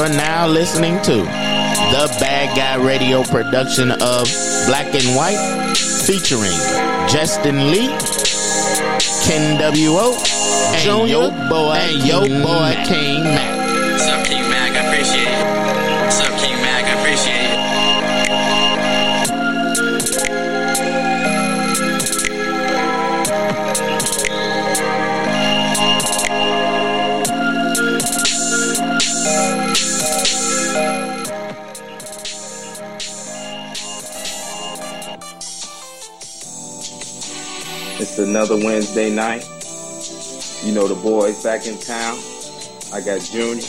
[0.00, 4.24] You're now listening to the Bad Guy Radio production of
[4.66, 6.56] Black and White, featuring
[7.06, 7.88] Justin Lee,
[9.26, 10.16] Ken W.O.,
[10.72, 12.74] and Junior, yo boy, and yo King boy.
[12.88, 13.59] King Mac.
[38.40, 39.44] Another Wednesday night.
[40.64, 42.16] You know the boys back in town.
[42.90, 43.62] I got Junior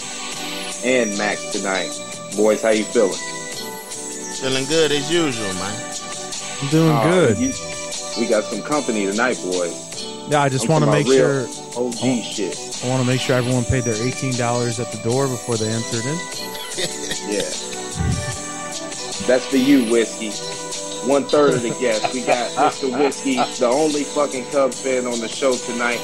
[0.85, 1.91] and Max tonight.
[2.37, 3.11] Boys, how you feeling?
[4.39, 5.93] Feeling good as usual, man.
[6.61, 7.37] I'm doing Uh, good.
[7.37, 7.53] you-
[8.17, 9.73] we got some company tonight, boys.
[10.29, 12.57] yeah, I just want to make sure real OG shit.
[12.85, 15.67] I want to make sure everyone paid their eighteen dollars at the door before they
[15.67, 16.17] entered in.
[17.27, 17.41] Yeah.
[19.27, 20.31] That's for you, Whiskey.
[21.07, 22.13] One third of the guests.
[22.13, 22.97] We got Mr.
[22.97, 25.99] Whiskey, the only fucking Cubs fan on the show tonight.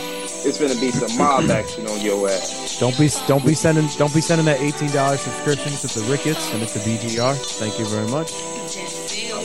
[0.45, 2.80] It's gonna be some mob action on your ass.
[2.80, 6.52] Don't be don't be sending don't be sending that eighteen dollars subscription to the Ricketts
[6.53, 7.36] and it's the BGR.
[7.59, 8.31] Thank you very much.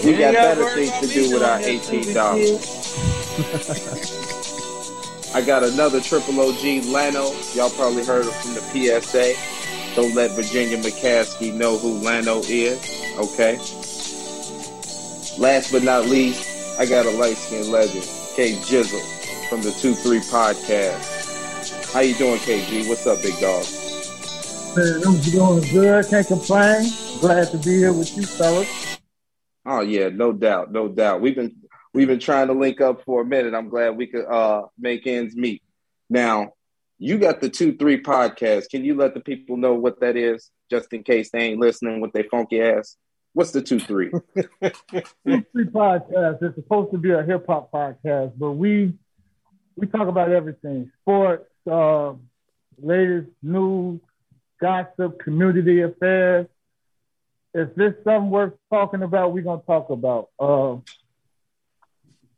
[0.05, 2.95] We got better things to do with our eighteen dollars.
[5.34, 7.56] I got another triple OG, Lano.
[7.56, 8.61] Y'all probably heard him from the
[9.00, 9.34] PSA.
[9.97, 12.78] Don't let Virginia McCaskey know who Lano is.
[13.19, 13.58] Okay.
[15.38, 18.05] Last but not least, I got a light skinned legend,
[18.36, 19.00] K Jizzle
[19.48, 21.91] from the Two Three Podcast.
[21.91, 22.86] How you doing, KG?
[22.86, 23.64] What's up, big dog?
[24.77, 26.06] Man, I'm doing good.
[26.08, 26.91] Can't complain.
[27.20, 28.98] Glad to be here with you, fellas.
[29.64, 31.23] Oh yeah, no doubt, no doubt.
[31.23, 31.56] We've been
[31.95, 33.55] we've been trying to link up for a minute.
[33.55, 35.62] I'm glad we could uh make ends meet.
[36.11, 36.52] Now,
[36.98, 38.68] you got the two three podcast.
[38.68, 42.02] Can you let the people know what that is, just in case they ain't listening
[42.02, 42.98] with their funky ass?
[43.34, 44.10] What's the two three?
[44.60, 46.42] Two Three Podcast.
[46.42, 48.92] It's supposed to be a hip hop podcast, but we
[49.74, 52.12] we talk about everything: sports, uh,
[52.78, 54.00] latest news,
[54.60, 56.46] gossip, community affairs.
[57.54, 60.28] If there's something worth talking about, we're gonna talk about.
[60.38, 60.76] Uh,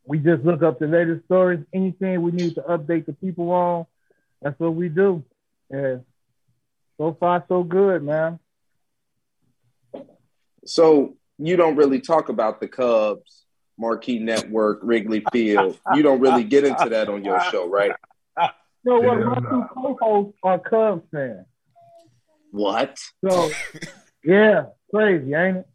[0.06, 3.86] we just look up the latest stories, anything we need to update the people on.
[4.42, 5.24] That's what we do.
[5.70, 5.96] Yeah.
[6.98, 8.38] So far, so good, man.
[10.66, 13.44] So you don't really talk about the Cubs,
[13.78, 15.78] Marquee Network, Wrigley Field.
[15.94, 17.92] You don't really get into that on your show, right?
[18.84, 21.46] No, what Yeah, my two co-hosts are Cubs fans.
[22.50, 22.98] What?
[23.26, 23.50] So
[24.22, 25.68] yeah, crazy, ain't it?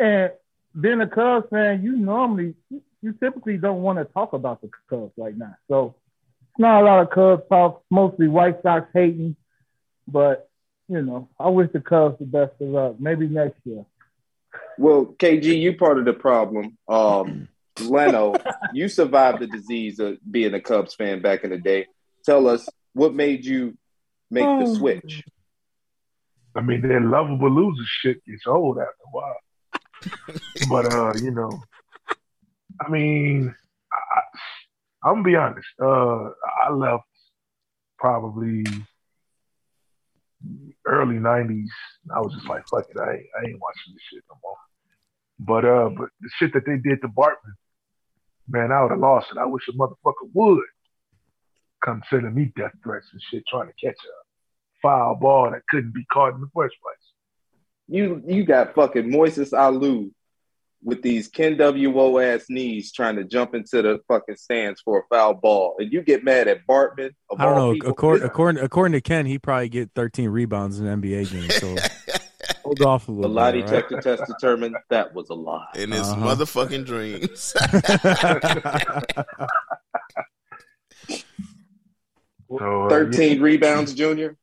[0.00, 0.32] And
[0.80, 4.68] being a Cubs fan, you normally you- you typically don't want to talk about the
[4.90, 5.54] Cubs right now.
[5.68, 5.94] So
[6.42, 9.36] it's not a lot of Cubs talk, mostly White Sox hating.
[10.08, 10.47] But
[10.88, 12.96] you know, I wish the Cubs the best of luck.
[12.98, 13.84] Maybe next year.
[14.78, 16.78] Well, KG, you part of the problem.
[16.88, 17.48] Um,
[17.80, 18.34] Leno,
[18.72, 21.86] you survived the disease of being a Cubs fan back in the day.
[22.24, 23.76] Tell us what made you
[24.30, 24.74] make the Oh.
[24.76, 25.24] switch.
[26.56, 29.36] I mean, that lovable loser shit gets old after a while.
[30.70, 31.60] but uh, you know,
[32.80, 33.54] I mean,
[33.92, 34.20] I,
[35.08, 35.68] I'm gonna be honest.
[35.80, 36.30] Uh,
[36.64, 37.04] I left
[37.98, 38.64] probably
[40.86, 41.66] early '90s.
[42.14, 44.56] I was just like, fuck it, I I ain't watching this shit no more.
[45.40, 47.54] But uh, but the shit that they did to Bartman,
[48.48, 49.38] man, I would have lost it.
[49.38, 50.60] I wish a motherfucker would
[51.84, 54.16] come sending me death threats and shit, trying to catch a
[54.82, 56.96] foul ball that couldn't be caught in the first place.
[57.88, 60.10] You you got fucking Moises Alou
[60.82, 62.18] with these Ken W.O.
[62.18, 65.76] ass knees trying to jump into the fucking stands for a foul ball.
[65.78, 67.10] And you get mad at Bartman.
[67.30, 67.72] Of I don't all know.
[67.74, 67.90] people.
[67.90, 71.50] According, according according to Ken, he probably get 13 rebounds in an NBA game.
[71.50, 71.76] So
[72.64, 73.66] hold off a the little lie bit.
[73.66, 75.66] detector test determined that was a lie.
[75.74, 76.36] In his Uh-huh.
[76.36, 77.54] motherfucking dreams.
[82.48, 84.36] So uh, 13 rebounds, Junior.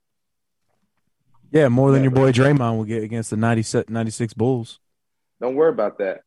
[1.52, 4.80] yeah, more than Yeah, your boy Draymond will get against the 90, 96 Bulls.
[5.42, 6.22] Don't worry about that.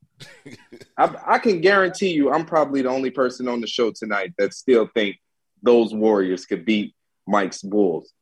[0.99, 4.53] I, I can guarantee you, I'm probably the only person on the show tonight that
[4.55, 5.17] still think
[5.63, 6.95] those Warriors could beat
[7.27, 8.13] Mike's Bulls.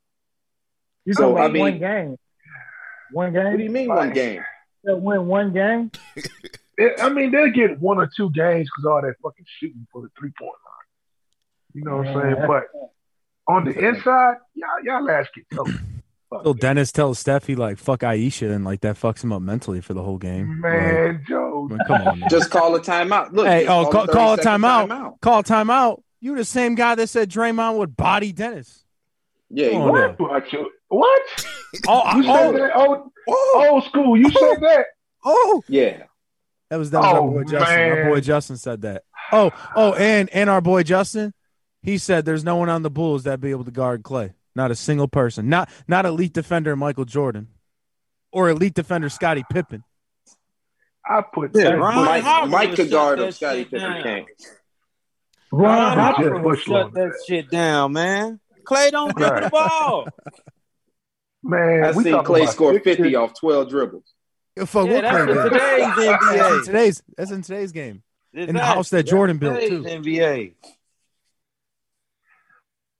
[1.04, 2.16] You So, talking I mean- one game.
[3.12, 3.44] One game.
[3.44, 4.42] What do you mean one game?
[4.82, 5.90] They'll win one game.
[6.78, 10.02] yeah, I mean, they'll get one or two games because all that fucking shooting for
[10.02, 11.74] the three point line.
[11.74, 12.46] You know what I'm saying?
[12.48, 12.64] But
[13.48, 15.68] on the inside, y'all, y'all ass get tough.
[16.42, 19.80] So Dennis tells Steph he like fuck Aisha and like that fucks him up mentally
[19.80, 20.60] for the whole game.
[20.62, 21.68] Like, Man, Joe.
[21.70, 22.20] I mean, come on.
[22.20, 22.28] man.
[22.28, 23.32] Just call a timeout.
[23.32, 25.20] Look, hey, oh, call, call a 30 second timeout.
[25.20, 26.02] Call a timeout.
[26.20, 28.84] You the same guy that said Draymond would body Dennis.
[29.50, 30.00] Yeah, he Come on would.
[30.00, 30.16] now.
[30.18, 31.46] Well, But you, What?
[31.86, 34.16] Oh, You said oh, that old, oh, old school.
[34.16, 34.56] You said oh.
[34.60, 34.86] that.
[35.24, 35.62] oh.
[35.68, 36.02] Yeah.
[36.70, 37.78] That was that was our Oh, boy Justin.
[37.78, 39.04] Our boy Justin said that.
[39.30, 41.32] Oh, oh, and and our boy Justin,
[41.82, 44.32] he said there's no one on the Bulls that'd be able to guard Clay.
[44.56, 45.48] Not a single person.
[45.48, 47.48] Not not elite defender Michael Jordan,
[48.32, 49.84] or elite defender Scottie Pippen.
[51.08, 53.32] I put Yeah, I Ron put- Mike, Harper Mike would could guard that him.
[53.32, 54.26] Scotty Pippen can't.
[55.52, 57.24] Ron Ron Harper Harper just would shut on that that.
[57.28, 58.40] shit down, man.
[58.64, 59.42] Clay don't dribble Right.
[59.44, 60.08] the ball.
[61.42, 61.84] man.
[61.84, 64.04] I we seen Clay about score 50 off 12 dribbles.
[64.64, 65.42] Fuck, Yeah, what that's in did.
[65.52, 66.64] today's That's in NBA.
[66.64, 68.02] today's that's in today's game.
[68.32, 69.82] In the house that Jordan That's built, too.
[69.82, 70.54] today's NBA.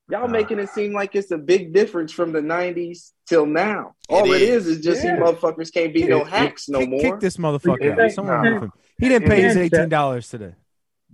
[0.09, 0.33] Y'all Nah.
[0.33, 3.95] making it seem like it's a big difference from the 90s till now.
[4.09, 5.17] All It it is is just Yeah.
[5.17, 7.01] you motherfuckers can't be no It- it- hacks no kick, more.
[7.01, 8.13] kick this motherfucker out.
[8.13, 8.61] Someone nah.
[8.61, 8.73] him.
[8.99, 10.55] He didn't pay his eighteen dollars today.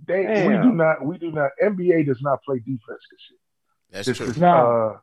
[0.05, 1.03] They, we do not.
[1.05, 1.51] We do not.
[1.61, 2.81] NBA does not play defense.
[2.87, 3.37] This shit.
[3.89, 4.27] That's This true.
[4.27, 4.93] is, No.
[4.95, 4.99] uh,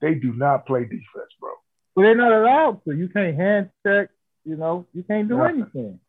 [0.00, 1.50] they do not play defense, bro.
[1.94, 2.94] But they're not allowed to.
[2.96, 4.10] You can't hand check.
[4.44, 5.62] You know, you can't do Nothing.
[5.62, 6.00] anything.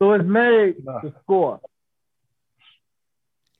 [0.00, 1.12] So it's made Nothing.
[1.12, 1.60] to score.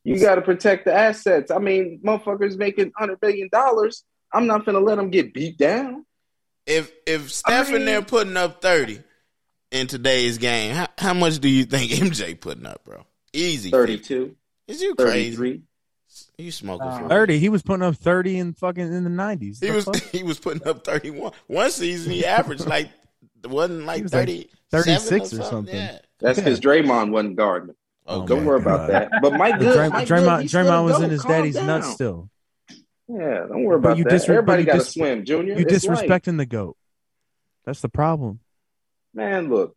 [0.04, 1.50] You got to protect the assets.
[1.50, 3.48] I mean, motherfuckers making $100 billion.
[4.32, 6.04] I'm not going to let them get beat down.
[6.66, 9.00] If if Steph I mean- and they're putting up thirty
[9.72, 13.04] in today's game, how, how much do you think MJ putting up, bro?
[13.32, 13.70] Easy.
[13.70, 14.36] 32,
[14.68, 15.30] Is you crazy?
[15.36, 15.62] 33.
[16.38, 16.98] You smoking uh, Nah.
[17.04, 17.38] for Thirty.
[17.40, 19.58] He was putting up thirty in fucking in the nineties.
[19.60, 21.32] He was he was putting up thirty one.
[21.48, 22.90] One season he averaged like
[23.44, 25.74] wasn't like He was like 36 or something.
[25.74, 25.98] Yeah.
[26.20, 26.44] That's Yeah.
[26.44, 27.74] because Draymond wasn't guarding.
[28.06, 28.74] Oh, Don't worry God.
[28.74, 29.10] about that.
[29.22, 31.66] But Mike Good, Dray- Mike Draymond, he's still Draymond was in his daddy's down.
[31.66, 32.28] nuts still.
[33.08, 34.12] Yeah, don't worry But about you that.
[34.12, 35.54] disre- but Everybody got to dis- swim, Junior.
[35.58, 36.00] You It's life.
[36.00, 36.76] disrespecting the goat.
[37.64, 38.40] That's the problem.
[39.14, 39.76] Man, look.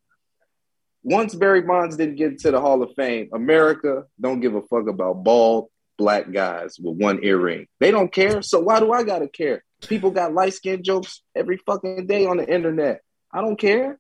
[1.04, 4.88] Once Barry Bonds didn't get into the Hall of Fame, America don't give a fuck
[4.88, 5.68] about bald
[5.98, 7.68] black guys with one earring.
[7.80, 8.42] They don't care.
[8.42, 9.64] So why do I gotta care?
[9.88, 13.02] People got light skin jokes every fucking day on the internet.
[13.32, 14.00] I don't care.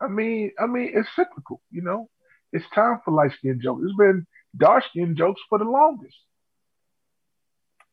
[0.00, 1.60] I mean, I mean, it's cyclical.
[1.70, 2.08] You know,
[2.52, 3.82] it's time for light skin jokes.
[3.84, 6.16] It's been dark skin jokes for the longest.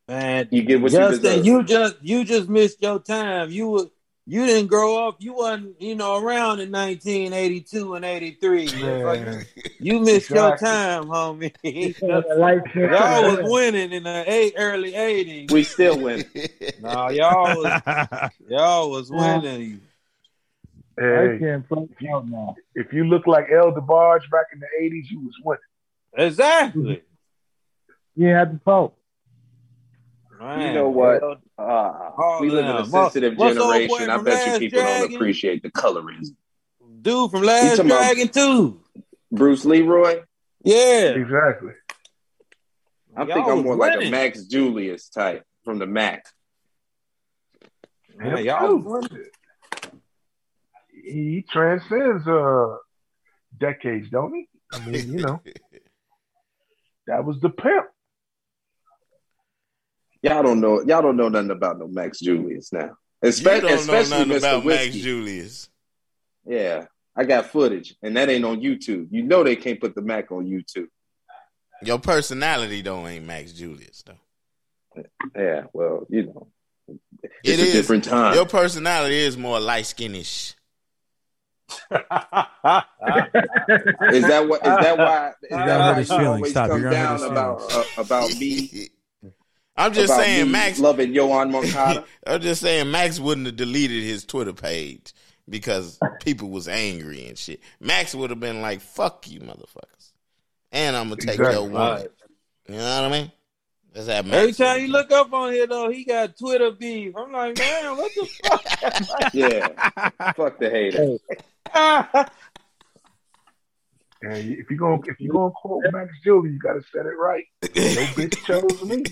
[0.08, 1.46] Man, You get what you Justin, deserve.
[1.46, 3.50] you just you just missed your time.
[3.50, 3.86] You were
[4.28, 5.16] you didn't grow up.
[5.18, 8.66] You wasn't you know around in 1982 and 83.
[8.82, 9.46] Man,
[9.80, 11.52] You missed your time, homie.
[12.36, 15.50] Like, y'all was winning in the eight, early 80s.
[15.50, 16.24] we still win.
[16.80, 19.80] No, y'all was y'all was winning.
[20.98, 22.56] I can't play out now.
[22.74, 25.60] if you look like El DeBarge back in the '80s, you was winning.
[26.28, 27.02] Exactly.
[28.18, 28.94] You had to vote.
[30.40, 31.22] Man, You know what?
[31.22, 34.08] Uh, Oh, we live in a sensitive What's old boy generation.
[34.10, 36.34] I bet you Last people don't appreciate the colorism.
[37.02, 38.80] Dude from Last talking about- Dragon too.
[39.30, 40.22] Bruce Leroy,
[40.62, 41.10] Yeah.
[41.10, 41.72] Exactly.
[43.14, 44.10] I Y'all think I'm was more like a.
[44.10, 46.24] Max Julius type from the Mac.
[48.16, 49.26] Man, y'all was winning.
[51.06, 52.76] He transcends uh
[53.58, 54.48] decades, don't he?
[54.72, 55.40] I mean, you know,
[57.06, 57.86] that was the pimp.
[60.22, 60.82] Y'all don't know.
[60.82, 62.96] Y'all don't know nothing about no Max Julius now.
[63.22, 64.38] You Especially, don't know nothing Mr.
[64.38, 65.68] about Max Julius.
[66.44, 69.08] Yeah, I got footage, and that ain't on YouTube.
[69.10, 70.88] You know they can't put the Mac on YouTube.
[71.82, 75.02] Your personality though ain't Max Julius though.
[75.36, 76.48] Yeah, well, you know,
[76.88, 77.72] It it's a is.
[77.72, 78.34] different time.
[78.34, 80.54] Your personality is more light skinish.
[81.70, 81.78] Is
[84.24, 84.60] that what?
[84.66, 85.32] Is that why?
[85.42, 86.28] Is that gonna why hurt his you feelings.
[86.36, 86.68] always Stop.
[86.70, 88.88] come You're gonna hurt down his about uh, about me?
[89.76, 90.78] I'm just about saying, me Max.
[90.78, 92.04] loving Yoán Moncada.
[92.26, 95.12] I'm just saying, Max wouldn't have deleted his Twitter page
[95.48, 97.60] because people was angry and shit.
[97.80, 100.12] Max would have been like, "Fuck you, motherfuckers,"
[100.72, 101.54] and I'm gonna take Exactly.
[101.54, 102.06] your woman.
[102.68, 103.32] You know what I mean?
[103.96, 104.36] That's how Max.
[104.36, 107.14] Every time you look up on here though, he got Twitter beef.
[107.16, 109.30] I'm like, man, what the fuck?
[109.34, 111.16] yeah, fuck the hater.
[114.20, 117.44] And if you gonna if you gonna quote Max Julius, you gotta set it right.
[117.62, 119.02] No bitch chose me.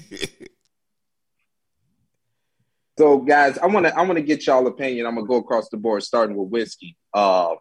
[2.98, 5.06] So, guys, I want to I want to get y'all opinion.
[5.06, 6.98] I'm gonna go across the board, starting with whiskey.
[7.14, 7.54] Uh,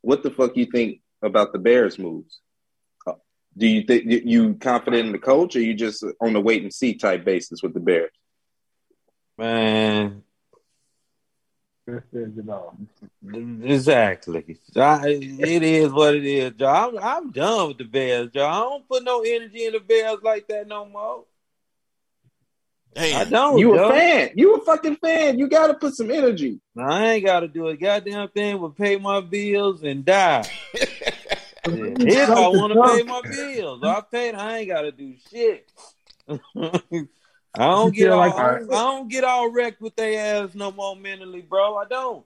[0.00, 2.40] what the fuck you think about the Bears moves?
[3.58, 6.62] Do you think you- you confident in the coach, or you just on the wait
[6.62, 8.10] and see type basis with the Bears?
[9.36, 10.22] Man,
[11.86, 12.38] This is
[13.64, 14.58] exactly.
[14.76, 16.66] I, it is what it is, Joe.
[16.66, 18.46] I'm, I'm done with the Bears, Joe.
[18.46, 21.24] I don't put no energy in the Bears like that no more.
[22.94, 23.58] Hey, I don't.
[23.58, 23.88] You a Joe.
[23.90, 24.30] fan?
[24.34, 25.38] You a fucking fan?
[25.38, 26.60] You got to put some energy.
[26.76, 30.44] I ain't got to do a goddamn thing but pay my bills and die.
[31.98, 34.34] if I want to pay my bills, I paid.
[34.34, 35.70] I ain't got to do shit.
[36.28, 40.54] I don't get all like- I, don't, I don't get all wrecked with their ass
[40.54, 41.76] no more mentally, bro.
[41.76, 42.24] I don't.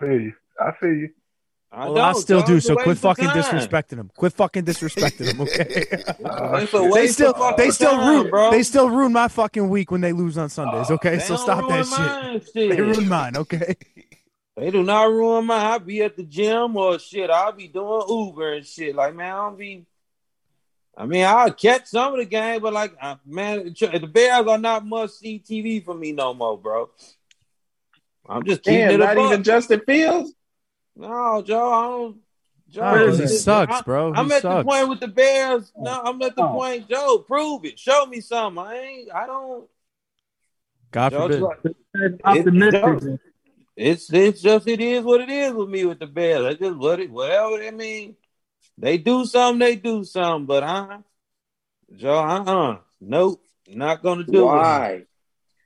[0.00, 0.32] feel you.
[0.60, 1.10] I feel you.
[1.74, 2.04] I Well.
[2.04, 2.60] I still do.
[2.60, 3.42] So quit fucking time.
[3.42, 4.10] disrespecting them.
[4.14, 5.40] Quit fucking disrespecting them.
[5.42, 5.86] Okay.
[6.24, 6.90] Oh, It's a shit.
[6.90, 8.50] waste they still they still time, ruin bro.
[8.50, 10.90] they still ruin my fucking week when they lose on Sundays.
[10.90, 11.98] Oh, okay, They so stop that shit.
[11.98, 12.76] mine, shit.
[12.76, 13.36] They ruin mine.
[13.38, 13.76] Okay.
[14.56, 15.54] They do not ruin my.
[15.74, 17.30] I be at the gym or shit.
[17.30, 18.94] I'll be doing Uber and shit.
[18.94, 19.86] Like man, I don't be.
[20.94, 24.58] I mean, I'll catch some of the game, but like, uh, man, the Bears are
[24.58, 26.90] not must see TV for me no more, bro.
[28.28, 29.26] I'm just keeping Damn, it a not buck.
[29.32, 30.34] even Justin Fields.
[30.94, 32.16] No, Joe, I don't.
[32.68, 34.12] Joe, No, 'cause he sucks, I- bro.
[34.12, 35.72] He I'm at the point with the Bears.
[35.76, 36.52] No, I'm at the Oh.
[36.52, 36.88] point.
[36.90, 37.78] Joe, prove it.
[37.78, 38.62] Show me something.
[38.62, 39.14] I ain't.
[39.14, 39.68] I don't.
[40.90, 41.74] God Joe, forbid.
[41.94, 43.20] it's, Optimistic.
[43.76, 46.42] It's it's just it is what it is with me with the Bears.
[46.42, 47.10] That's just what it.
[47.10, 48.16] Whatever they mean.
[48.78, 49.58] They do something.
[49.58, 50.46] They do something.
[50.46, 50.98] But uh,
[51.96, 54.44] Joe, uh, uh nope, not gonna do it.
[54.44, 55.02] Why?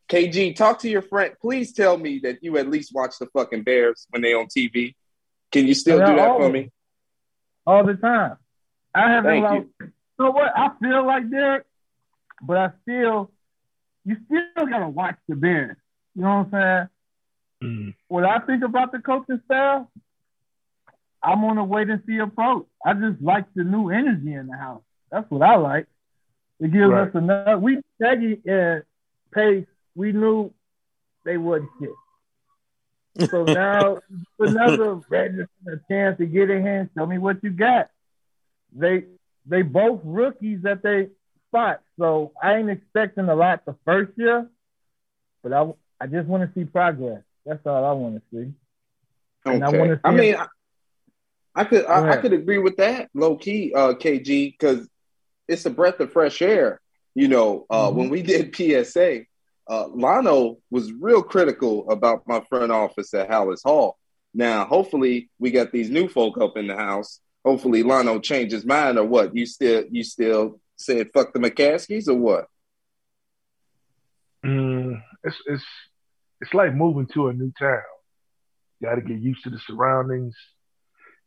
[0.09, 1.35] KG, talk to your friend.
[1.41, 4.95] Please tell me that you at least watch the fucking Bears when they on TV.
[5.51, 6.71] Can you still do that for me?
[7.67, 8.37] all the time.
[8.95, 9.87] I haven't Thank like, you.
[9.89, 10.53] you know what?
[10.57, 11.65] I feel like Derek,
[12.41, 13.33] but I still,
[14.05, 15.77] you still gotta watch the Bears.
[16.15, 16.89] You know what I'm saying?
[17.63, 17.95] Mm.
[18.09, 19.87] When I think about the coaching staff,
[21.23, 22.67] I'm on a wait and see approach.
[22.85, 24.83] I just like the new energy in the house.
[25.11, 25.87] That's what I like.
[26.61, 27.09] It gives Right.
[27.09, 27.59] us another.
[27.59, 28.83] We Peggy and
[29.33, 29.67] Pace.
[29.95, 30.53] We knew
[31.25, 31.91] they wasn't shit.
[33.31, 33.99] So now
[34.39, 37.91] another a chance to get in here and show me what you got.
[38.73, 39.05] They
[39.47, 41.09] they both rookies at they
[41.49, 44.49] spot, so I ain't expecting a lot the first year,
[45.43, 47.23] but I I just want to see progress.
[47.47, 48.53] That's all I want to see.
[49.45, 50.47] And I wanna I, mean, I,
[51.55, 54.89] I could I, I could agree with that, low key, uh, KG, because
[55.47, 56.81] it's a breath of fresh air.
[57.15, 57.95] You know, uh, Mhm.
[57.95, 59.23] when we did PSA,
[59.69, 63.97] uh, Lano was real critical about my front office at Halas Hall.
[64.35, 67.21] Now, hopefully, we got these new folk up in the house.
[67.45, 69.35] Hopefully, Lano changed his mind, or what?
[69.37, 72.49] You still you still saying fuck the McCaskeys, or what?
[74.45, 75.65] Mm, it's it's
[76.41, 77.83] it's like moving to a new town.
[78.81, 80.35] You got to get used to the surroundings.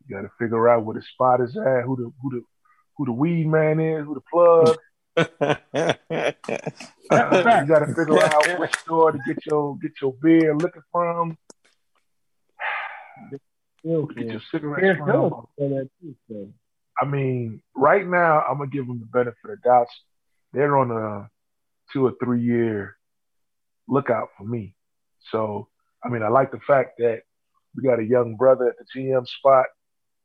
[0.08, 2.42] You got to figure out where the spot is at, who the who the
[2.98, 4.78] who the weed man is, who the plug.
[5.20, 5.26] you
[7.68, 11.38] got to figure out which store to get your get your beer liquor from,
[13.84, 15.08] get your cigarettes from.
[15.08, 16.54] feel for that too, so.
[17.02, 19.92] I mean, right now I'm gonna give them the benefit of doubts.
[20.54, 21.30] They're on a
[21.94, 22.98] two or three year
[23.88, 24.76] lookout for me.
[25.32, 25.68] So,
[26.04, 27.22] I mean, I like the fact that
[27.76, 29.66] we got a young brother at the GM spot.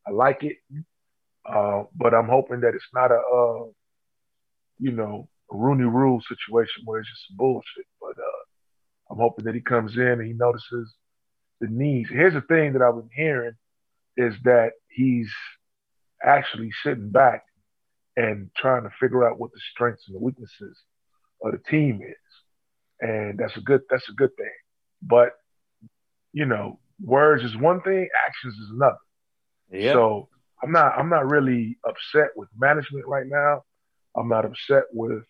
[0.06, 0.56] I like it,
[1.46, 3.64] uh, but I'm hoping that it's not a, uh,
[4.78, 7.86] you know, a Rooney Rule situation where it's just bullshit.
[8.00, 10.92] But uh, I'm hoping that he comes in and he notices
[11.60, 12.10] the needs.
[12.10, 13.54] Here's the thing that I've been hearing
[14.16, 15.30] is that he's
[16.22, 17.44] actually sitting back
[18.16, 20.78] and trying to figure out what the strengths and the weaknesses
[21.42, 22.16] of the team is.
[23.00, 24.46] And that's a good that's a good thing.
[25.06, 25.32] But
[26.32, 28.96] you know, words is one thing, actions is another.
[29.70, 29.92] yeah.
[29.92, 30.28] So
[30.62, 33.62] I'm not I'm not really upset with management right now.
[34.16, 35.22] I'm not upset with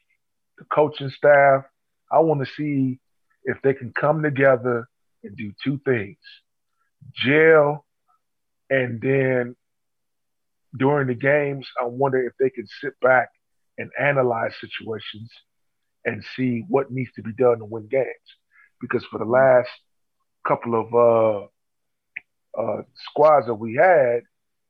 [0.59, 1.65] the coaching staff.
[2.13, 3.01] I want to see
[3.45, 4.89] if they can come together
[5.23, 6.19] and do two things.
[7.15, 7.85] Jail
[8.71, 9.57] and then
[10.77, 13.29] during the games, I wonder if they can sit back
[13.79, 15.31] and analyze situations
[16.05, 18.07] and see what needs to be done to win games.
[18.81, 19.69] Because for the last
[20.47, 24.23] couple of uh, uh, squads that we had,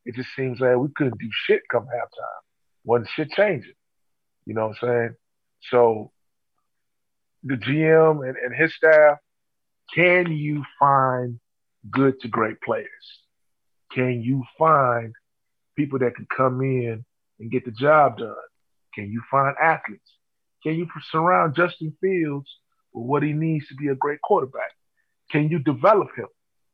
[0.05, 2.43] it just seems like we couldn't do shit come halftime.
[2.85, 3.73] Wasn't shit changing.
[4.47, 5.15] You know what I'm saying?
[5.71, 6.13] So
[7.43, 9.19] the GM and, and his staff,
[9.95, 11.41] can you find
[11.91, 12.89] good to great players?
[13.93, 15.15] Can you find
[15.77, 17.05] people that can come in
[17.39, 18.35] and get the job done?
[18.95, 20.11] Can you find athletes?
[20.63, 22.49] Can you surround Justin Fields
[22.95, 24.71] what he needs to be a great quarterback?
[25.31, 26.29] Can you develop him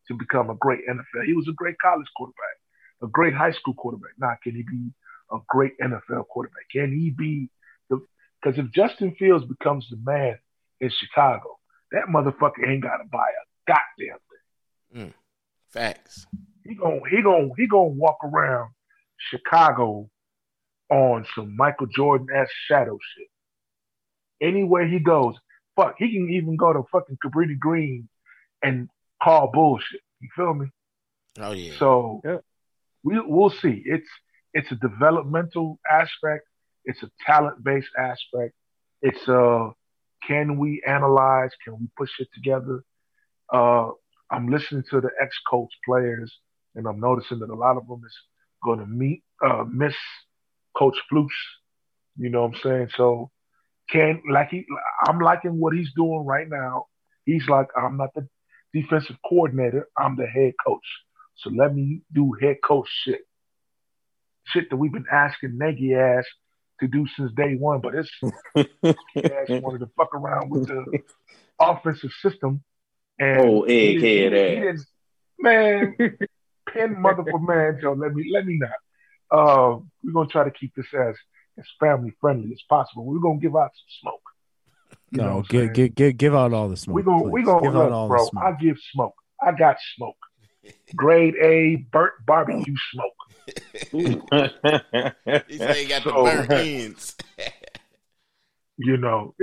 [0.08, 1.24] to become a great NFL?
[1.26, 2.56] He was a great college quarterback,
[3.02, 4.12] a great high school quarterback.
[4.18, 4.90] Now, can he be
[5.32, 6.64] a great NFL quarterback?
[6.70, 7.48] Can he be
[7.88, 8.04] the?
[8.42, 10.38] Because if Justin Fields becomes the man
[10.80, 11.58] in Chicago,
[11.92, 14.18] that motherfucker ain't got to buy a goddamn
[14.92, 15.06] thing.
[15.06, 15.12] Mm,
[15.68, 16.26] Facts.
[16.66, 18.70] He gon' he gon' he gon' walk around
[19.30, 20.08] Chicago
[20.90, 23.28] on some Michael Jordan ass shadow shit.
[24.40, 25.34] Anywhere he goes,
[25.76, 28.08] fuck, he can even go to fucking Cabrini Green
[28.62, 28.88] and
[29.22, 30.00] call bullshit.
[30.20, 30.66] You feel me?
[31.38, 31.74] Oh yeah.
[31.78, 32.38] So Yeah.
[33.02, 33.82] we we'll see.
[33.84, 34.08] It's
[34.52, 36.46] it's a developmental aspect.
[36.84, 38.54] It's a talent based aspect.
[39.02, 39.70] It's uh,
[40.26, 41.50] can we analyze?
[41.64, 42.82] Can we push it together?
[43.52, 43.90] Uh,
[44.30, 46.32] I'm listening to the ex-coach players,
[46.74, 48.14] and I'm noticing that a lot of them is
[48.62, 49.94] going to meet uh, miss
[50.76, 51.28] Coach Flus.
[52.16, 52.88] You know what I'm saying?
[52.96, 53.30] So
[53.90, 54.66] can like he,
[55.06, 56.86] I'm liking what he's doing right now.
[57.24, 58.26] He's like, I'm not the
[58.72, 59.88] defensive coordinator.
[59.96, 60.84] I'm the head coach.
[61.36, 63.20] So let me do head coach shit.
[64.46, 66.24] Shit that we've been asking Nagy ass
[66.80, 68.10] to do since day one, but his
[68.56, 70.98] ass wanted to fuck around with the
[71.60, 72.62] offensive system.
[73.18, 74.74] And Oh, he didn't- he egghead didn't- he ass.
[74.74, 74.86] didn't-
[75.42, 75.96] Man,
[76.70, 78.70] pin motherfucker man, Joe, let me let me not.
[79.30, 81.16] Uh, we're gonna try to keep this as
[81.60, 83.04] as family friendly as possible.
[83.04, 84.22] We're gonna give out some smoke.
[85.12, 86.96] You No, give, give give give out all the smoke.
[86.96, 88.18] we gonna we gonna give look, out all bro.
[88.24, 88.44] the smoke.
[88.44, 89.14] I give smoke.
[89.42, 90.16] I got smoke.
[90.96, 93.14] Grade A Burt barbecue smoke.
[93.92, 97.16] He said he got the burnt ends.
[98.82, 99.34] You know,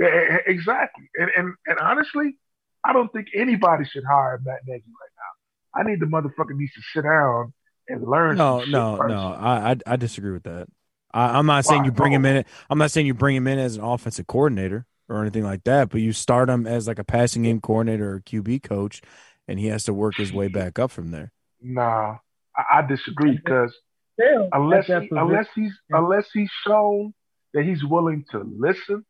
[0.46, 1.08] exactly.
[1.16, 2.36] And, and and honestly,
[2.84, 5.80] I don't think anybody should hire Matt Nagy right now.
[5.80, 7.52] I need the motherfucker needs to sit down
[7.86, 8.36] and learn.
[8.36, 9.10] No, some no, first.
[9.10, 9.32] no.
[9.38, 10.66] I, I I disagree with that.
[11.12, 11.86] I, I'm not saying Why?
[11.86, 12.44] you bring him in.
[12.68, 15.88] I'm not saying you bring him in as an offensive coordinator or anything like that.
[15.90, 19.02] But you start him as like a passing game coordinator or QB coach,
[19.46, 21.32] and he has to work his way back up from there.
[21.60, 22.18] Nah,
[22.56, 23.74] I, I disagree because
[24.18, 27.14] unless he, unless he's unless he's shown
[27.54, 29.04] that he's willing to listen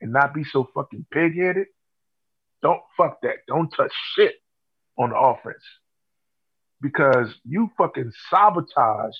[0.00, 1.66] and not be so fucking pig-headed,
[2.62, 3.36] don't fuck that.
[3.46, 4.34] Don't touch shit
[4.98, 5.62] on the offense
[6.80, 9.18] because you fucking sabotaged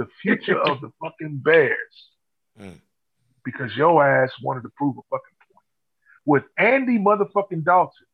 [0.00, 1.96] the future of the fucking Bears
[2.60, 2.78] Mm.
[3.44, 5.66] because your ass wanted to prove a fucking point
[6.32, 8.06] with Andy motherfucking Dalton.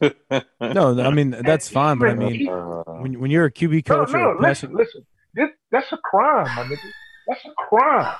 [0.60, 1.96] No, I mean that's fine.
[1.98, 4.76] But I mean, Uh, when when you're a QB coach no, or a passing, listen,
[4.76, 5.06] listen.
[5.34, 6.88] This, that's a crime, my nigga.
[7.28, 8.16] That's a crime.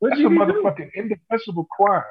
[0.00, 0.38] What That's a did do?
[0.38, 2.02] motherfucking indefensible crime.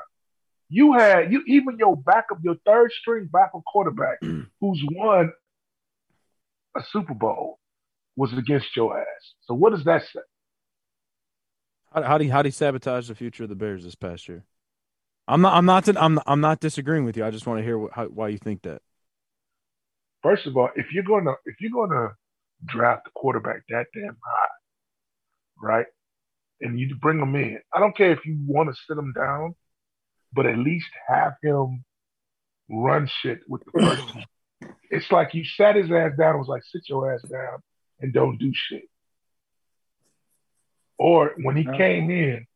[0.69, 4.17] You had you even your backup, your third string backup quarterback,
[4.61, 5.31] who's won
[6.77, 7.59] a Super Bowl,
[8.17, 9.33] was against your ass.
[9.45, 10.19] So what does that say?
[11.93, 14.27] how, how do you, how do you sabotage the future of the Bears this past
[14.27, 14.43] year?
[15.27, 15.53] I'm not.
[15.55, 15.87] I'm not.
[15.97, 16.19] I'm.
[16.25, 17.25] I'm not disagreeing with you.
[17.25, 18.81] I just want to hear what, how, why you think that.
[20.23, 22.13] First of all, if you're gonna if you're gonna
[22.65, 24.47] draft a quarterback that damn high,
[25.61, 25.85] right,
[26.61, 29.53] and you bring him in, I don't care if you want to sit him down,
[30.31, 31.83] but at least have him
[32.69, 34.25] run shit with the first team.
[34.89, 37.59] It's like you sat his ass down and was like, sit your ass down
[37.99, 38.83] and don't do shit.
[40.97, 41.77] Or when he Yeah.
[41.77, 42.47] came in,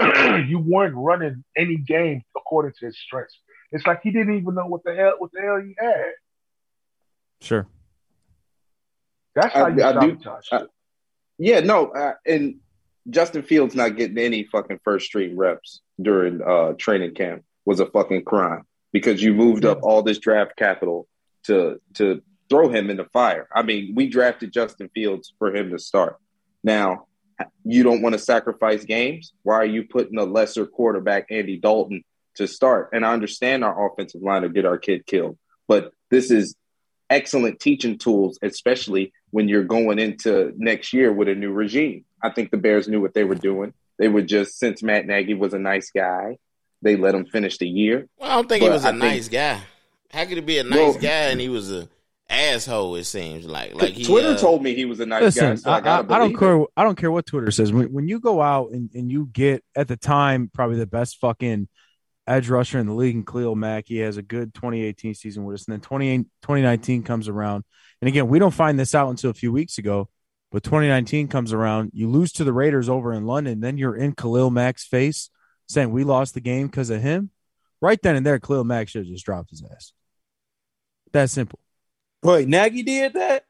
[0.48, 3.38] you weren't running any game according to his strengths.
[3.72, 6.12] It's like he didn't even know what the hell what the hell he had.
[7.40, 7.66] Sure.
[9.34, 10.66] That's I- how you I do- sabotage I-
[11.38, 12.56] yeah, no, uh, and
[13.10, 17.86] Justin Fields not getting any fucking first stream reps during uh, training camp was a
[17.86, 21.06] fucking crime because you moved up all this draft capital
[21.44, 23.48] to to throw him in the fire.
[23.54, 26.16] I mean, we drafted Justin Fields for him to start.
[26.64, 27.06] Now,
[27.64, 29.32] you don't want to sacrifice games.
[29.42, 32.02] Why are you putting a lesser quarterback, Andy Dalton,
[32.36, 32.90] to start?
[32.92, 36.54] And I understand our offensive line to get our kid killed, but this is
[37.10, 42.04] excellent teaching tools, especially when you're going into next year with a new regime.
[42.22, 43.72] I think the Bears knew what they were doing.
[43.98, 46.38] They were just since Matt Nagy was a nice guy,
[46.82, 48.08] they let him finish the year.
[48.18, 49.60] Well, I don't think he was a I think- nice guy.
[50.10, 51.88] How could he be a nice Well- guy and he was a
[52.28, 52.96] asshole?
[52.96, 55.56] It seems like like he, Twitter uh, told me he was a nice guy, Listen,
[55.58, 56.38] so I, I, I, I don't believe it.
[56.38, 56.64] care.
[56.76, 57.72] I don't care what Twitter says.
[57.72, 61.18] When, when you go out and, and you get at the time probably the best
[61.18, 61.68] fucking
[62.26, 65.54] edge rusher in the league, and Khalil Mack, he has a good 2018 season with
[65.54, 67.64] us, and then 20, 2019 comes around,
[68.00, 70.08] and again, we don't find this out until a few weeks ago.
[70.50, 74.14] But 2019 comes around, you lose to the Raiders over in London, then you're in
[74.14, 75.28] Khalil Mack's face
[75.68, 77.30] saying we lost the game because of him.
[77.80, 79.92] Right then and there, Khalil Mack should have just dropped his ass.
[81.12, 81.60] That simple.
[82.22, 83.44] Wait, Nagy did that?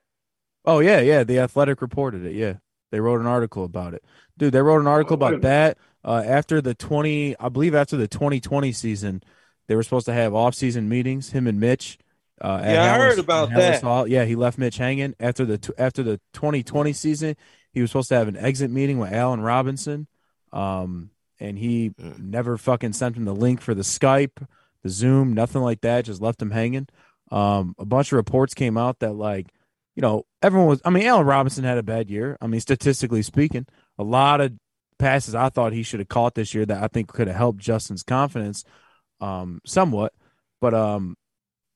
[0.65, 1.25] Oh yeah, yeah.
[1.25, 2.35] The Athletic reported it.
[2.35, 2.55] Yeah,
[2.93, 4.05] they wrote an article about it,
[4.37, 4.53] dude.
[4.53, 8.41] They wrote an article about that uh, after the twenty, I believe, after the twenty
[8.41, 9.23] twenty season.
[9.69, 11.31] They were supposed to have off season meetings.
[11.31, 11.99] Him and Mitch.
[12.43, 13.83] Uh, at Yeah, I Halas- heard about that.
[13.83, 14.07] Hall.
[14.07, 17.37] Yeah, he left Mitch hanging after the t- after the twenty twenty season.
[17.73, 20.07] He was supposed to have an exit meeting with Allen Robinson,
[20.53, 24.47] um, and he never fucking sent him the link for the Skype,
[24.83, 26.05] the Zoom, nothing like that.
[26.07, 26.89] Just left him hanging.
[27.31, 29.49] Um, a bunch of reports came out that like
[29.99, 30.81] you know, everyone was.
[30.85, 32.39] I mean, Allen Robinson had a bad year.
[32.41, 33.67] I mean, statistically speaking,
[33.99, 34.53] a lot of
[34.99, 37.59] passes I thought he should have caught this year that I think could have helped
[37.59, 38.63] Justin's confidence,
[39.21, 40.13] um, somewhat.
[40.61, 41.17] But um,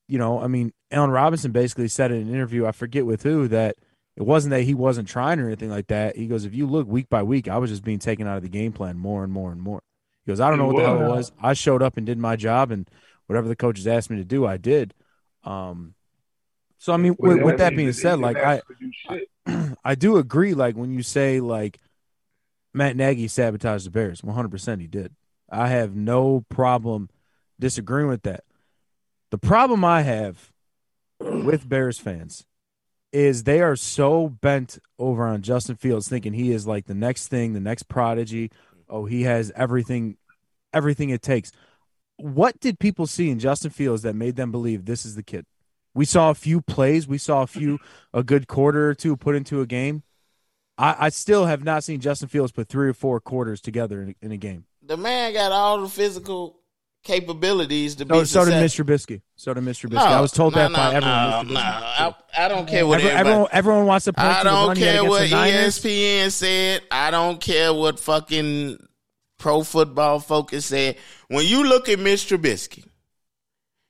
[0.06, 3.48] you know, I mean, Allen Robinson basically said in an interview, I forget with who,
[3.48, 3.74] that
[4.16, 6.16] it wasn't that he wasn't trying or anything like that.
[6.16, 8.44] He goes, if you look week by week, I was just being taken out of
[8.44, 9.82] the game plan more and more and more.
[10.24, 11.32] He goes, I don't know what the hell it was.
[11.32, 11.32] was.
[11.40, 12.88] I showed up and did my job, and
[13.26, 14.94] whatever the coaches asked me to do, I did.
[15.44, 15.94] Um,
[16.78, 19.78] so I mean, with, with that being said, like I, him to do shit.
[19.84, 20.54] I do agree.
[20.54, 21.78] Like when you say like
[22.74, 25.14] Matt Nagy sabotaged the Bears, one hundred percent he did.
[25.50, 27.10] I have no problem
[27.60, 28.44] disagreeing with that.
[29.30, 30.50] The problem I have
[31.20, 32.44] with Bears fans
[33.12, 37.28] is they are so bent over on Justin Fields, thinking he is like the next
[37.28, 38.50] thing, the next prodigy.
[38.88, 40.16] Oh, he has everything,
[40.72, 41.52] everything it takes.
[42.22, 45.44] What did people see in Justin Fields that made them believe this is the kid?
[45.92, 47.08] We saw a few plays.
[47.08, 47.78] We saw a few,
[48.14, 50.04] a good quarter or two put into a game.
[50.78, 54.14] I, I still have not seen Justin Fields put three or four quarters together in,
[54.22, 54.64] in a game.
[54.82, 56.60] The man got all the physical
[57.02, 58.54] capabilities to So, be oh, so did.
[58.54, 58.84] Mr.
[58.86, 59.20] Bisky.
[59.34, 59.90] So did Mr.
[59.90, 59.98] Bisky.
[59.98, 61.46] I was told no, that no, by everyone.
[61.48, 64.84] No, no, I, I don't care what Every- everyone, everyone wants to I don't he
[64.84, 65.28] care what.
[65.28, 66.82] ESPN said.
[66.90, 68.78] I don't care what fucking
[69.42, 70.96] Pro Football Focus said.
[71.28, 72.84] When you look at Mitch Trubisky,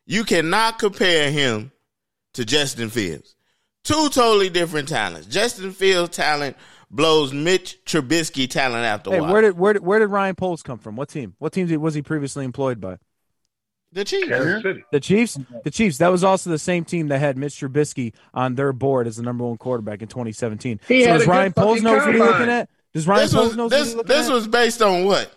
[0.06, 1.70] you cannot compare him
[2.34, 3.36] to Justin Fields.
[3.84, 5.26] Two totally different talents.
[5.26, 6.56] Justin Fields' talent
[6.90, 9.32] blows Mitch Trubisky talent out the Hey, water.
[9.32, 10.96] where did where did where did Ryan Poles come from?
[10.96, 11.34] What team?
[11.38, 12.96] What team was he previously employed by?
[13.94, 14.28] the Chiefs.
[14.90, 15.38] The Chiefs.
[15.64, 15.98] The Chiefs.
[15.98, 19.22] That was also the same team that had Mitch Trubisky on their board as the
[19.22, 20.80] number one quarterback in 2017.
[20.88, 22.38] He so does Ryan Poles fucking knows what he's combine.
[22.40, 22.70] looking at?
[22.94, 24.32] Does Ryan This Poles was knows this what he's looking this at?
[24.32, 25.34] was based on what?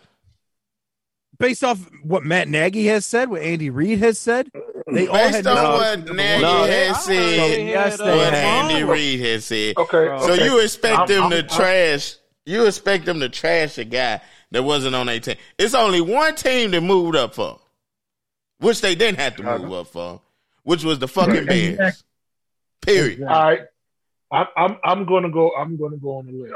[1.37, 4.49] Based off what Matt Nagy has said, what Andy Reid has said.
[4.91, 8.03] They all had Based on no- what Nagy No, they- had said, they yes, they
[8.15, 8.71] what had.
[8.71, 9.77] Andy Reid has said.
[9.77, 10.05] Okay.
[10.19, 10.45] So okay.
[10.45, 12.15] you expect I'm- them I'm- to I'm- trash?
[12.45, 14.21] You expect them to trash a guy
[14.51, 15.35] that wasn't on their team?
[15.57, 17.59] It's only one team that moved up for,
[18.59, 20.21] which they didn't have to move up for,
[20.63, 22.03] which was the fucking Bears.
[22.81, 23.23] Period.
[23.23, 23.61] All right.
[24.31, 26.53] I'm I'm I'm gonna go I'm gonna go on the limb.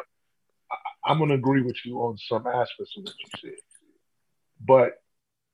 [1.06, 3.60] I'm gonna agree with you on some aspects of what you said.
[4.66, 4.94] But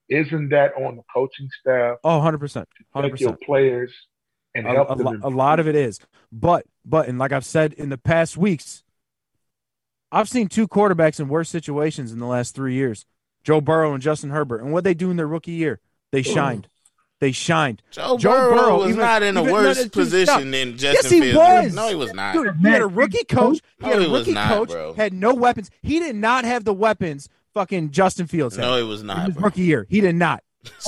[0.10, 3.46] isn't that on the coaching staff Oh, 100 percent, to hundred take your percent.
[3.48, 3.92] players
[4.54, 5.06] and A, help a them?
[5.06, 6.00] lo- a lot of it is,
[6.32, 8.84] but but and like I've said in the past weeks,
[10.12, 13.06] I've seen two quarterbacks in worse situations in the last three years:
[13.44, 14.62] Joe Burrow and Justin Herbert.
[14.62, 15.80] And what they do in their rookie year,
[16.12, 16.68] they shined.
[17.22, 17.82] They shined.
[17.92, 20.42] Joe, Joe Burrow, Burrow, was even- not in a even- worse no, position stop.
[20.42, 21.38] than Justin Yes, he Fields.
[21.38, 21.74] was.
[21.74, 22.34] No, he was not.
[22.34, 23.62] Dude, he had a rookie coach.
[23.80, 24.70] He No, had a he was rookie not, coach.
[24.70, 24.94] bro.
[24.94, 25.72] Had no weapons.
[25.82, 27.30] He did not have the weapons.
[27.56, 28.56] Fucking Justin Fields.
[28.56, 28.62] had.
[28.62, 29.26] no, he was in not.
[29.26, 29.46] his bro.
[29.46, 29.88] rookie year.
[29.90, 30.44] He did not.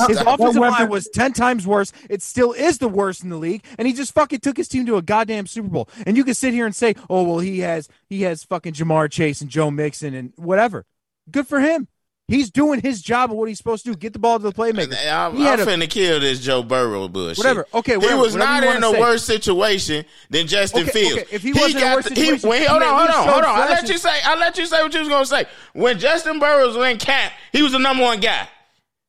[0.07, 1.91] His offensive line weapon- was ten times worse.
[2.09, 4.85] It still is the worst in the league, and he just fucking took his team
[4.87, 5.87] to a goddamn Super Bowl.
[6.05, 9.09] And you can sit here and say, "Oh well, he has he has fucking Ja'Marr
[9.11, 10.85] Chase and Joe Mixon and whatever."
[11.31, 11.87] Good for him.
[12.27, 13.95] He's doing his job of what he's supposed to do.
[13.97, 14.97] Get the ball to the playmaker.
[15.09, 17.37] I'm, He I'm a- finna kill this Joe Burrow bullshit.
[17.37, 17.65] Whatever.
[17.73, 18.99] Okay, Whatever, he was not in a say.
[18.99, 21.23] worse situation than Justin Okay, Fields.
[21.23, 23.09] okay, if he wasn't in a got worse the- situation, wait, he hold on, hold
[23.09, 23.59] on, hold on.
[23.61, 24.19] I let you say.
[24.25, 25.45] I let you say what you was gonna say.
[25.73, 28.49] When Justin Burrows was in camp, he was the number one guy.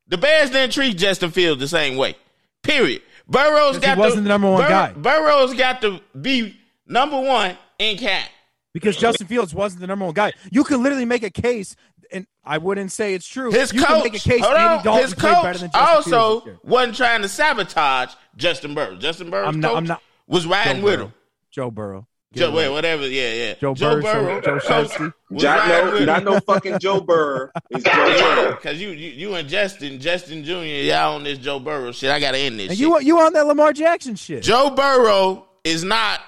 [0.07, 2.15] The Bears didn't treat Justin Fields the same way.
[2.63, 3.01] Period.
[3.27, 4.91] Burrows Because he got wasn't to, the number one Bur- guy.
[4.93, 8.27] Burrows got to be number one in camp.
[8.73, 10.31] because Justin Fields wasn't the number one guy.
[10.51, 11.75] You could literally make a case,
[12.11, 13.51] and I wouldn't say it's true.
[13.51, 14.41] His you coach, can make a case.
[14.43, 17.29] hold on, Dalton his played better coach than Justin Fields this also wasn't trying to
[17.29, 19.01] sabotage Justin Burrows.
[19.01, 21.05] Justin Burrows' I'm not- coach I'm not- was riding Joe with Burrow.
[21.07, 21.13] him.
[21.51, 22.05] Joe Burrow.
[22.31, 23.53] Get Joe, it wait, whatever, yeah, yeah.
[23.59, 25.13] Joe Joe Burrow, Burrow, Joe coach, Shiesty.
[25.31, 27.51] Not no, not no fucking Joe Burr.
[27.71, 27.91] It's Joe
[28.35, 28.51] Burrow.
[28.51, 32.11] Because you, you, you and Justin, Justin Jr., y'all on this Joe Burrow shit.
[32.11, 32.87] I gotta end this And shit.
[32.87, 34.43] you you on that Lamar Jackson shit?
[34.43, 36.19] Joe Burrow is not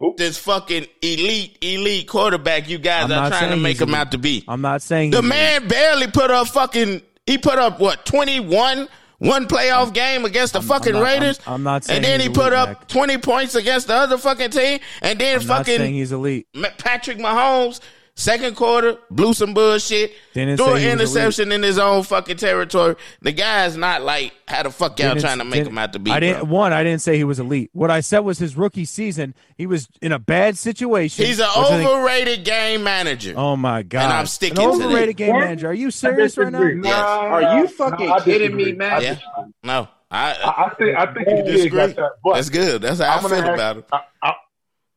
[0.00, 0.14] Who?
[0.16, 4.00] this fucking elite, elite quarterback you guys I'm are trying to make him elite.
[4.00, 4.44] out to be.
[4.46, 7.02] I'm not saying The man barely put up fucking.
[7.26, 11.20] He put up what twenty one one playoff game against the fucking I'm not- I'm-
[11.20, 11.40] Raiders.
[11.46, 14.78] I'm not saying and then he put up twenty points against the other fucking team,
[15.02, 16.46] and then I'm not saying fucking he's elite.
[16.78, 17.80] Patrick Mahomes.
[18.20, 20.10] Second quarter, blew some bullshit.
[20.34, 22.96] Didn't threw an interception in his own fucking territory.
[23.22, 26.00] The guy's not like how the fuck y'all Didn't- trying to make him out to
[26.00, 26.10] be.
[26.10, 26.46] I didn't.
[26.46, 26.48] bro.
[26.56, 27.70] One, I didn't say he was elite.
[27.74, 29.36] What I said was his rookie season.
[29.56, 31.26] He was in a bad situation.
[31.26, 33.34] He's an which I think- overrated game manager.
[33.36, 34.02] Oh my god!
[34.02, 34.84] And I'm sticking An to that.
[34.86, 35.40] overrated game What?
[35.44, 35.68] manager.
[35.68, 36.58] Are you serious right now?
[36.58, 36.82] disagree.
[36.82, 36.94] Yes.
[37.00, 39.00] Are you fucking No, kidding me, man?
[39.00, 39.18] Yeah.
[39.62, 41.86] No, I, I, I think I think you he did disagree.
[41.86, 42.82] that, but That's good.
[42.82, 43.84] That's how I I'm gonna feel ask- about him.
[43.92, 44.32] I, I,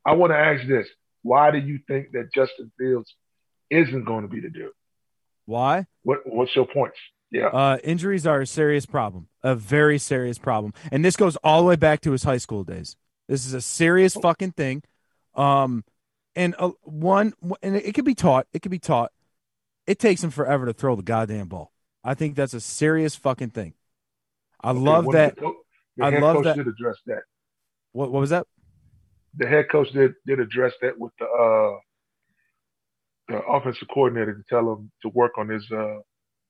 [0.07, 0.88] I want to ask this:
[1.23, 3.13] Why do you think that Justin Fields
[3.69, 4.71] isn't going to be the dude?
[5.45, 5.86] Why?
[6.03, 6.97] What What's your points?
[7.31, 11.62] Yeah, Uh, injuries are a serious problem, a very serious problem, and this goes all
[11.62, 12.97] the way back to his high school days.
[13.29, 14.84] This is a serious fucking thing.
[15.36, 15.86] Um,
[16.36, 18.47] and uh, one, and it could be taught.
[18.51, 19.13] It could be taught.
[19.88, 21.71] It takes him forever to throw the goddamn ball.
[22.03, 23.75] I think that's a serious fucking thing.
[24.62, 25.38] I Okay, love that.
[25.38, 25.55] Co-
[26.01, 27.21] I love that- did address that.
[27.93, 28.45] What, what was that?
[29.38, 31.80] The head coach did did address that with the uh,
[33.30, 36.00] the offensive coordinator to tell him to work on his uh,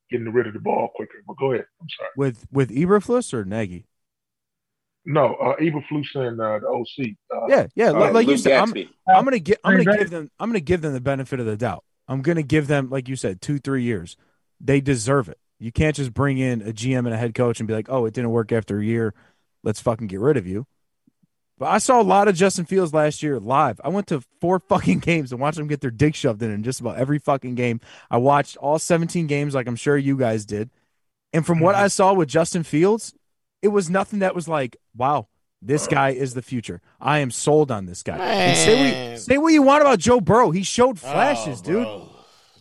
[0.10, 1.24] getting rid of the ball quicker.
[1.28, 1.66] But go ahead.
[1.82, 2.10] I'm sorry.
[2.16, 3.86] with with Eberflus or Nagy.
[5.06, 7.16] No, uh, Eberflus and uh, the OC.
[7.34, 7.90] Uh, Yeah, yeah.
[7.90, 8.74] Uh, like, like you said, I'm,
[9.08, 11.58] I'm gonna give I'm gonna give them I'm gonna give them the benefit of the
[11.58, 11.84] doubt.
[12.08, 14.18] I'm gonna give them, like you said, two three years.
[14.60, 15.40] They deserve it.
[15.60, 18.06] You can't just bring in a GM and a head coach and be like, oh,
[18.06, 19.14] it didn't work after a year.
[19.64, 20.66] Let's fucking get rid of you.
[21.62, 23.80] But I saw a lot of Justin Fields last year live.
[23.84, 26.64] I went to four fucking games and watched them get their dick shoved in in
[26.64, 27.82] just about every fucking game.
[28.10, 30.72] I watched all 17 games, like I'm sure you guys did.
[31.32, 31.90] And from what I mm-hmm.
[31.90, 33.14] saw with Justin Fields,
[33.62, 35.28] it was nothing that was like, wow,
[35.62, 36.82] this guy is the future.
[37.00, 38.56] I am sold on this guy.
[38.56, 40.50] Say what, say what you want about Joe Burrow.
[40.50, 42.11] He showed oh, flashes, Oh, dude.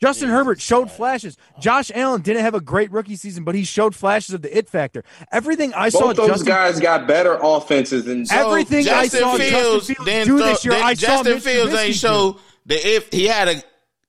[0.00, 0.08] Bro.
[0.08, 0.96] Justin Jesus Herbert showed Christ.
[0.96, 1.36] flashes.
[1.60, 4.68] Josh Allen didn't have a great rookie season, but he showed flashes of the it
[4.68, 5.04] factor.
[5.30, 9.50] Everything I saw those Justin guys got better offenses than So- Everything I saw Justin
[9.50, 12.36] Fields didn't do throw- this year, didn't- I saw Justin Mitch Fields Trubisky ain't show
[12.66, 13.62] the if he had a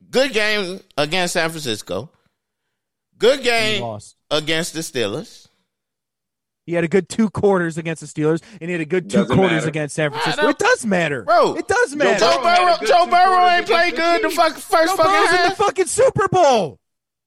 [0.09, 2.09] good game against San Francisco,
[3.17, 3.99] good game
[4.29, 5.47] against the Steelers.
[6.65, 9.17] He had a good two quarters against the Steelers, and he had a good two
[9.17, 9.67] Doesn't quarters matter.
[9.69, 10.47] against San Francisco.
[10.47, 12.19] It does matter, Bro, It does matter.
[12.19, 14.53] Joe Burrow had a Burrow, good Joe two Burrow ain't played good the the fuck,
[14.53, 15.57] first Joe fucking Burrow's in half.
[15.57, 16.79] the fucking Super Bowl.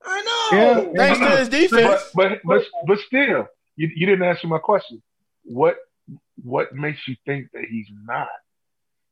[0.07, 0.93] I Yeah, know.
[0.97, 2.03] Thanks to his defense.
[2.15, 5.03] But but but but still, you, you didn't answer my question.
[5.45, 5.77] What
[6.43, 8.29] what makes you think that he's not?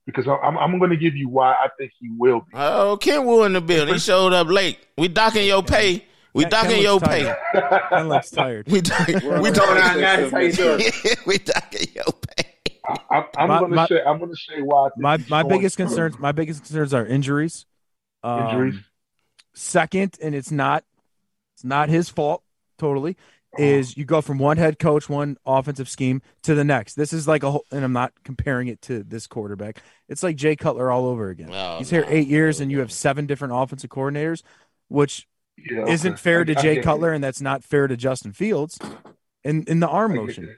[0.07, 2.47] Because I'm I'm going to give you why I think he will be.
[2.55, 3.95] Oh, Ken Wu in the building.
[3.95, 4.79] He showed up late.
[4.99, 6.05] We docking your pay.
[6.35, 7.23] We Ken- Ken docking your pay.
[7.25, 7.83] tired.
[7.91, 8.67] Ken looks tired.
[8.69, 9.21] We docking.
[9.23, 10.01] We're We docking.
[10.01, 10.31] guys.
[10.33, 10.81] How you doing?
[11.27, 12.49] we docking your pay.
[12.89, 14.89] I, I, I'm My- going my- to say I'm going to say why.
[14.97, 15.87] My my biggest through.
[15.87, 17.67] concerns my biggest concerns are injuries.
[18.23, 18.81] Um, Injuries.
[19.55, 20.85] Second, and it's not
[21.55, 22.43] it's not his fault
[22.79, 23.17] totally.
[23.59, 26.95] Is you go from one head coach, one offensive scheme to the next.
[26.95, 29.83] This is like a whole, and I'm not comparing it to this quarterback.
[30.09, 31.51] It's like Jay Cutler all over again.
[31.53, 34.43] Oh, He's here eight years, and you have seven different offensive coordinators,
[34.89, 37.97] which Yeah, isn't fair I- to I Jay get Cutler, and that's not fair to
[37.97, 38.79] Justin Fields.
[39.45, 40.57] In in the arm motion,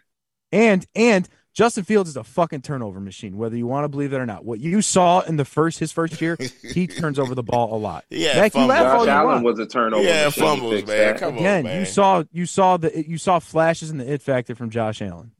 [0.52, 4.16] and and Justin Fields is a fucking turnover machine, whether you want to believe it
[4.16, 4.44] or not.
[4.44, 7.78] What you saw in the first his first year, he turns over the ball a
[7.78, 8.04] lot.
[8.10, 8.68] Yeah, Mac, you fumbles.
[8.68, 9.44] laugh all Josh you Allen want.
[9.44, 10.02] was a turnover.
[10.04, 10.44] Yeah, machine.
[10.44, 10.84] fumbles, man.
[10.86, 11.18] that.
[11.18, 11.80] Come on, Again, man.
[11.80, 15.30] you saw you saw the you saw flashes in the it factor from Josh Allen.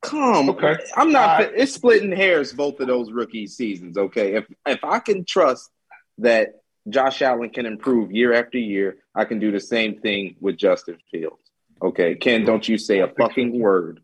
[0.00, 0.76] Come, Okay.
[0.96, 1.28] I'm not.
[1.28, 1.52] All right.
[1.56, 3.98] It's splitting hairs both of those rookie seasons.
[3.98, 5.70] Okay, if if I can trust
[6.18, 6.50] that
[6.88, 10.98] Josh Allen can improve year after year, I can do the same thing with Justin
[11.10, 11.42] Fields.
[11.80, 14.00] Okay, Ken, don't you say a fucking word.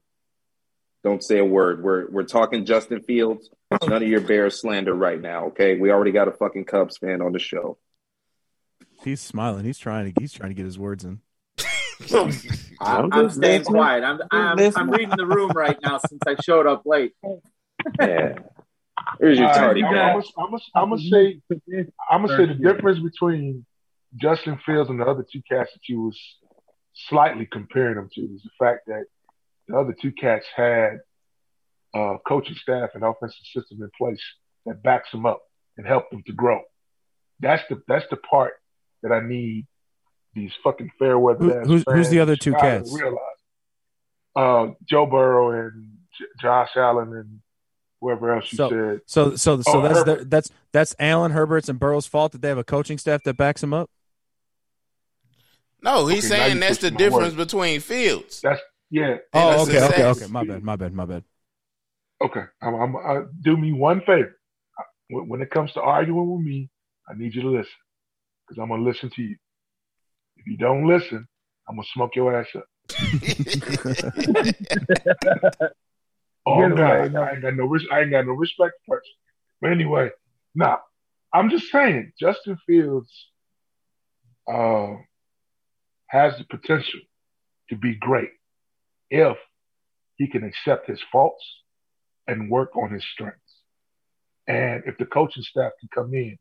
[1.02, 1.82] Don't say a word.
[1.82, 3.50] We're we're talking Justin Fields.
[3.82, 5.46] None of your Bears slander right now.
[5.46, 7.76] Okay, we already got a fucking Cubs fan on the show.
[9.02, 9.64] He's smiling.
[9.64, 11.20] He's trying to he's trying to get his words in.
[12.14, 12.32] I'm,
[12.80, 14.04] I'm I'm staying quiet.
[14.04, 14.58] I'm, I'm.
[14.76, 17.12] I'm reading the room right now since I showed up late.
[18.00, 18.38] Yeah,
[19.20, 19.94] here's your tardy I'm.
[20.74, 21.40] I'm, gonna say
[22.10, 23.66] I'm gonna say the difference between
[24.16, 26.18] Justin Fields and the other two cats that you was
[27.08, 29.04] slightly comparing them to is the fact that
[29.68, 30.98] the other two cats had
[31.94, 34.22] uh, coaching staff and offensive system in place
[34.66, 35.42] that backs them up
[35.76, 36.60] and help them to grow.
[37.40, 38.54] That's the that's the part
[39.02, 39.66] that I need
[40.34, 41.44] these fucking fair weather.
[41.62, 42.92] Who- who's- who's the other two cats?
[42.96, 43.20] Realize.
[44.36, 47.40] Uh, Joe Burrow and J- Josh Allen and
[48.00, 49.00] whoever else you So- said.
[49.06, 50.16] So so so Oh, that's Herbert.
[50.16, 53.36] their, that's that's Allen Herbert's and Burrow's fault that they have a coaching staff that
[53.36, 53.90] backs him up.
[55.82, 57.52] No, he's Okay, saying that's the difference words.
[57.52, 58.40] between fields.
[58.40, 59.16] That's yeah.
[59.32, 60.22] Oh, okay, okay, success.
[60.22, 60.32] okay.
[60.32, 61.24] My bad, my bad, my bad.
[62.22, 64.38] Okay, I'm, I'm, I, do me one favor.
[65.10, 66.70] When, when it comes to arguing with me,
[67.08, 67.72] I need you to listen
[68.46, 69.36] because I'm gonna listen to you.
[70.36, 71.26] If you don't listen,
[71.68, 72.64] I'm gonna smoke your ass up.
[76.46, 77.22] Oh away, God, no.
[77.22, 79.12] I ain't got no res- I ain't got no respect for person.
[79.60, 80.10] But anyway,
[80.54, 80.78] nah,
[81.32, 83.10] I'm just saying Justin Fields
[84.46, 84.94] uh,
[86.08, 87.00] has the potential
[87.70, 88.30] to be great
[89.10, 89.36] if
[90.16, 91.44] he can accept his faults
[92.26, 93.40] and work on his strengths.
[94.46, 96.36] And if the coaching staff can come in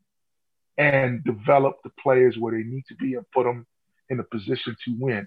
[0.76, 3.66] and develop the players where they need to be and put them
[4.10, 5.26] in a position to win,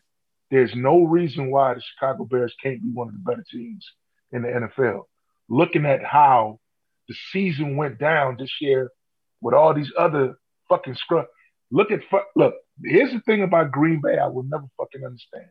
[0.51, 3.85] there's no reason why the Chicago Bears can't be one of the better teams
[4.31, 5.03] in the NFL.
[5.49, 6.59] Looking at how
[7.07, 8.91] the season went down this year
[9.41, 10.37] with all these other
[10.69, 11.25] fucking scrub.
[11.71, 12.01] Look at
[12.35, 12.55] look.
[12.83, 14.17] Here's the thing about Green Bay.
[14.17, 15.47] I will never fucking understand.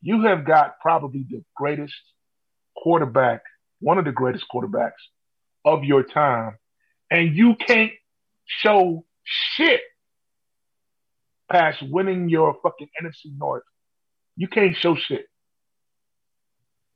[0.00, 1.94] You have got probably the greatest
[2.76, 3.42] quarterback,
[3.80, 4.92] one of the greatest quarterbacks
[5.64, 6.58] of your time,
[7.10, 7.92] and you can't
[8.44, 9.80] show shit
[11.50, 13.62] past winning your fucking NFC North.
[14.36, 15.26] You can't show shit.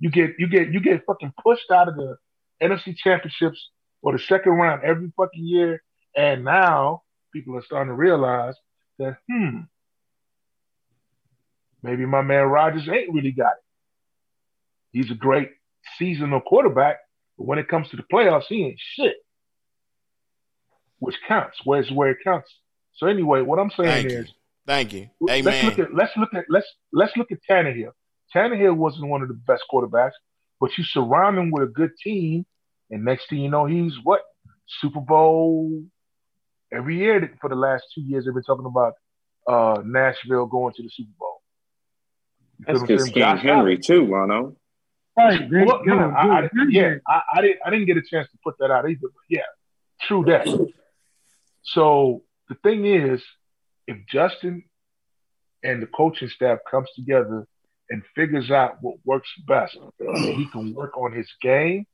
[0.00, 2.16] You get you get you get fucking pushed out of the
[2.62, 3.70] NFC championships
[4.02, 5.82] or the second round every fucking year,
[6.16, 8.54] and now people are starting to realize
[8.98, 9.60] that hmm,
[11.82, 13.62] maybe my man Rodgers ain't really got it.
[14.92, 15.50] He's a great
[15.98, 16.96] seasonal quarterback,
[17.38, 19.16] but when it comes to the playoffs, he ain't shit.
[20.98, 21.58] Which counts.
[21.64, 22.50] Where's where it counts.
[22.94, 24.18] So anyway, what I'm saying Thank you.
[24.20, 24.32] is
[24.66, 25.08] Thank you.
[25.20, 27.92] let's look at let's look at let's let's look at Tannehill.
[28.34, 30.12] Tannehill wasn't one of the best quarterbacks,
[30.60, 32.46] but you surround him with a good team,
[32.90, 34.22] and next thing you know, he's what
[34.66, 35.82] Super Bowl
[36.72, 38.24] every year for the last two years.
[38.24, 38.94] They've been talking about
[39.48, 41.42] uh, Nashville going to the Super Bowl.
[42.58, 43.36] You That's feel what because saying?
[43.38, 44.56] Henry Allen- too, Lano.
[45.18, 47.58] Right, they- Well, no, yeah, I, I, yeah, yeah, I, I didn't.
[47.66, 49.00] I didn't get a chance to put that out either.
[49.02, 49.40] But yeah,
[50.02, 50.46] true that.
[51.62, 53.22] So the thing is,
[53.86, 54.64] if Justin
[55.62, 57.46] and the coaching staff comes together
[57.90, 61.84] and figures out what works best, and he can work on his game,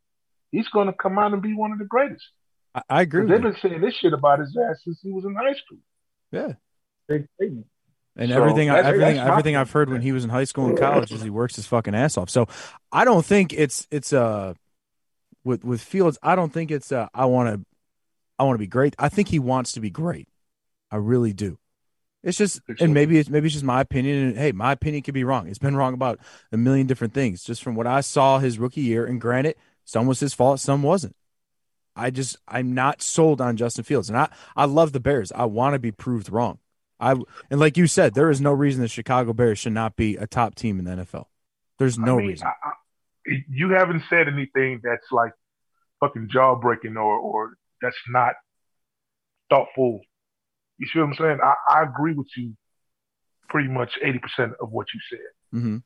[0.53, 2.25] he's going to come out and be one of the greatest.
[2.75, 3.23] I, I agree.
[3.23, 3.53] 'Cause With They've you.
[3.53, 5.79] been saying this shit about his ass since he was in high school.
[6.33, 6.53] Yeah.
[7.09, 7.67] big statement.
[8.19, 10.67] And So, everything, that's, everything, that's everything I've heard when he was in high school
[10.67, 12.31] and college is he works his fucking ass off.
[12.31, 12.49] So
[12.91, 14.55] I don't think it's it's uh
[15.45, 16.19] with with Fields.
[16.23, 17.67] I don't think it's uh I want to
[18.39, 18.97] I want to be great.
[18.99, 20.29] I think he wants to be great.
[20.91, 21.59] I really do.
[22.27, 24.29] It's just, and maybe it's maybe it's just my opinion.
[24.29, 25.47] And hey, my opinion could be wrong.
[25.47, 26.19] It's been wrong about
[26.51, 27.45] a million different things.
[27.45, 30.83] Just from what I saw his rookie year, and granted, some was his fault, some
[30.83, 31.15] wasn't.
[31.95, 35.31] I just I'm not sold on Justin Fields, and I I love the Bears.
[35.31, 36.59] I want to be proved wrong.
[36.99, 37.15] I
[37.49, 40.27] and like you said, there is no reason the Chicago Bears should not be a
[40.27, 41.27] top team in the NFL.
[41.79, 42.49] There's no I mean, reason.
[42.49, 45.33] I, I, you haven't said anything that's like
[46.01, 48.35] fucking jaw breaking or or that's not
[49.49, 50.01] thoughtful.
[50.79, 51.39] You see what I'm saying?
[51.43, 52.55] I, I agree with you
[53.49, 55.59] pretty much 80% of what you said.
[55.61, 55.77] hmm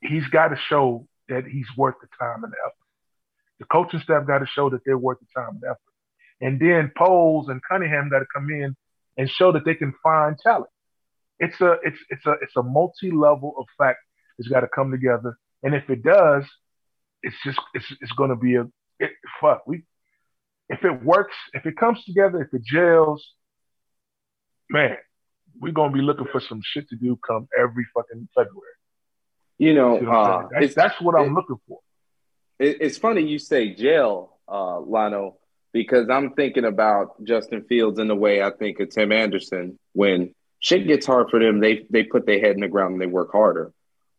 [0.00, 2.74] He's got to show that he's worth the time and the effort.
[3.58, 5.80] The coaching staff got to show that they're worth the time and effort.
[6.40, 8.76] And then Poles and Cunningham got to come in
[9.16, 10.70] and show that they can find talent.
[11.38, 13.98] It's a it's it's a it's a multi-level effect
[14.38, 15.36] that's got to come together.
[15.62, 16.44] And if it does,
[17.22, 18.64] it's just it's it's going to be a
[19.00, 19.10] it,
[19.40, 19.66] fuck.
[19.66, 19.84] We
[20.68, 23.26] if it works, if it comes together, if it gels,
[24.70, 24.96] man,
[25.58, 28.62] we're gonna be looking for some shit to do come every fucking February.
[29.58, 31.80] You know, what uh, that's, that's what I'm it- looking for.
[32.58, 35.34] it, it's funny you say jail, uh, Lano,
[35.72, 39.78] because I'm thinking about Justin Fields in the way I think of Tim Anderson.
[39.94, 43.00] When shit gets hard for them, they they put their head in the ground and
[43.00, 43.72] they work harder.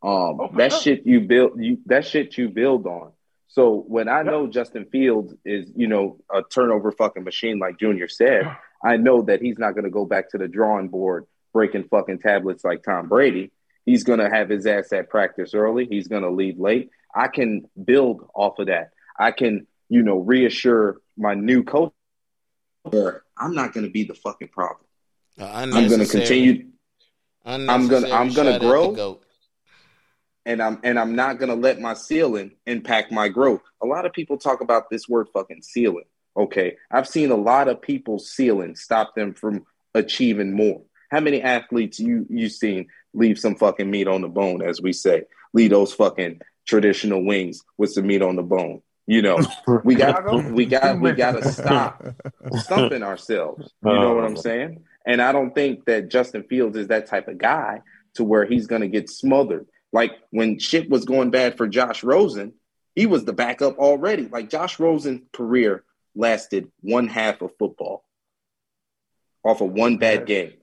[0.03, 3.11] Um, Oh, that shit you build, you that shit you build on.
[3.49, 8.07] So when I know Justin Fields is, you know, a turnover fucking machine, like Junior
[8.07, 8.43] said,
[8.83, 12.19] I know that he's not going to go back to the drawing board breaking fucking
[12.19, 13.51] tablets like Tom Brady.
[13.85, 15.87] He's going to have his ass at practice early.
[15.89, 16.89] He's going to leave late.
[17.15, 18.91] I can build off of that.
[19.17, 21.93] I can, you know, reassure my new coach.
[23.37, 24.85] I'm not going to be the fucking problem.
[25.73, 26.67] Uh, I'm going to continue,
[27.69, 28.85] I'm gonna- I'm gonna grow.
[30.45, 33.61] and I'm and I'm not going to let my ceiling impact my growth.
[33.83, 36.05] A lot of people talk about this word fucking ceiling.
[36.37, 40.83] Okay, I've seen a lot of people's ceiling stop them from achieving more.
[41.09, 44.93] How many athletes you you seen leave some fucking meat on the bone, as we
[44.93, 45.23] say,
[45.53, 48.81] leave those fucking traditional wings with some meat on the bone?
[49.07, 49.39] You know,
[49.83, 52.05] we got we got we got to stop
[52.57, 53.73] stumping ourselves.
[53.83, 54.41] You know what I'm uh-huh.
[54.41, 54.83] saying?
[55.07, 57.81] And I don't think that Justin Fields is that type of guy
[58.15, 59.65] to where he's going to get smothered.
[59.93, 62.53] Like when shit was going bad for Josh Rosen,
[62.93, 64.27] he was the backup already.
[64.27, 65.85] Like Josh Rosen's career
[66.17, 68.03] lasted one half of football
[69.43, 70.53] off of one bad game.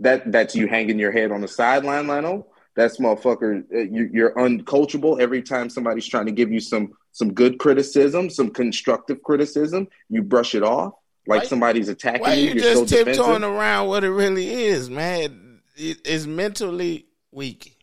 [0.00, 2.48] That that's you hanging your head on the sideline, Lionel.
[2.74, 3.64] That's motherfucker.
[3.72, 8.28] uh, You, you're uncoachable every time somebody's trying to give you some some good criticism,
[8.30, 9.86] some constructive criticism.
[10.08, 10.94] You brush it off
[11.26, 12.48] like Why- somebody's attacking Why you.
[12.48, 15.60] you You're just so tiptoeing around what it really is, man?
[15.76, 17.76] It, it's mentally weak.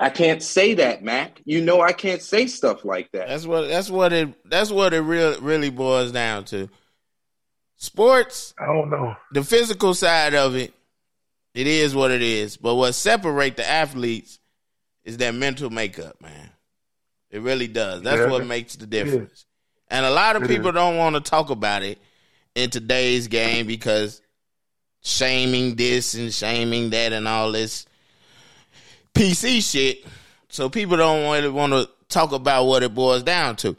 [0.00, 1.40] I can't say that, Mac.
[1.44, 3.28] You know I can't say stuff like that.
[3.28, 6.68] That's what that's what it that's what it real really boils down to.
[7.76, 9.14] Sports, I don't know.
[9.32, 10.74] the physical side of it,
[11.54, 12.56] it is what it is.
[12.56, 14.40] But what separate the athletes
[15.04, 16.50] is their mental makeup, man.
[17.30, 18.02] It really does.
[18.02, 18.30] That's Yeah.
[18.30, 19.44] what makes the difference.
[19.88, 20.74] And a lot of It people is.
[20.74, 21.98] don't want to talk about it
[22.56, 24.20] in today's game because
[25.02, 27.86] shaming this and shaming that and all this
[29.18, 30.04] PC shit.
[30.48, 33.76] So people don't really want to talk about what it boils down to.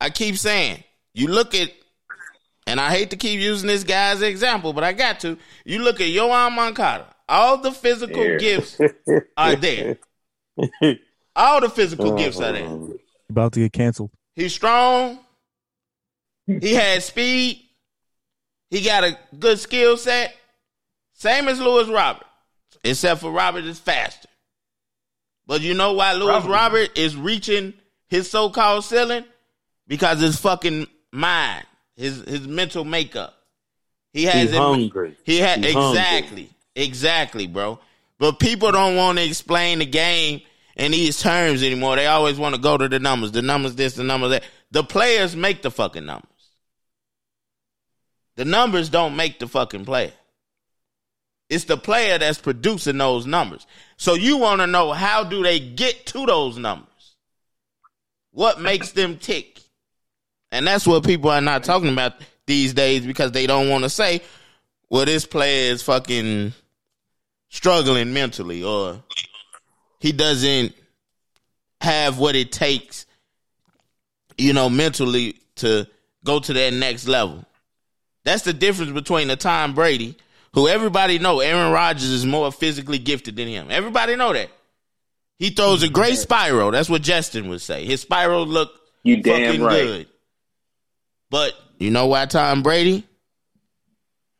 [0.00, 0.82] I keep saying,
[1.14, 1.70] you look at,
[2.66, 5.38] and I hate to keep using this guy as an example, but I got to.
[5.64, 7.06] You look at Yoán Moncada.
[7.28, 8.36] All the physical Yeah.
[8.38, 8.78] gifts
[9.36, 9.98] are there.
[11.34, 12.16] All the physical uh-huh.
[12.16, 12.78] gifts are there.
[13.28, 14.10] About to get canceled.
[14.34, 15.18] He's strong.
[16.46, 17.62] He had speed.
[18.70, 20.34] He got a good skill set.
[21.14, 22.26] Same as Luis Robert.
[22.84, 24.28] except for Robert is faster.
[25.46, 26.50] But you know why Luis Probably.
[26.50, 27.74] Robert is reaching
[28.08, 29.24] his so-called ceiling?
[29.86, 31.64] Because his fucking mind,
[31.96, 33.34] his his mental makeup.
[34.12, 35.16] He has it- hungry.
[35.24, 36.00] He had He's hungry.
[36.00, 37.78] exactly, exactly, bro.
[38.18, 40.40] But people don't want to explain the game
[40.74, 41.96] in these terms anymore.
[41.96, 44.42] They always want to go to the numbers, the numbers this, the numbers that.
[44.72, 46.26] The players make the fucking numbers.
[48.34, 50.12] The numbers don't make the fucking player.
[51.48, 53.66] It's the player that's producing those numbers.
[53.96, 56.86] So you want to know how do they get to those numbers?
[58.32, 59.60] What makes them tick?
[60.52, 62.14] And that's what people are not talking about
[62.46, 64.22] these days because they don't want to say,
[64.88, 66.52] well, this player is fucking
[67.48, 69.02] struggling mentally or
[70.00, 70.74] he doesn't
[71.80, 73.06] have what it takes,
[74.38, 75.86] you know, mentally to
[76.24, 77.44] go to that next level.
[78.24, 80.16] That's the difference between a Tom Brady,
[80.56, 83.68] who everybody know Aaron Rodgers is more physically gifted than him.
[83.70, 84.48] Everybody know that.
[85.38, 86.70] He throws a great spiral.
[86.70, 87.84] That's what Justin would say.
[87.84, 89.82] His spiral look You damn fucking right.
[89.82, 90.06] good.
[91.28, 93.04] But you know why Tom Brady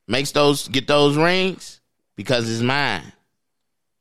[0.09, 1.81] makes those get those rings?
[2.17, 3.13] Because his mind.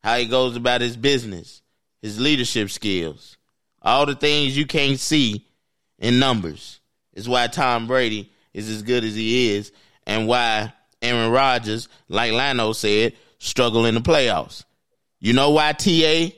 [0.01, 1.61] How he goes about his business,
[2.01, 3.35] his leadership skills,
[3.81, 5.45] all the things you can't see
[5.99, 6.79] in numbers
[7.13, 9.73] is why Tom Brady is as good as he is
[10.07, 10.71] and why
[11.05, 14.63] Aaron Rodgers, like Lano said, struggle in the playoffs.
[15.19, 16.35] You know why TA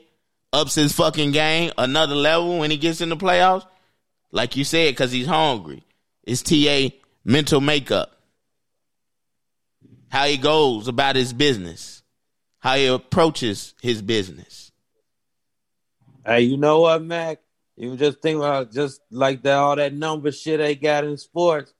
[0.52, 3.66] ups his fucking game another level when he gets in the playoffs?
[4.30, 5.82] Like you said, because he's hungry.
[6.22, 6.94] It's TA
[7.24, 8.12] mental makeup.
[10.08, 12.02] How he goes about his business.
[12.60, 14.72] How he approaches his business.
[16.24, 17.40] Hey, you know what, Mac?
[17.76, 21.72] You just think about just like that all that number shit they got in sports.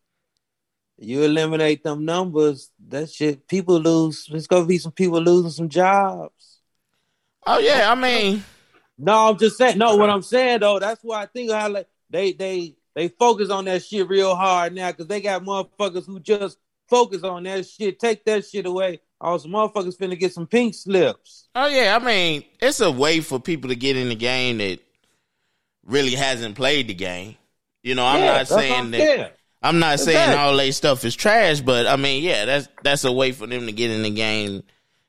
[1.01, 4.26] You eliminate them numbers, that shit people lose.
[4.30, 6.59] There's gonna be some people losing some jobs.
[7.46, 8.44] Oh yeah, I mean,
[8.99, 9.78] No, I'm just saying.
[9.78, 13.51] No, what I'm saying though, that's why I think how like they they they focus
[13.51, 17.64] on that shit real hard now because they got motherfuckers who just focus on that
[17.66, 18.01] shit.
[18.01, 19.01] Take that shit away.
[19.20, 21.49] All some motherfuckers finna get some pink slips.
[21.55, 24.80] oh yeah, I mean, it's a way for people to get in the game that
[25.84, 27.36] really hasn't played the game.
[27.84, 29.38] You know, I'm Yeah, not saying that.
[29.61, 30.36] I'm not saying Exactly.
[30.36, 33.66] all they stuff is trash, but I mean, yeah, that's that's a way for them
[33.66, 34.62] to get in the game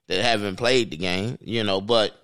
[0.07, 1.81] that haven't played the game, you know.
[1.81, 2.15] But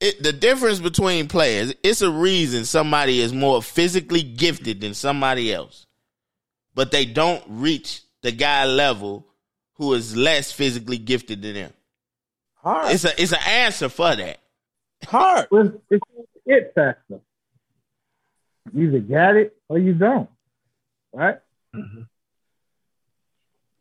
[0.00, 5.52] it, the difference between players, it's a reason somebody is more physically gifted than somebody
[5.52, 5.86] else,
[6.74, 9.26] but they don't reach the guy level
[9.74, 11.72] who is less physically gifted than them.
[12.62, 12.92] Hard.
[12.94, 14.38] It's a it's an answer for that.
[15.04, 15.46] hard.
[15.50, 16.04] It's, it's
[16.46, 17.20] it factor.
[18.76, 20.28] You either got it or you don't.
[21.10, 21.38] Right?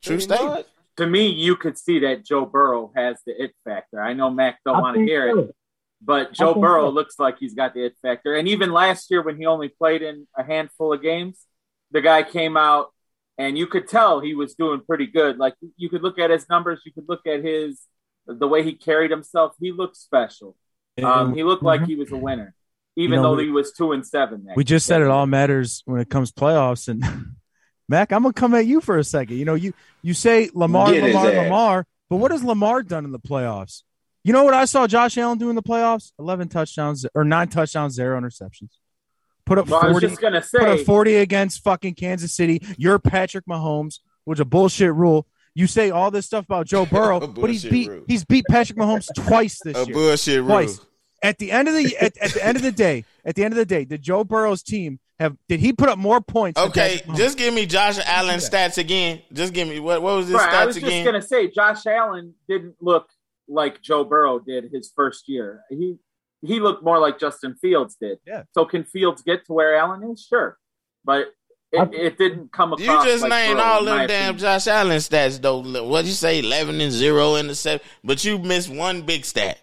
[0.02, 0.68] True statement.
[0.96, 4.02] To me, you could see that Joe Burrow has the it factor.
[4.02, 5.56] I know Mac don't want to think hear it,
[6.02, 6.92] but Joe Burrow so.
[6.92, 8.36] looks like he's got the it factor.
[8.36, 11.46] And even last year, when he only played in a handful of games,
[11.92, 12.94] the guy came out
[13.38, 15.38] and you could tell he was doing pretty good.
[15.38, 17.82] Like you could look at his numbers, you could look at his
[18.26, 19.56] the way he carried himself.
[19.60, 20.56] He looked special.
[21.04, 22.54] Um, he looked like he was a winner,
[22.96, 24.48] even You know, though we- he was two and seven.
[24.56, 26.88] We just said it all matters when it comes playoffs.
[26.88, 27.04] And
[27.90, 29.38] Mac, I'm gonna come at you for a second.
[29.38, 31.32] You know, you you say Lamar, Get Lamar.
[31.34, 33.84] Lamar, but what has Lamar done in the playoffs?
[34.24, 36.12] You know what I saw Josh Allen do in the playoffs?
[36.18, 38.70] Eleven touchdowns or nine touchdowns, zero interceptions.
[39.46, 40.08] Put up Well, I was forty.
[40.08, 42.66] just gonna Put up forty against fucking Kansas City.
[42.78, 45.28] You're Patrick Mahomes, which is a bullshit rule.
[45.54, 48.04] You say all this stuff about Joe Burrow, but he's beat rule.
[48.08, 50.48] he's beat Patrick Mahomes twice this A year bullshit rule.
[50.48, 50.80] twice.
[51.24, 53.54] At the end of the at, at the end of the day, at the end
[53.54, 56.60] of the day, did Joe Burrow's team have did he put up more points?
[56.60, 59.22] Okay, just give me Josh Allen stats again.
[59.34, 61.06] Just give me what what was his right, I stats was just again?
[61.06, 63.10] gonna say, Josh Allen didn't look
[63.48, 65.62] like Joe Burrow did his first year.
[65.70, 65.98] He
[66.42, 68.20] he looked more like Justin Fields did.
[68.28, 68.44] Yeah.
[68.54, 70.22] So can Fields get to where Allen is?
[70.22, 70.58] Sure,
[71.04, 71.28] but
[71.72, 73.06] it, it didn't come across.
[73.06, 74.38] You just like named Burrow, all in them damn opinion.
[74.38, 75.84] Josh Allen stats though.
[75.84, 76.40] What'd you say?
[76.40, 79.60] Eleven and zero in the seven, but you missed one big stat.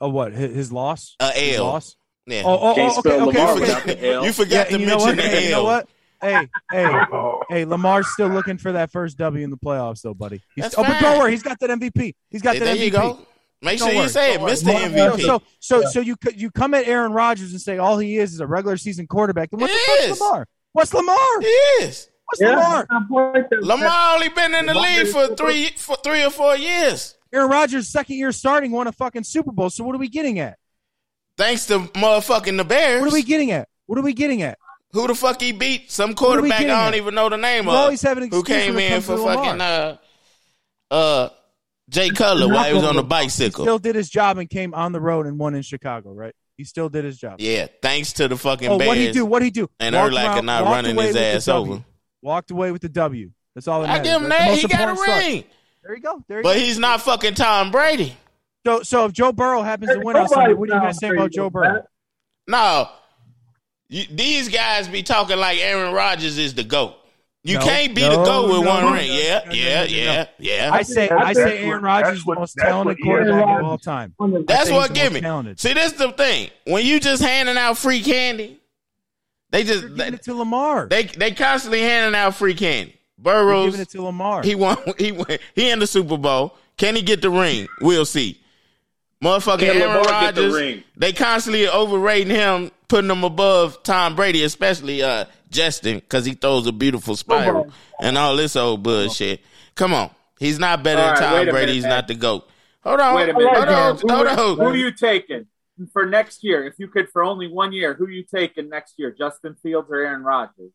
[0.00, 1.16] Oh what his, his loss?
[1.20, 1.96] A His loss?
[2.26, 2.42] Yeah.
[2.44, 3.60] Oh, oh, oh okay, spell okay, okay.
[3.60, 4.24] without the L.
[4.26, 5.16] You forgot Yeah, to you mention what?
[5.16, 5.64] the Hey, you know L.
[5.64, 5.88] what?
[6.20, 7.06] Hey, hey,
[7.48, 10.42] hey, Lamar's still looking for that first W in the playoffs, though, buddy.
[10.56, 12.14] He's, That's oh, but don't worry, he's got that MVP.
[12.28, 12.84] He's got Hey, that there MVP.
[12.84, 13.18] you go.
[13.62, 14.54] Make Don't sure you say it, don't worry.
[14.54, 15.16] Mr.
[15.16, 15.20] MVP.
[15.26, 18.32] So, so, so you c- you come at Aaron Rodgers and say all he is
[18.34, 19.50] is a regular season quarterback.
[19.50, 20.20] Then what He the fuck's is.
[20.20, 20.46] Lamar?
[20.72, 21.40] What's Lamar?
[21.40, 22.08] He is.
[22.26, 22.86] What's Yeah, Lamar?
[22.90, 23.60] that's my point there.
[23.62, 27.16] Lamar only been in the Lamar league for three for three or four years.
[27.32, 29.70] Aaron Rodgers' second year starting won a fucking Super Bowl.
[29.70, 30.58] So what are we getting at?
[31.36, 33.00] Thanks to motherfucking the Bears.
[33.00, 33.68] What are we getting at?
[33.86, 34.58] What are we getting at?
[34.92, 35.90] Who the fuck he beat?
[35.90, 36.94] Some quarterback I don't at?
[36.94, 37.76] even know the name You of.
[37.76, 39.34] always have an who came in for Lamar.
[39.44, 39.96] fucking uh
[40.90, 41.28] uh
[41.90, 43.64] Jay Cutler while he was on the bicycle.
[43.64, 46.34] Still did his job and came on the road and won in Chicago, right?
[46.56, 47.36] He still did his job.
[47.38, 48.88] Yeah, thanks to the fucking Oh, Bears.
[48.88, 49.24] what he do?
[49.24, 49.70] What he do?
[49.78, 51.84] And Walked Urlacher not running his ass over.
[52.20, 53.30] Walked away with the W.
[53.54, 54.06] That's all that I matters.
[54.12, 54.58] give him that.
[54.58, 55.44] He got a start.
[55.82, 55.88] Ring.
[55.88, 56.24] There you go.
[56.28, 56.60] There you But go.
[56.60, 58.16] he's not fucking Tom Brady.
[58.66, 60.98] So, so if Joe Burrow happens to win on Sunday, what are you going to
[60.98, 61.84] say about Joe Burrow?
[62.46, 62.88] No.
[63.88, 66.94] You, these guys be talking like Aaron Rodgers is the GOAT.
[67.44, 69.08] You No, can't be no, the GOAT with no, one no, ring.
[69.08, 70.70] no, Yeah, no, no, yeah, no, no, yeah, yeah.
[70.72, 74.14] I say, I say Aaron Rodgers is the most talented quarterback of all time.
[74.46, 75.20] That's what he's the give me.
[75.20, 75.58] talented.
[75.60, 76.50] See, this is the thing.
[76.66, 78.60] When you just handing out free candy,
[79.50, 80.88] they just You're they, it to Lamar.
[80.88, 82.97] they they constantly handing out free candy.
[83.18, 84.42] You're Burrows, giving it to Lamar.
[84.42, 84.76] he won.
[84.98, 85.26] He won.
[85.54, 86.56] He in the Super Bowl.
[86.76, 87.66] Can he get the ring?
[87.80, 88.40] We'll see.
[89.22, 90.82] Motherfucking Can Aaron Lamar get the Rodgers.
[90.96, 96.66] They constantly overrating him, putting him above Tom Brady, especially uh Justin, because he throws
[96.66, 99.40] a beautiful spiral and all this old bullshit.
[99.74, 101.52] Come on, he's not better All than Tom Brady.
[101.52, 101.90] minute, he's man.
[101.90, 102.48] not the goat.
[102.84, 103.54] Hold on, Wait a minute.
[103.54, 105.46] hold on, Who, hold who are you taking
[105.92, 106.64] for next year?
[106.64, 109.10] If you could for only one year, who are you taking next year?
[109.10, 110.70] Justin Fields or Aaron Rodgers?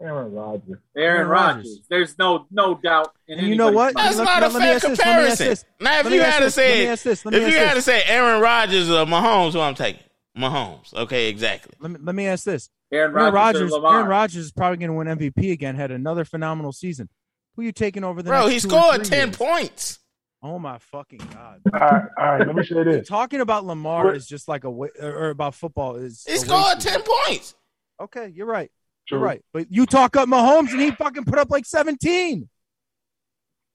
[0.00, 0.78] Aaron Rodgers.
[0.96, 1.56] Aaron, Aaron Rodgers.
[1.56, 1.80] Rodgers.
[1.88, 3.12] There's no no doubt.
[3.28, 3.94] In And you know what?
[3.94, 5.68] That's not a fair ask this, let me ask comparison.
[5.80, 7.40] Now, if you me ask had to this, let me say, ask this, let me
[7.40, 10.02] if you had to say Aaron Rodgers or Mahomes, who I'm taking,
[10.36, 10.92] Mahomes.
[10.94, 11.72] Okay, exactly.
[11.80, 12.68] Let me, let me ask this.
[12.92, 13.94] Aaron Aaron Rodgers, Rodgers, or Lamar.
[13.96, 15.74] Aaron Rodgers is probably going to win MVP again.
[15.76, 17.08] Had another phenomenal season.
[17.56, 19.36] Who you taking over the Bro, next he two or scored three ten years?
[19.38, 19.98] points.
[20.42, 21.62] Oh my fucking god!
[21.72, 22.46] All right, all right.
[22.46, 23.08] Let me say this.
[23.08, 26.22] Talking about Lamar What- is just like a wa- or or about football is.
[26.28, 27.54] He scored ten points.
[28.00, 28.70] Okay, you're right.
[29.10, 29.26] You're True.
[29.26, 29.42] right.
[29.52, 32.48] But you talk up Mahomes and he fucking put up like 17.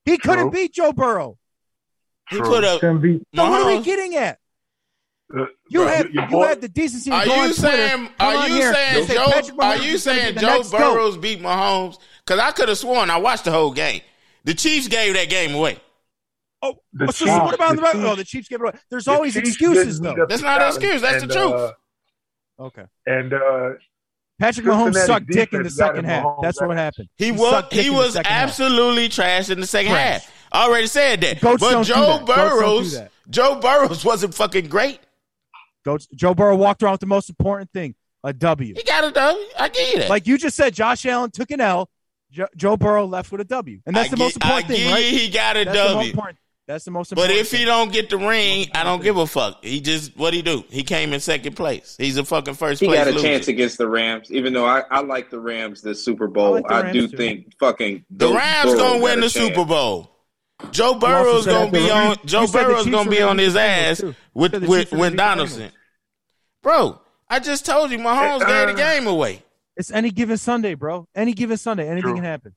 [0.06, 0.52] He couldn't True.
[0.52, 1.38] beat Joe Burrow.
[2.30, 2.46] He True.
[2.48, 3.22] put up Couldn't beat.
[3.36, 4.40] So what are we getting at?
[5.34, 7.78] Uh, You bro, had you boy- had the decency to Are go on you Twitter,
[7.78, 7.90] saying?
[8.08, 9.32] come Are on you here saying and say Joe?
[9.32, 10.78] Patrick Are you is gonna be saying Joe next GOAT?
[10.80, 11.98] Burrows beat Mahomes?
[12.26, 14.02] Because I could have sworn I watched the whole game.
[14.44, 15.80] The Chiefs gave that game away.
[16.62, 18.74] Oh, The so Chiefs- what about the the, Chiefs- oh the Chiefs gave it away?
[18.90, 20.26] There's the always Chiefs excuses though.
[20.28, 21.02] That's not an excuse.
[21.02, 21.54] That's the truth.
[21.54, 21.72] uh,
[22.60, 22.86] Okay.
[23.06, 23.70] and uh,
[24.42, 26.26] Patrick Mahomes sucked dick in the second half.
[26.26, 27.08] Mahomes That's what happened.
[27.18, 28.50] He was sucked dick he was second half.
[28.50, 30.24] absolutely trash in the second Trash.
[30.24, 30.34] half.
[30.52, 31.40] I already said that.
[31.40, 32.26] Goats but Joe that.
[32.26, 32.26] Goats don't
[32.60, 33.00] Burrows.
[33.30, 35.00] Joe Burrows wasn't fucking great.
[35.86, 38.74] Goats- Joe Burrow walked around with the most important thing, a W.
[38.76, 39.46] He got a W.
[39.60, 40.10] I give you that.
[40.10, 41.90] Like you just said, Josh Allen took an L.
[42.32, 44.78] Jo- Joe Burrow left with a W, and that's I the most important I thing,
[44.78, 45.04] give right?
[45.04, 46.14] he got a That's the most W.
[46.72, 46.76] important.
[46.76, 47.30] That's the most important.
[47.30, 47.54] But important.
[47.54, 49.64] if he don't get the ring, I don't give a fuck.
[49.64, 50.64] He just what he do?
[50.70, 51.96] He came in second place.
[51.98, 53.28] He's a fucking first He place got a loser.
[53.28, 56.54] chance against the Rams, even though I, I like the Rams this Super Bowl.
[56.54, 57.18] like I, do too.
[57.18, 59.34] think fucking The Rams Burrow gonna win the chance.
[59.34, 60.10] Super Bowl.
[60.72, 62.18] Joe Burrow's gonna that the be on.
[62.26, 65.12] Joe you Burrow's gonna be on his ass with with Chiefs were with gonna beat
[65.12, 65.72] the Donaldson.
[66.62, 69.44] Bro, I just told you, Mahomes gave the game away.
[69.76, 71.08] It's any given Sunday, bro.
[71.16, 72.16] Any given Sunday, anything True.
[72.16, 72.56] can happen.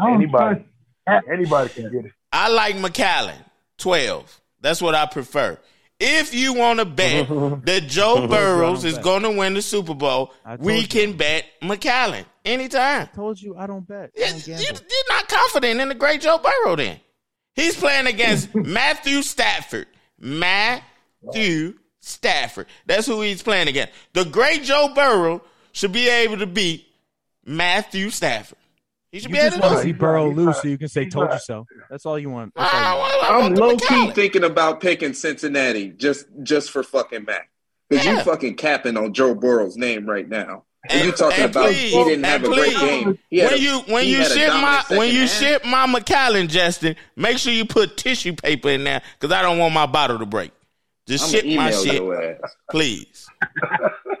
[0.00, 0.64] Anybody.
[1.30, 2.12] anybody can get it.
[2.32, 3.38] I like Macallan,
[3.78, 4.40] twelve.
[4.60, 5.58] That's what I prefer.
[5.98, 7.28] If you want to bet
[7.66, 10.88] that Joe Burrows is going to win the Super Bowl, I we you.
[10.88, 13.08] can bet Macallan anytime.
[13.14, 14.10] Told you I don't bet.
[14.16, 14.46] I don't.
[14.46, 14.72] You're
[15.10, 17.00] not confident in the great Joe Burrow then.
[17.54, 19.88] He's playing against Matthew Stafford.
[20.18, 22.66] Matthew Stafford.
[22.86, 23.92] That's who he's playing against.
[24.14, 26.86] The great Joe Burrow should be able to beat
[27.44, 28.58] Matthew Stafford.
[29.12, 30.56] He should You be able just to want to see He's Burrow he's lose not-
[30.56, 32.52] so you can say he's "told you not- so." That's all you want.
[32.54, 33.24] That's all you I, want.
[33.24, 34.14] I, I I'm low key Macallan.
[34.14, 37.50] thinking about picking Cincinnati just just for fucking Mac.
[37.88, 38.18] Because Yeah.
[38.18, 40.64] you fucking capping on Joe Burrow's name right now.
[40.88, 43.18] And, And- you talking and about please, he didn't have and a great game.
[43.30, 46.46] He when a- you when you ship my dominant when you second ship my Macallan,
[46.48, 50.18] Justin, make sure you put tissue paper in there because I don't want my bottle
[50.20, 50.52] to break.
[51.08, 52.40] Just I'm ship my shit,
[52.70, 53.26] please.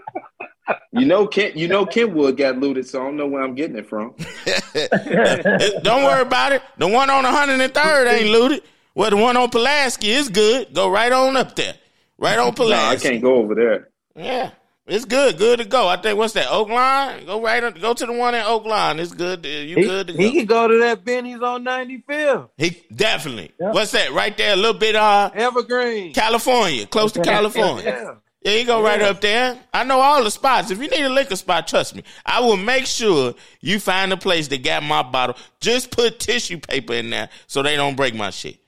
[0.92, 3.76] You know Ken you know Kenwood got looted, so I don't know where I'm getting
[3.76, 4.14] it from.
[5.82, 6.62] Don't worry about it.
[6.78, 8.62] The one on 103rd ain't looted.
[8.94, 10.74] Well, the one on Pulaski is good.
[10.74, 11.74] Go right on up there.
[12.18, 12.86] Right on Pulaski.
[13.08, 13.88] No, I can't go over there.
[14.16, 14.50] Yeah.
[14.86, 15.38] It's good.
[15.38, 15.86] Good to go.
[15.86, 16.48] I think what's that?
[16.50, 17.24] Oak Lawn?
[17.24, 18.98] Go right on, go to the one in Oak Lawn.
[18.98, 19.44] It's good.
[19.44, 20.18] to- You He, good to go.
[20.18, 22.48] he can go to that Binny's on 95th.
[22.58, 23.52] He definitely.
[23.58, 24.10] What's that?
[24.10, 26.12] Right there, a little bit uh Evergreen.
[26.14, 27.84] California, close to California.
[27.84, 28.14] Yeah.
[28.42, 29.58] Yeah, you go right up there.
[29.72, 30.70] I know all the spots.
[30.70, 32.04] If you need a liquor spot, trust me.
[32.24, 35.36] I will make sure you find a place that got my bottle.
[35.60, 38.58] Just put tissue paper in there so they don't break my shit.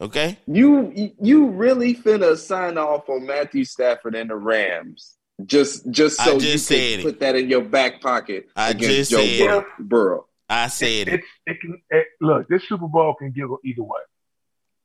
[0.00, 0.38] Okay?
[0.46, 5.16] You you really finna sign off on Matthew Stafford and the Rams.
[5.44, 7.02] Just just I so just you said can it.
[7.02, 10.26] put that in your back pocket I against just Joe said Bur- Burrow.
[10.48, 11.14] I said it.
[11.14, 12.48] It's it can it, look.
[12.48, 14.00] This Super Bowl can go either way.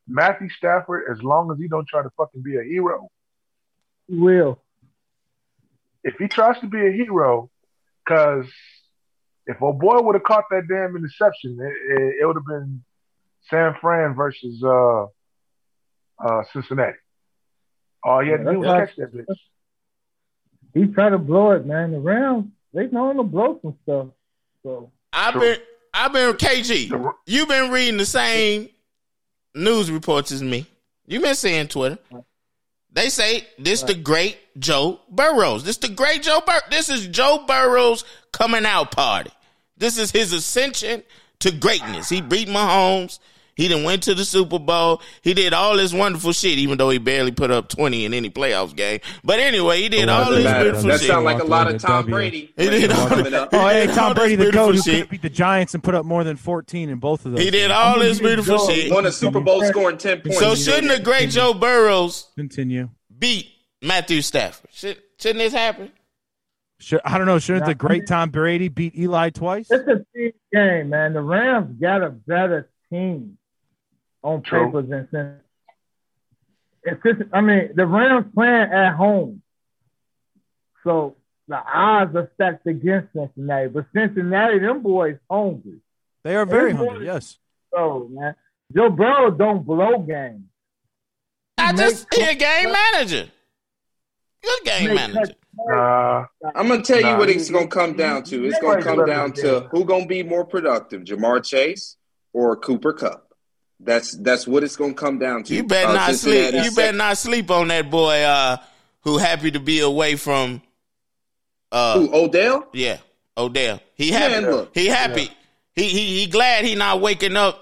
[0.08, 3.10] Matthew Stafford, as long as he don't try to fucking be a hero,
[4.08, 4.60] He will.
[6.04, 7.50] if he tries to be a hero,
[8.06, 8.46] because
[9.46, 12.84] if a boy would have caught that damn interception, it, it, it would have been
[13.50, 15.04] San Fran versus uh,
[16.24, 16.98] uh, Cincinnati.
[18.04, 19.26] All he had to do was catch that bitch.
[20.74, 21.92] He tried to blow it, man.
[21.92, 24.08] The Rams, they know him to blow some stuff.
[24.64, 25.42] So I've True.
[25.42, 25.60] been
[25.94, 27.14] I've been KG.
[27.26, 28.70] You've been reading the same
[29.54, 30.66] news reports as me.
[31.06, 32.00] You've been seeing Twitter.
[32.94, 35.64] They say this the great Joe Burrows.
[35.64, 36.62] This the great Joe Bur.
[36.70, 39.32] This is Joe Burrows coming out party.
[39.78, 41.04] This is his ascension
[41.40, 42.10] to greatness.
[42.10, 43.20] He beat Mahomes.
[43.56, 45.02] He didn't went to the Super Bowl.
[45.22, 48.30] He did all this wonderful shit, even though he barely put up twenty in any
[48.30, 49.00] playoffs game.
[49.24, 50.64] But anyway, he did Oh, all this matter.
[50.66, 51.08] beautiful That shit.
[51.10, 52.54] sounds like a lot of Tom away with a Brady.
[52.58, 53.50] He did all coming up.
[53.54, 55.02] Oh, hey, Tom Brady, the beautiful goat who shit.
[55.02, 57.42] could beat the Giants and put up more than 14 in both of those.
[57.42, 57.74] He did games.
[57.74, 58.70] all this beautiful go.
[58.70, 58.92] shit.
[58.92, 60.40] Won a Super Bowl scoring 10 points.
[60.40, 62.90] So shouldn't the great Joe Burrows Continue.
[63.20, 63.48] beat
[63.82, 64.70] Matthew Stafford?
[64.74, 65.92] Should, shouldn't this happen?
[66.80, 67.40] Should, I don't know.
[67.40, 69.68] Shouldn't the great Tom Brady beat Eli twice?
[69.70, 71.14] it's a team game, man.
[71.14, 73.38] The Rams got a better team
[74.24, 74.66] on True.
[74.68, 75.40] paper than
[76.84, 79.42] It's just, I mean, the Rams playing at home,
[80.84, 81.16] so
[81.48, 83.68] the odds are stacked against Cincinnati.
[83.70, 85.80] But Cincinnati, them boys hungry.
[86.24, 86.86] They are very Hey, boy.
[86.90, 87.06] hungry.
[87.06, 87.38] Yes.
[87.74, 88.36] So man,
[88.74, 90.44] Joe Burrow don't blow games.
[91.58, 93.30] I Make- just he a game manager.
[94.44, 95.20] Good game manager.
[95.28, 98.44] touch- Nah, I'm gonna tell you what it's gonna come down to.
[98.46, 101.96] It's gonna come down to who gonna be more productive, Ja'Marr Chase
[102.34, 103.33] or Cooper Kupp.
[103.84, 105.54] That's that's what it's gonna come down to.
[105.56, 106.64] You better Uh, not Cincinnati sleep.
[106.64, 108.58] You sec- better not sleep on that boy uh
[109.02, 110.62] who happy to be away from
[111.72, 112.68] uh Who, Odell?
[112.74, 112.98] yeah,
[113.38, 113.80] Odell.
[113.96, 114.42] He happy.
[114.42, 114.72] Man, look.
[114.74, 115.30] he happy.
[115.76, 117.60] He he he glad he not waking up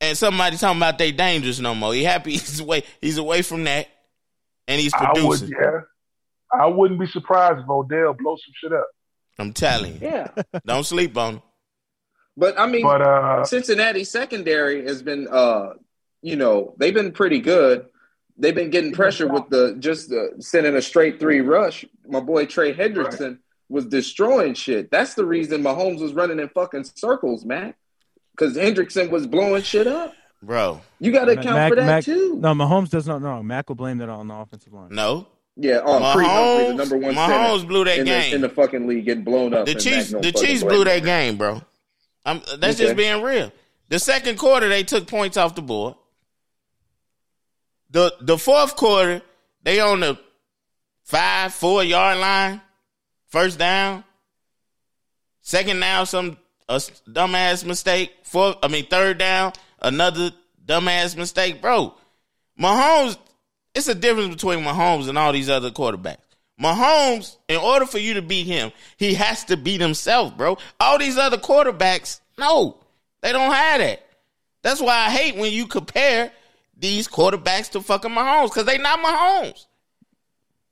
[0.00, 1.94] and somebody talking about they dangerous no more.
[1.94, 3.88] He happy he's away he's away from that
[4.68, 5.20] and he's I would.
[5.22, 5.50] producing.
[5.58, 5.80] Yeah,
[6.52, 8.88] I wouldn't be surprised if Odell blow some shit up.
[9.38, 10.08] I'm telling you.
[10.08, 10.28] Yeah.
[10.66, 11.42] Don't sleep on him.
[12.36, 15.74] But I mean But uh, Cincinnati secondary has been uh
[16.22, 17.86] you know, they've been pretty good.
[18.38, 21.84] They've been getting pressure with the just uh, sending a straight three rush.
[22.06, 24.90] My boy Trey Hendrickson was destroying shit.
[24.90, 27.74] That's the reason Mahomes was running in fucking circles, man.
[28.32, 30.14] Because Hendrickson was blowing shit up.
[30.42, 30.82] Bro.
[31.00, 32.36] You got to Mac- account for that Mac- too.
[32.38, 33.42] No, Mahomes does not know.
[33.42, 34.88] Mac will blame that on the offensive line.
[34.90, 35.26] No.
[35.56, 38.30] Yeah, Creed Humphrey, the number one Mahomes blew that in game.
[38.30, 39.64] the, in the fucking league, getting blown up.
[39.64, 41.62] The Chiefs, Mac the Chiefs blew that game, bro.
[42.26, 42.84] I'm, that's Okay.
[42.84, 43.50] just being real.
[43.88, 45.94] The second quarter, they took points off the board.
[47.90, 49.22] The the fourth quarter,
[49.62, 50.18] they on the
[51.04, 52.60] five four yard line,
[53.28, 54.04] first down.
[55.40, 56.36] Second down, some
[56.68, 56.76] a
[57.08, 58.12] dumbass mistake.
[58.24, 60.32] Fourth, I mean third down, another
[60.64, 61.94] dumbass mistake, bro.
[62.60, 63.16] Mahomes,
[63.72, 66.16] it's a difference between Mahomes and all these other quarterbacks.
[66.60, 70.56] Mahomes, in order for you to beat him, he has to beat himself, bro.
[70.80, 72.78] All these other quarterbacks, no,
[73.20, 74.02] they don't have that.
[74.62, 76.32] That's why I hate when you compare
[76.76, 79.66] these quarterbacks to fucking Mahomes because they not Mahomes.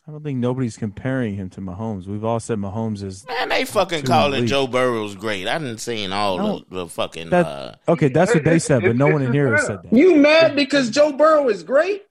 [0.07, 2.07] I don't think nobody's comparing him to Mahomes.
[2.07, 4.51] We've all said Mahomes is Man, they fucking Too calling elite.
[4.51, 5.47] Joe Burrows great.
[5.49, 6.59] I didn't see all No.
[6.59, 7.31] the, the fucking.
[7.31, 7.47] that.
[7.47, 9.93] uh, okay, that's what they said, but no one in here has said that.
[9.97, 12.03] You mad because Joe Burrow is great?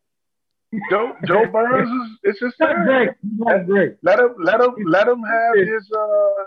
[0.90, 3.10] Joe Joe Burrows is it's just Not great.
[3.24, 3.96] Not great.
[4.02, 6.44] let him let him let him have his uh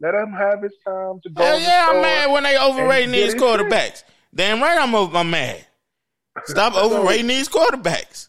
[0.00, 1.42] let him have his time to go.
[1.42, 4.02] Hell yeah, I'm mad when they overrating these get his quarterbacks.
[4.34, 5.66] Damn right, I'm, over, I'm mad.
[6.44, 8.28] Stop overrating these quarterbacks.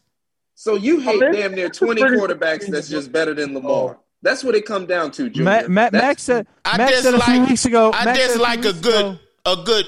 [0.56, 3.97] So you hate mean, damn near 20 quarterbacks that's just better than Lamar.
[4.22, 5.43] That's what it come down to, Junior.
[5.43, 6.45] Matt, Matt, Max said.
[6.64, 7.91] I Max said a few dislike- weeks ago.
[7.93, 9.86] I Max said a dislike a good ago- a good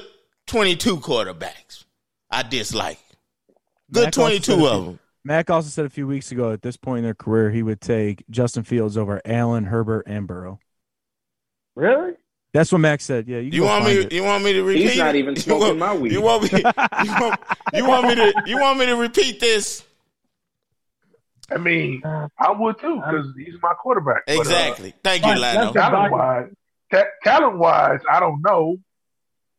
[0.47, 1.83] 22 quarterbacks.
[2.31, 2.99] I dislike.
[3.91, 4.99] Good 22 of them.
[5.25, 7.79] Mac also said a few weeks ago at this point in their career he would
[7.81, 10.59] take Justin Fields over Allen, Herbert, and Burrow.
[11.75, 12.13] Really?
[12.53, 13.27] That's what Max said.
[13.27, 13.93] Yeah, you, You want me?
[13.93, 14.11] it.
[14.11, 14.89] You want me to repeat?
[14.89, 16.11] He's not even smoking want- my weed.
[16.11, 16.59] You want me?
[16.59, 17.39] You want,
[17.73, 18.33] you want me to?
[18.45, 19.83] You want me to repeat this?
[21.51, 24.23] I mean, I would too because he's my quarterback.
[24.27, 24.93] But, uh, Exactly.
[25.03, 26.49] Thank you, Right, talent wise,
[26.91, 28.77] ta- talent wise, I don't know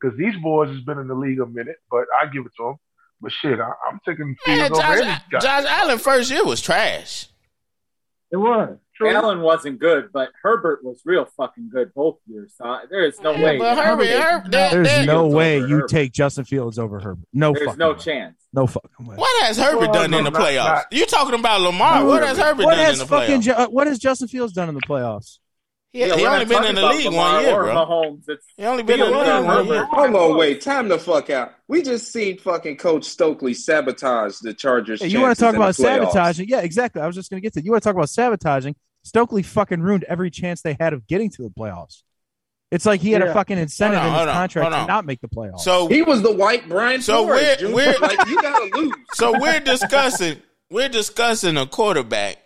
[0.00, 2.62] because these boys has been in the league a minute, but I give it to
[2.64, 2.74] them.
[3.20, 5.38] But shit, I, I'm taking Man, Fields over any Josh, guy.
[5.40, 7.28] Josh Allen first year was trash.
[8.30, 8.78] It was.
[9.04, 12.54] Allen wasn't good, but Herbert was real fucking good both years.
[12.56, 13.58] So there is no way.
[13.58, 15.88] but Herbert, Herbert, there- There's there- no way you Herbert.
[15.90, 17.26] take Justin Fields over Herbert.
[17.32, 17.98] No There's no way.
[17.98, 18.36] chance.
[18.52, 19.16] No fucking way.
[19.16, 20.64] What has Herbert Well, done no, in the not- playoffs?
[20.66, 22.04] not- you talking about Lamar?
[22.04, 23.42] What has Herbert What done has in the fucking playoffs?
[23.44, 25.38] Ju- uh, what has Justin Fields done in the playoffs?
[25.94, 27.74] He, Yeah, he only been in the league Lamar one year, bro.
[27.74, 28.28] Mahomes.
[28.28, 29.84] It's He only been in the league one year.
[29.86, 30.60] Hold on, wait.
[30.60, 31.52] Time the fuck out.
[31.68, 35.00] We just seen fucking Coach Stokely sabotage the Chargers.
[35.00, 36.12] Hey, you want to talk about chances in the playoffs.
[36.12, 36.48] sabotaging?
[36.48, 37.00] Yeah, exactly.
[37.00, 37.64] I was just going to get to.
[37.64, 38.74] You want to talk about sabotaging?
[39.04, 42.02] Stokely fucking ruined every chance they had of getting to the playoffs.
[42.72, 44.78] It's like he had a fucking incentive Hold on, in his hold on, contract to
[44.78, 44.86] on.
[44.88, 45.60] not make the playoffs.
[45.60, 47.62] So He was the white Brian So Flores.
[47.62, 48.92] we're- we're- like you gotta lose.
[49.12, 52.38] so we're discussing we're discussing a quarterback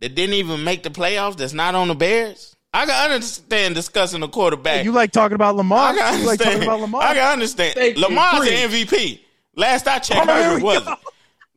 [0.00, 1.36] that didn't even make the playoffs.
[1.36, 2.54] That's not on the Bears.
[2.72, 4.84] I can understand discussing a quarterback.
[4.84, 5.92] you like talking about Lamar?
[5.92, 7.02] I can You like talking about Lamar?
[7.02, 7.74] I can understand.
[7.74, 7.96] Thank.
[7.96, 8.52] Lamar's Preach.
[8.52, 9.20] an MVP.
[9.56, 10.86] Last I checked, Oh, Herbert wasn't.
[10.86, 10.94] go.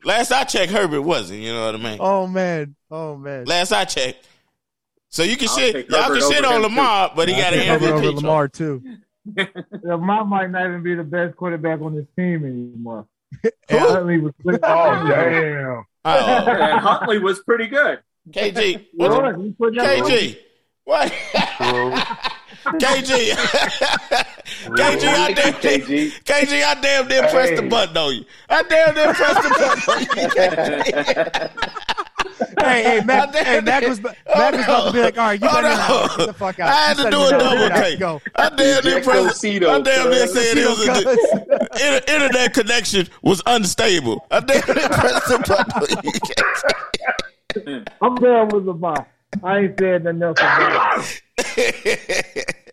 [0.05, 1.41] Last I checked, Herbert wasn't.
[1.41, 1.97] You know what I mean?
[1.99, 3.43] Oh man, oh man.
[3.45, 4.25] Last I checked.
[5.09, 5.89] So you can I'll shit.
[5.89, 8.15] Y'all can shit on him, Lamar, but he I got think an Herbert over MVP.
[8.15, 8.83] Lamar too.
[9.83, 13.07] Lamar might not even be the best quarterback on this team anymore.
[13.69, 15.83] Huntley was Oh damn!
[16.05, 17.99] Oh, and Huntley was pretty good.
[18.31, 18.85] KG.
[18.93, 20.09] What Lord, the- he put that on.
[20.09, 20.37] KG.
[20.85, 21.11] What?
[22.79, 23.31] KG.
[24.75, 26.11] KG, I damn KG.
[26.23, 28.25] KG, I damn near pressed the button on you.
[28.49, 30.01] I damn near pressed the button on
[31.45, 32.59] you.
[32.65, 34.15] hey, hey, Mac, hey, Mac was, Mac
[34.53, 35.77] was about to be like, all right, you better on.
[35.77, 36.69] not get the fuck out.
[36.69, 37.99] I had You to do you a double take.
[37.99, 38.21] Go.
[38.35, 39.41] I damn near Jack pressed.
[39.41, 40.33] Cito, I damn near cuz.
[40.33, 40.91] said it was a,
[41.85, 44.25] inter- internet connection was unstable.
[44.31, 46.11] I damn near pressed the button on you.
[48.01, 49.07] I'm done with Lamar.
[49.43, 52.55] I ain't saying nothing else about it.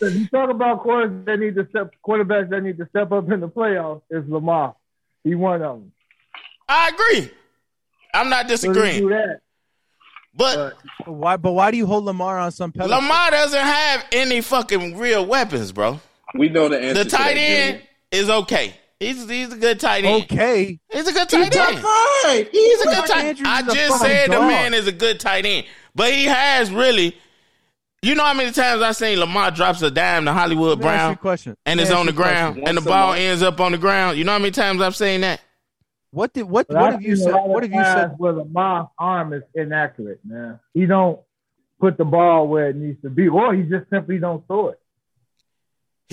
[0.00, 3.30] If you talk about quarterbacks that need to step quarterbacks that need to step up
[3.30, 4.74] in the playoffs, it's Lamar.
[5.22, 5.92] He one of them.
[6.68, 7.30] I agree.
[8.12, 9.40] I'm not So do disagreeing, that.
[10.36, 11.36] but But why?
[11.36, 12.98] But why do you hold Lamar on some pedestal?
[13.00, 16.00] Lamar doesn't have any fucking real weapons, bro.
[16.34, 17.04] We know the answer.
[17.04, 18.74] The to tight that, end is okay.
[19.04, 20.24] He's he's a good tight end.
[20.24, 21.78] Okay, He's a good tight He's end.
[21.82, 22.48] top five.
[22.50, 23.24] He's a good tight.
[23.24, 26.70] Andrews I just fucking said the man is a good tight end, but he has
[26.70, 27.16] really.
[28.02, 30.92] You know how many times I've seen Lamar drops a dime to Hollywood Let ask
[30.92, 31.56] you Brown a question.
[31.64, 32.34] and Let it's me on the you question.
[32.54, 33.20] ground and the Once a ball month.
[33.20, 34.18] ends up on the ground.
[34.18, 35.40] You know how many times I've seen that?
[36.10, 37.32] What did what But what I've have you said?
[37.32, 38.14] What have you said?
[38.18, 40.60] Where Lamar's arm is inaccurate, man.
[40.74, 41.18] He don't
[41.80, 44.80] put the ball where it needs to be, or he just simply don't throw it.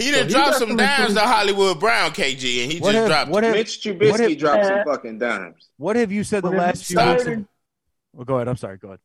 [0.02, 1.20] He didn't he dropped got some some dimes to.
[1.22, 3.32] Hollywood Brown, KG, and he What just have, dropped.
[3.32, 5.70] what have Mitch Trubisky what if- dropped some fucking dimes.
[5.78, 7.24] what have you said the last it's few weeks?
[7.24, 7.48] third and-
[8.14, 8.48] well, go ahead.
[8.48, 8.78] I'm sorry.
[8.78, 9.00] Go ahead.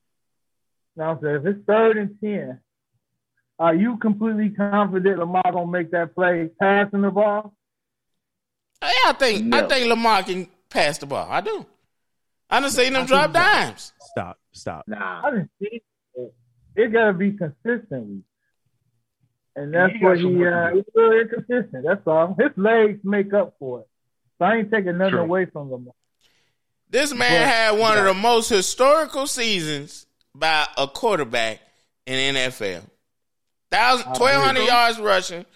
[0.97, 2.61] Now, I'm saying if it's third and ten,
[3.59, 7.55] are you completely confident Lamar gonna make that play passing the ball?
[8.83, 11.27] Yeah, I think I think Lamar can pass the ball.
[11.31, 11.65] I do.
[12.51, 13.93] I done seen him I drop dimes.
[14.01, 14.39] Stop.
[14.53, 14.85] Stop.
[14.87, 15.23] Nah.
[15.27, 15.83] I didn't see
[16.15, 16.35] it.
[16.77, 18.23] It gotta be consistently.
[19.57, 20.77] And that's He what he work to uh do.
[20.77, 21.85] he's real inconsistent.
[21.87, 22.37] That's all.
[22.39, 23.89] His legs make up for it.
[24.39, 25.21] So I ain't taking nothing True.
[25.23, 25.95] away from Lamar.
[26.91, 31.61] This man But- had one of the most historical seasons by a quarterback
[32.07, 32.83] in NFL.
[33.71, 34.67] Thousand, I 1,200 agree.
[34.67, 35.47] yards rushing.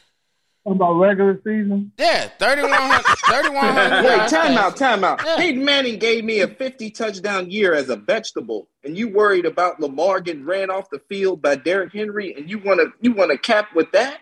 [0.63, 1.93] What about regular season?
[1.97, 4.79] Yeah, 3,100 3,100 Wait, time out, passing.
[4.79, 5.23] time out.
[5.25, 5.37] Yeah.
[5.37, 9.81] Peyton Manning gave me a 50 touchdown year as a vegetable, and you worried about
[9.81, 13.31] Lamar getting ran off the field by Derrick Henry, and you want to you want
[13.31, 14.21] to cap with that?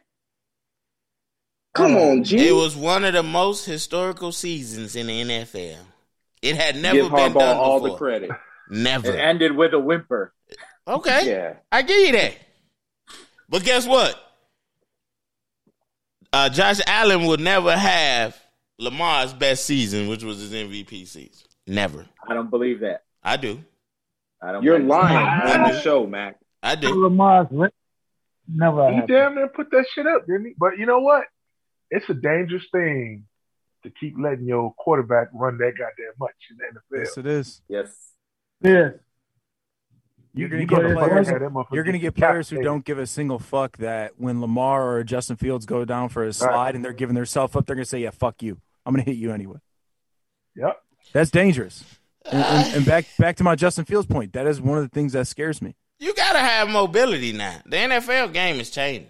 [1.75, 2.11] Come mm.
[2.11, 2.49] on, G.
[2.49, 5.79] It was one of the most historical seasons in the NFL.
[6.41, 7.91] It had never Give been Harbaugh done all before.
[7.91, 8.31] the credit.
[8.71, 9.13] Never.
[9.13, 10.33] It ended with a whimper.
[10.87, 11.31] Okay.
[11.31, 11.55] Yeah.
[11.71, 12.35] I give you that.
[13.49, 14.17] But guess what?
[16.33, 18.37] Uh, Josh Allen would never have
[18.79, 21.49] Lamar's best season, which was his MVP season.
[21.67, 22.07] Never.
[22.29, 23.05] I don't believe that.
[23.23, 23.63] I do.
[24.43, 24.63] I don't.
[24.63, 25.61] You're lying that.
[25.61, 26.39] on the show, Mac.
[26.63, 26.95] I do.
[26.95, 27.71] Lamar's re-
[28.47, 29.09] never He happened.
[29.09, 30.55] damn near put that shit up, didn't he?
[30.59, 31.25] But you know what?
[31.91, 33.25] It's a dangerous thing
[33.83, 37.05] to keep letting your quarterback run that goddamn much in the NFL.
[37.05, 37.61] Yes, it is.
[37.69, 38.13] Yes.
[38.63, 38.93] Yes.
[40.39, 41.29] You're gonna You get players.
[41.29, 44.41] have that motherfucker You're gonna get players who don't give a single fuck that when
[44.41, 47.77] Lamar or Justin Fields go down for a slide and they're giving themselves up, they're
[47.77, 48.61] gonna say, "Yeah, fuck you.
[48.87, 49.59] I'm gonna hit you anyway."
[50.57, 50.81] Yep.
[51.13, 51.85] That's dangerous.
[52.31, 54.33] And, and, and back back to my Justin Fields point.
[54.35, 55.75] That is one of the things that scares me.
[55.99, 57.61] You gotta have mobility now.
[57.67, 59.09] The NFL game is changing.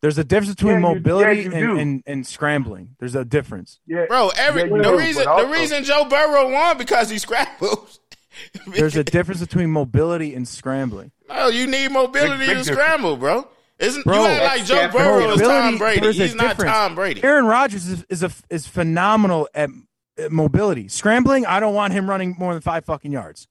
[0.00, 2.90] There's a difference between Yeah, you- mobility yeah, you and, and, and scrambling.
[3.00, 3.80] There's a difference.
[3.86, 4.04] Yeah.
[4.06, 7.98] Bro, every Yeah, the do, reason but the reason Joe Burrow won because he scrambles.
[8.66, 11.12] There's a difference between mobility and scrambling.
[11.28, 13.48] No, you need mobility Big- big to scramble, bro.
[13.78, 16.12] Isn't Bro, you act like Joe Stafford Burrow is Mobility, Tom Brady?
[16.12, 16.72] He's not difference.
[16.72, 17.22] Tom Brady.
[17.22, 19.70] Aaron Rodgers is is, a, is phenomenal at,
[20.18, 20.88] at mobility.
[20.88, 23.46] Scrambling, I don't want him running more than five fucking yards.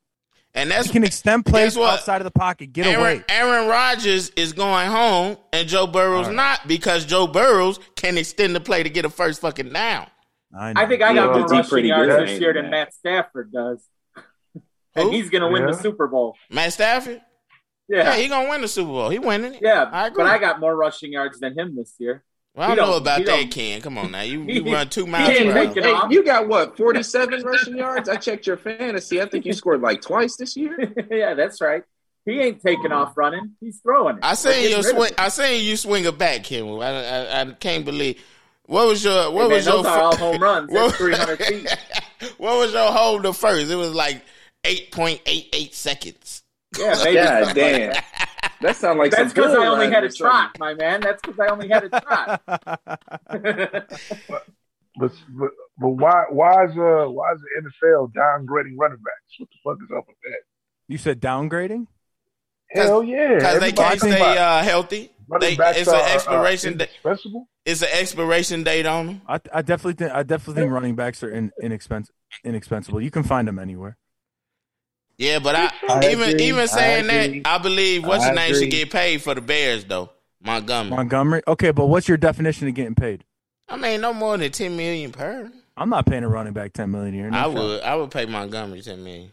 [0.54, 3.24] And that's He can extend plays outside of the pocket, get Aaron, away.
[3.30, 8.60] Aaron Rodgers is going home and Joe Burrow's not because Joe Burrows can extend the
[8.60, 10.08] play to get a first fucking down.
[10.58, 10.74] I.
[10.76, 12.70] I think I got Yeah, more rushing pretty yards good, this year than?
[12.70, 13.82] Matt Stafford does.
[14.98, 15.12] And Who?
[15.16, 16.36] he's going to win the Super Bowl.
[16.50, 17.22] Matt Stafford?
[17.90, 18.16] Yeah, Yeah.
[18.18, 19.10] he gonna win the Super Bowl.
[19.10, 19.62] He winning it.
[19.62, 20.24] Yeah, I agree.
[20.26, 22.22] but I got more rushing yards than him this year.
[22.54, 23.80] Well, I don't know don't- about that, Ken.
[23.82, 24.22] Come on now.
[24.24, 26.06] You you run two miles ain't per making hour.
[26.06, 26.10] it.
[26.10, 26.76] Hey, you got what?
[26.76, 28.10] 47 rushing yards?
[28.10, 29.22] I checked your fantasy.
[29.22, 30.76] I think you scored like twice this year.
[31.10, 31.84] yeah, that's right.
[32.26, 33.52] He ain't taking off running.
[33.62, 34.24] He's throwing it.
[34.26, 35.04] I We're seen you swing.
[35.12, 35.16] it.
[35.18, 36.68] I seen you swing it back, Ken.
[36.68, 38.22] I, I, I can't believe.
[38.66, 39.32] What was your?
[39.32, 39.84] What Hey, was man, your?
[39.84, 40.70] those are all home runs.
[40.74, 41.78] What- That's 300 feet.
[42.38, 43.72] what was your hold the first?
[43.72, 44.22] It was like
[44.68, 46.44] eight point eight eight seconds.
[46.78, 47.90] Yeah, maybe God something like damn.
[47.92, 48.52] that.
[48.62, 51.02] That sounds like That's some because I only had a trot, my man.
[51.02, 52.42] That's because I only had a trot.
[55.00, 59.38] But, but but why why is uh why is the NFL downgrading running backs?
[59.38, 60.40] What the fuck is up with that?
[60.88, 61.86] You said downgrading?
[62.72, 63.36] Hell yeah!
[63.36, 65.12] Because they can't stay uh, healthy.
[65.40, 66.78] They, it's an are, uh, expiration.
[66.78, 66.90] date.
[66.90, 67.48] indispensable.
[67.66, 69.22] It's an expiration date on them.
[69.28, 73.02] I, I definitely think I definitely think running backs are in, inexpensive, inexpensible.
[73.02, 73.98] You can find them anywhere.
[75.18, 76.44] Yeah, but I, I even agree.
[76.46, 77.40] even saying agree.
[77.42, 80.12] that, I believe what's I your name should get paid for the Bears though.
[80.44, 80.96] Montgomery.
[80.96, 81.42] Montgomery.
[81.48, 83.24] Okay, but what's your definition of getting paid?
[83.68, 85.52] I mean, no more than ten million per.
[85.76, 87.30] I'm not paying a running back ten million a year.
[87.32, 87.54] no I shot.
[87.56, 87.82] would.
[87.82, 89.32] I would pay Montgomery ten million.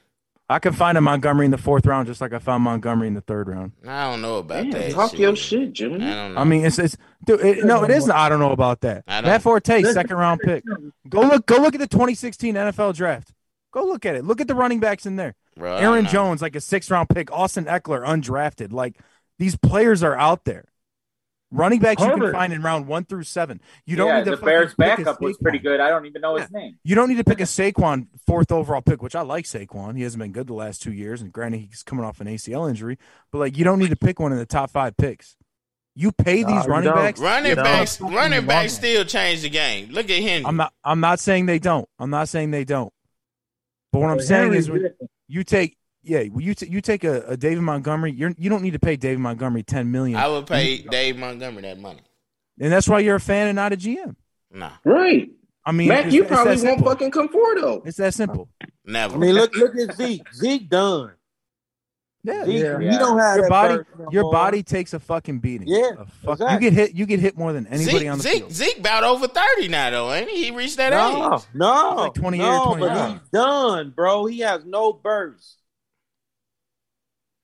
[0.49, 3.15] I can find a Montgomery in the fourth round, just like I found Montgomery in
[3.15, 3.73] the third round.
[3.87, 4.91] I don't know about Damn, that.
[4.93, 5.21] talk shit.
[5.21, 6.05] your shit, Jimmy.
[6.05, 6.41] I don't know.
[6.41, 8.11] I mean, it's it's dude, it, no, it isn't.
[8.11, 9.05] I don't know about that.
[9.07, 10.65] I don't- Matt Forte, second round pick.
[11.09, 11.47] Go look.
[11.47, 13.33] Go look at the 2016 NFL draft.
[13.73, 14.25] Go look at it.
[14.25, 15.35] Look at the running backs in there.
[15.57, 16.07] Bro, Aaron.
[16.07, 17.33] Jones, like a six round pick.
[17.33, 18.73] Austin Ekeler, undrafted.
[18.73, 18.99] Like
[19.39, 20.67] these players are out there.
[21.55, 23.61] Running backs you can find in round one through seven.
[23.87, 25.79] You don't yeah, need to the fucking Bears pick backup was pretty good.
[25.79, 26.79] I don't even know his name.
[26.83, 29.97] You don't need to pick a Saquon fourth overall pick, which I like Saquon.
[29.97, 32.69] He hasn't been good the last two years, and granted he's coming off an ACL
[32.69, 32.99] injury.
[33.31, 35.37] But like, you don't need to pick one in the top five picks.
[35.95, 36.97] You pay these you running don't.
[36.97, 37.21] backs.
[37.21, 39.91] Running backs, running backs still change the game.
[39.91, 40.45] Look at him.
[40.47, 40.73] I'm not.
[40.83, 41.89] I'm not saying they don't.
[42.01, 42.93] I'm not saying they don't.
[43.93, 44.95] But what I'm saying is, when did.
[45.29, 48.63] You take, yeah, when you t- you take a, a David Montgomery, you're you don't
[48.63, 52.01] need to pay David Montgomery ten million, I would pay Dave Montgomery that money.
[52.61, 54.17] and that's why you're a fan and not a GM.
[54.51, 55.31] Nah, Right.
[55.67, 57.83] I mean, Mac, you probably won't fucking come for though.
[57.87, 58.51] It's that simple.
[58.85, 59.15] never.
[59.15, 60.23] I mean, look look at Zeke.
[60.35, 61.13] Zeke done.
[62.27, 62.79] Yeah, Yeah.
[62.79, 63.79] you don't have your body,
[64.11, 65.69] your body takes a fucking beating.
[65.69, 65.91] Yeah,
[66.23, 66.55] fuck, exactly.
[66.55, 66.95] you get hit.
[66.95, 68.53] You get hit more than anybody Zeke, on the Zeke, field.
[68.53, 70.45] Zeke about over thirty now though, ain't he?
[70.45, 71.43] He reached that No, age.
[71.53, 72.97] no, He's like 28 or no, 29.
[72.97, 74.25] but he's done, bro.
[74.25, 75.59] He has no burst.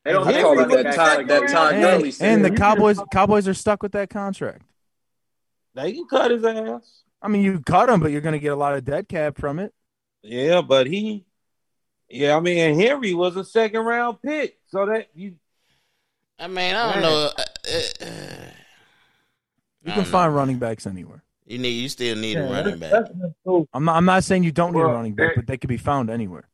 [0.05, 1.51] They don't I make call that backs Todd- that that.
[1.51, 4.63] Todd And, Gurley and the Cowboys, Cowboys are stuck with that contract.
[5.75, 7.03] They can cut his ass.
[7.21, 9.37] I mean, you cut him, but you're going to get a lot of dead cap
[9.39, 9.75] from it.
[10.23, 11.27] Yeah, but he,
[12.11, 15.35] yeah, I mean, Henry was a second round pick, so that you
[16.39, 17.03] I mean, I don't Man.
[17.03, 17.31] know.
[17.39, 17.43] Uh,
[18.05, 18.51] uh,
[19.85, 20.39] You can find know.
[20.39, 21.23] running backs anywhere.
[21.47, 21.71] You need.
[21.71, 22.91] You still need a running back.
[22.93, 23.97] that's been so- I'm not.
[23.97, 26.11] I'm not saying you don't need a running back, eh, but they could be found
[26.11, 26.49] anywhere.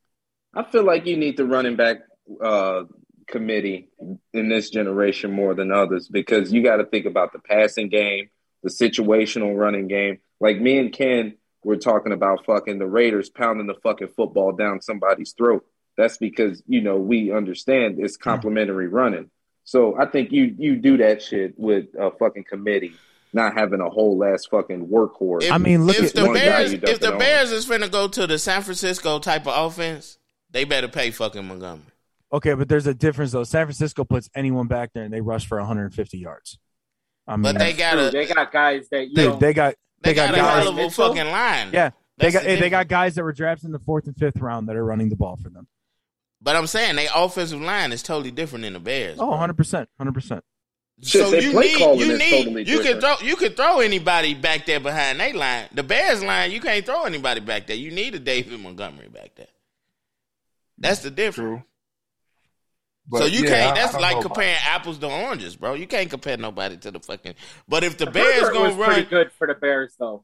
[0.53, 1.97] I feel like you need the running back
[2.43, 2.83] uh,
[3.27, 3.89] committee
[4.33, 8.29] in this generation more than others because you got to think about the passing game,
[8.63, 10.19] the situational running game.
[10.39, 11.35] Like me and Ken
[11.67, 15.65] were talking about fucking the Raiders pounding the fucking football down somebody's throat.
[15.97, 18.29] That's because you know we understand it's mm-hmm.
[18.29, 19.29] complementary running.
[19.65, 22.93] So I think you you do that shit with a fucking committee,
[23.33, 25.43] not having a whole ass fucking workhorse.
[25.43, 27.19] If, I mean, look if at- the Bears, you if dump the it on.
[27.19, 30.17] Bears is finna go to the San Francisco type of offense,
[30.49, 31.83] they better pay fucking Montgomery.
[32.31, 33.43] Okay, but there's a difference though.
[33.43, 36.59] San Francisco puts anyone back there and they rush for 150 yards.
[37.27, 39.39] I mean, But they got a they got guys that you they, don't.
[39.39, 39.75] they got
[40.07, 41.07] they they got got a guys- hell of a Mitchell?
[41.15, 41.69] fucking line.
[41.73, 44.07] yeah they That's got the eh, they got guys that were drafted in the fourth
[44.07, 45.67] and fifth round that are running the ball for them.
[46.41, 49.17] But I'm saying they offensive line is totally different than the Bears.
[49.19, 50.43] Oh, 100 percent, 100 percent.
[51.01, 54.33] So their you play need you need totally you can throw you can throw anybody
[54.33, 55.65] back there behind their line.
[55.71, 57.75] The Bears line you can't throw anybody back there.
[57.75, 59.45] You need a David Montgomery back there.
[60.79, 61.61] That's the difference.
[61.61, 61.63] True.
[63.15, 63.77] So you yeah, can't.
[63.77, 65.73] I- I That's like comparing apples to oranges, bro.
[65.75, 67.35] You can't compare nobody to the fucking.
[67.67, 70.23] But if the Herbert Bears gonna was pretty run, good for the Bears, though.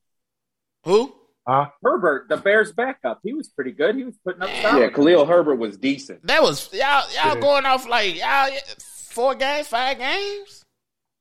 [0.83, 1.13] who?
[1.47, 1.65] Huh?
[1.83, 3.95] Herbert, the Bears backup, he was pretty good.
[3.95, 4.81] He was putting up Yeah, solid.
[4.81, 6.25] yeah, Khalil Herbert was decent.
[6.25, 7.03] That was y'all.
[7.13, 7.39] Y'all Yeah.
[7.39, 8.49] going off like y'all
[9.09, 10.63] four games, five games.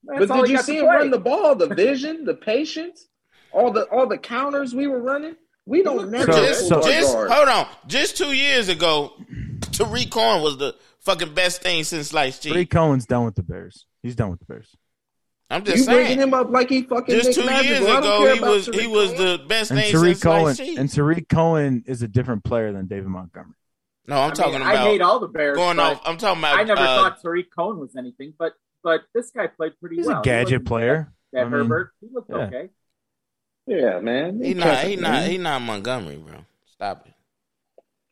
[0.04, 0.96] That's but did you see him play.
[0.96, 1.54] run the ball?
[1.56, 3.06] The vision, the patience,
[3.52, 5.34] all the all the counters we were running.
[5.66, 7.68] We don't never So- just, so- just hold on.
[7.86, 9.12] Just two years ago,
[9.84, 12.52] Tarik Cohen was the fucking best thing since sliced cheese.
[12.52, 13.86] Tarik Cohen's done with the Bears.
[14.02, 14.74] He's done with the Bears.
[15.50, 17.86] I'm just You just bringing him up like he fucking Just Nick two Magical.
[17.86, 19.26] years I ago, he was Tarik he was Cohen.
[19.26, 20.78] the best And thing Tarik since Cohen sliced cheese.
[20.78, 23.54] and Tarik Cohen is a different player than David Montgomery.
[24.06, 25.56] no, I'm I talking mean, about I hate all the Bears.
[25.56, 26.00] going off.
[26.06, 26.58] I'm talking about.
[26.58, 30.06] I never uh, thought Tarik Cohen was anything, but but this guy played pretty He's
[30.06, 30.16] well.
[30.16, 31.12] He's a gadget wasn't player.
[31.34, 32.36] That I mean, Herbert, he looked yeah.
[32.36, 32.68] okay.
[33.66, 34.42] Yeah, man.
[34.42, 34.84] He not.
[34.84, 35.22] He not.
[35.24, 36.46] He not Montgomery, bro.
[36.66, 37.11] Stop it.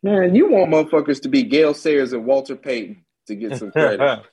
[0.03, 4.23] Man, you want motherfuckers to be Gale Sayers and Walter Payton to get some credit.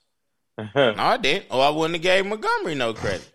[0.73, 1.45] No, I didn't.
[1.51, 3.31] Or I wouldn't have gave Montgomery no credit,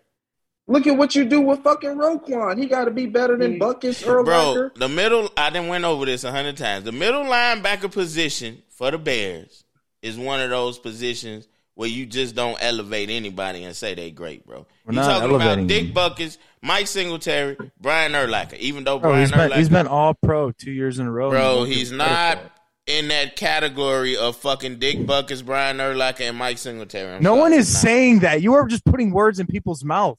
[0.67, 2.59] Look at what you do with fucking Roquan.
[2.59, 3.59] He got to be better than mm.
[3.59, 4.33] Butkus or bro.
[4.33, 4.75] Urlacher.
[4.75, 5.29] The middle.
[5.37, 6.83] I didn't went over this a hundred times.
[6.83, 9.63] The middle linebacker position for the Bears
[10.01, 14.45] is one of those positions where you just don't elevate anybody and say they great,
[14.45, 14.65] bro.
[14.85, 15.93] We're you not talking about elevating Dick them.
[16.63, 18.57] Mike Singletary, Brian Urlacher.
[18.57, 21.11] Even though oh, Brian he's been Urlacher, he's been all pro two years in a
[21.11, 21.29] row.
[21.29, 22.39] bro, he's not
[22.87, 27.15] in that category of fucking Dick Butkus, Brian Urlacher, and Mike Singletary.
[27.15, 27.81] I'm No one is not.
[27.81, 28.41] saying that.
[28.41, 30.17] You are just putting words in people's mouth.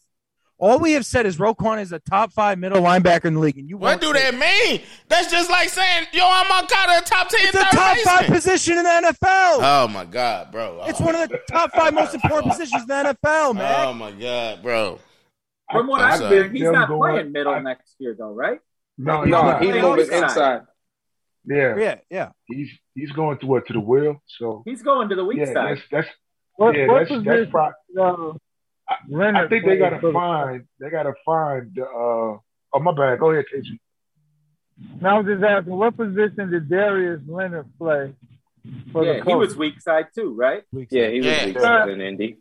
[0.59, 3.59] All we have said is Roquan is a top five middle linebacker in the league,
[3.59, 4.82] and you What do that mean?
[5.09, 8.78] That's just like saying, yo, I'm Moncada, a top 10 It's a top five position
[8.78, 9.59] in the NFL.
[9.61, 10.84] Oh, my God, bro.
[10.86, 13.88] it's one of the top five most important positions in the NFL, man.
[13.88, 15.01] Oh, my God, bro.
[15.73, 16.37] From what I'm I've sorry.
[16.37, 18.61] heard, he's not going- playing middle I- next year, though, right?
[18.99, 19.62] No, he's No, not.
[19.62, 20.23] he's moving inside.
[20.23, 20.62] inside.
[21.47, 22.29] yeah, yeah, yeah.
[22.47, 24.23] he's he's going to what to the wheel.
[24.27, 25.77] So He's going to the weak yeah, side.
[25.79, 26.09] that's that's
[26.57, 27.25] What, yeah, what that's position?
[27.25, 28.33] that's pro- uh,
[28.89, 32.39] I Leonard think they gotta find they gotta find the uh
[32.75, 33.19] oh my bad.
[33.19, 33.79] Go ahead, KG.
[35.01, 38.12] Now I'm just asking, what position did Darius Leonard play
[38.93, 40.62] for yeah, the he was weak side too, right?
[40.73, 41.47] Yeah, he was Yeah.
[41.47, 42.39] weak side in Indy.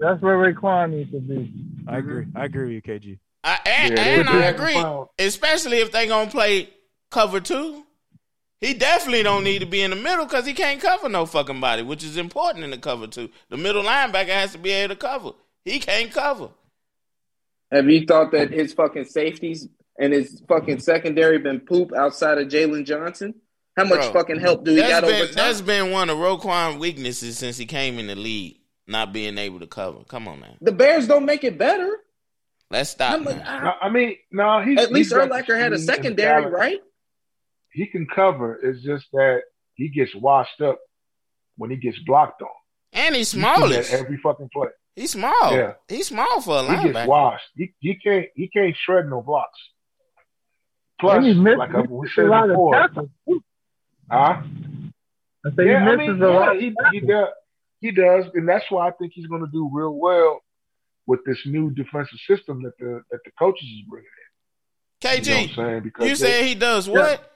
[0.00, 1.52] That's where Roquan needs to be.
[1.88, 2.26] I agree.
[2.34, 3.18] I agree with you, KG.
[3.44, 6.70] I, and Yeah, and I agree, found- especially if they gonna play
[7.10, 7.84] cover two.
[8.60, 11.60] He definitely don't need to be in the middle because he can't cover no fucking
[11.60, 13.30] body, which is important in the cover two.
[13.50, 15.30] The middle linebacker has to be able to cover.
[15.64, 16.48] He can't cover.
[17.70, 19.68] Have you thought that his fucking safeties
[19.98, 23.34] and his fucking secondary been poop outside of Jaylon Johnson?
[23.76, 25.34] How much Bro, fucking help do he got been over time?
[25.36, 28.57] that's been one of Roquan's weaknesses since he came in the league,
[28.88, 30.02] not being able to cover.
[30.04, 30.56] Come on, man.
[30.60, 31.98] The Bears don't make it better.
[32.70, 33.14] Let's stop.
[33.14, 33.44] I'm like, man.
[33.46, 36.54] ah, I mean, no, he's at least he's got the Urlacher had a secondary, talent.
[36.54, 36.78] right?
[37.72, 38.58] He can cover.
[38.62, 39.40] It's just that
[39.74, 40.78] he gets washed up
[41.56, 42.48] when he gets blocked on.
[42.92, 43.92] And he's You see that smallish.
[43.92, 44.68] every fucking play.
[44.96, 45.52] He's small.
[45.52, 45.74] Yeah.
[45.88, 46.86] He's small for a linebacker.
[46.86, 47.44] He gets washed.
[47.56, 49.58] He, he can't he can't shred no blocks.
[51.00, 53.10] Plus, Plus, he missed, like he I, we said a lot before, of tackles.
[53.28, 53.44] too.
[54.10, 54.42] huh?
[55.46, 56.56] I say Yeah, he I misses mean, a yeah, lot.
[56.56, 57.28] he, he does.
[57.80, 60.40] He does, and that's why I think he's going to do real well
[61.06, 65.22] with this new defensive system that the that the coaches is bringing in.
[65.22, 65.82] KG, You know what I'm KG, saying?
[65.84, 67.32] Because you they- said he does what?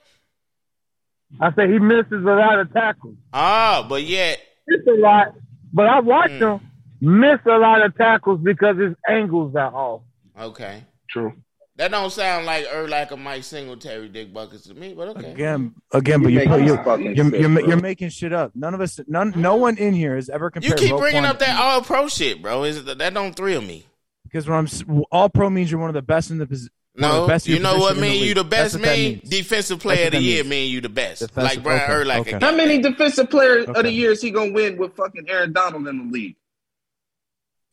[1.40, 3.16] I say he misses a lot of tackles.
[3.32, 5.34] Ah, but yet it's a lot,
[5.72, 6.60] but I watched Mm.
[6.60, 10.02] him miss a lot of tackles because his angles are off.
[10.38, 10.84] okay.
[11.08, 11.32] true.
[11.76, 15.32] That don't sound like Urlacher, Mike Singletary, Dick Butkus to me, but okay.
[15.32, 17.66] Again, again, but You you make put this you fucking you're, you're, bro.
[17.66, 18.52] you're making shit up.
[18.54, 20.78] None of us, none, no one in here has ever compared.
[20.78, 22.64] You keep bringing up that all pro shit, bro.
[22.64, 23.86] Is it, that don't thrill me.
[24.24, 26.72] because when I'm all pro means you're one of the best in the position.
[26.94, 28.20] No, best you know what position in the mean?
[28.20, 28.36] You league.
[28.36, 29.22] the best what that mean?
[29.24, 30.50] Defensive player of the year mean.
[30.50, 31.20] mean you the best.
[31.20, 32.34] Defensive- like Brian okay, Urlacher.
[32.34, 32.38] okay.
[32.46, 35.88] How many defensive player of the year is he gonna win with fucking Aaron Donald
[35.88, 36.36] in the league?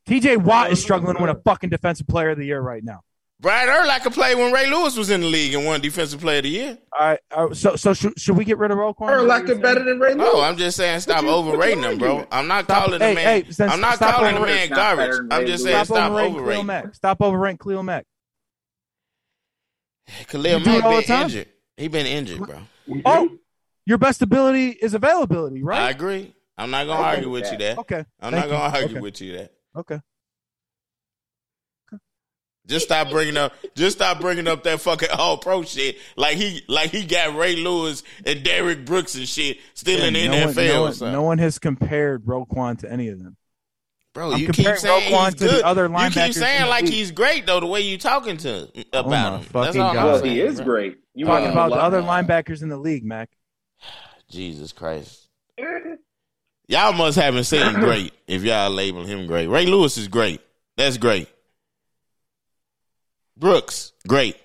[0.08, 2.62] TJ Watt is uh, struggling to win a uh, fucking defensive player of the year
[2.62, 3.02] right now.
[3.42, 6.44] Brian Urlacher played when Ray Lewis was in the league and won defensive player of
[6.44, 6.78] the year.
[7.00, 9.08] All right, all right, so so should, should we get rid of Roquan?
[9.10, 10.34] Urlacher better than Ray Lewis.
[10.34, 12.28] No, I'm just saying stop you- overrating him, bro.
[12.32, 13.44] I'm not Stop- calling hey, the man.
[13.46, 15.32] hey, since- I'm not stop calling the man It's not better garbage.
[15.32, 16.66] I'm just saying Stop stop overrating Khalil overrating.
[16.66, 16.96] Mack.
[16.96, 18.06] Stop overrating Khalil Mack.
[20.28, 21.48] Khalil You Mack been injured.
[21.78, 22.60] He been injured, bro.
[23.06, 23.30] Oh,
[23.86, 25.80] your best ability is availability, right?
[25.84, 26.34] I agree.
[26.58, 27.64] I'm not gonna argue with with you that.
[27.76, 27.76] there.
[27.78, 28.82] Okay, I'm Thank not gonna you.
[28.84, 29.00] argue Okay.
[29.00, 29.50] with you there.
[29.78, 30.00] okay.
[32.70, 35.98] Just stop bringing up, just stop bringing up that fucking all pro shit.
[36.16, 40.28] Like he, like he got Ray Lewis and Derrick Brooks and shit still in the
[40.28, 40.68] no, one, NFL.
[40.68, 41.14] no, one, something.
[41.14, 43.36] no one has compared Roquan to any of them.
[44.14, 45.62] Bro, I'm you keep saying Roquan he's to the good.
[45.64, 46.16] other linebackers.
[46.16, 47.60] you keep saying like he's great though.
[47.60, 49.40] The way you talking to Oh about my him.
[49.40, 50.06] That's fucking all God.
[50.06, 50.66] well, he is bro.
[50.66, 50.98] great.
[51.16, 52.22] You Talking wanna about the other why?
[52.24, 53.30] linebackers in the league, Mac.
[54.30, 55.28] Jesus Christ.
[56.68, 59.48] Y'all must haven't seen great if y'all label him great.
[59.48, 60.40] Ray Lewis is great.
[60.78, 61.28] That's great.
[63.40, 64.36] Brooks, great.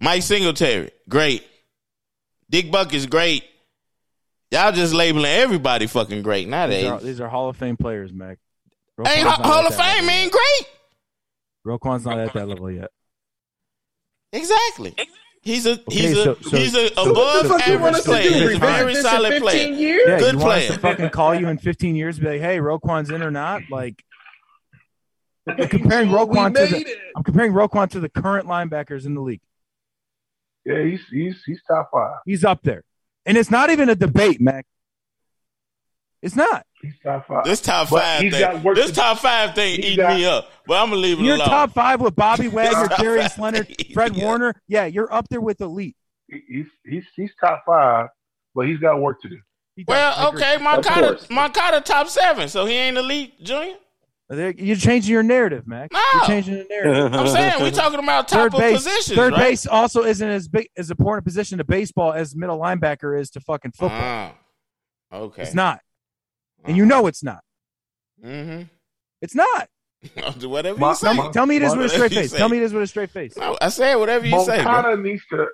[0.00, 1.44] Mike Singletary, great.
[2.48, 3.44] Dick Butkus great.
[4.50, 6.84] Y'all just labeling everybody fucking great These nowadays.
[6.86, 8.38] are, these are Hall of Fame players, Mac.
[9.06, 10.32] Ain't Roquan's Hall not Hall at of that Fame level mean yet.
[10.32, 10.66] great.
[11.64, 12.90] Roquan's not at that level yet.
[14.32, 14.94] Exactly.
[15.42, 17.96] He's a he's so- a so- he's a so- above What the fuck you want
[17.96, 18.30] average player.
[18.30, 19.68] He's a very solid player.
[19.72, 20.02] years?
[20.06, 20.68] Yeah, Good you want us player.
[20.74, 23.62] to fucking call you in 15 years and be like, hey, Roquan's in or not?
[23.70, 24.02] Like,
[25.48, 26.98] I'm comparing Roquan to the, it.
[27.16, 29.40] I'm comparing Roquan to the current linebackers in the league.
[30.64, 32.16] Yeah, he's he's he's top five.
[32.26, 32.84] He's up there.
[33.26, 34.66] And it's not even a debate, Mac.
[36.22, 36.66] It's not.
[36.82, 37.44] He's top five.
[37.44, 38.62] This top five he's thing.
[38.74, 40.50] This to- top five thing he's eating got- me up.
[40.66, 41.48] But I'm gonna leave it You're alone.
[41.48, 43.38] top five with Bobby Wagner, Top Darius.
[43.38, 44.24] Leonard, Fred Yeah.
[44.24, 44.54] Warner.
[44.66, 45.96] Yeah, you're up there with elite.
[46.28, 48.08] He- he's he's he's top five,
[48.54, 49.38] but he's got work to do.
[49.76, 51.30] He Well, okay, Moncada, course.
[51.30, 53.76] Moncada top seven, so he ain't elite, Junior.
[54.30, 55.90] There- You're changing your narrative, Mac.
[55.92, 56.00] No.
[56.14, 57.14] You're changing the narrative.
[57.14, 59.40] I'm saying we're talking about top third of base, positions, third right?
[59.50, 63.30] base also isn't as big as important a position to baseball as middle linebacker is
[63.30, 63.98] to fucking football.
[64.00, 64.34] Ah,
[65.12, 65.80] okay, It's not,
[66.64, 67.40] and you know it's not.
[68.22, 68.64] Mm-hmm.
[69.22, 69.68] It's not.
[70.42, 71.06] whatever My- you say.
[71.14, 72.30] my- Tell, tell me this with a straight face.
[72.30, 72.38] say.
[72.38, 73.36] Tell me this with a straight face.
[73.36, 74.72] No, I said whatever you say, bro.
[74.72, 75.46] Moncada needs to.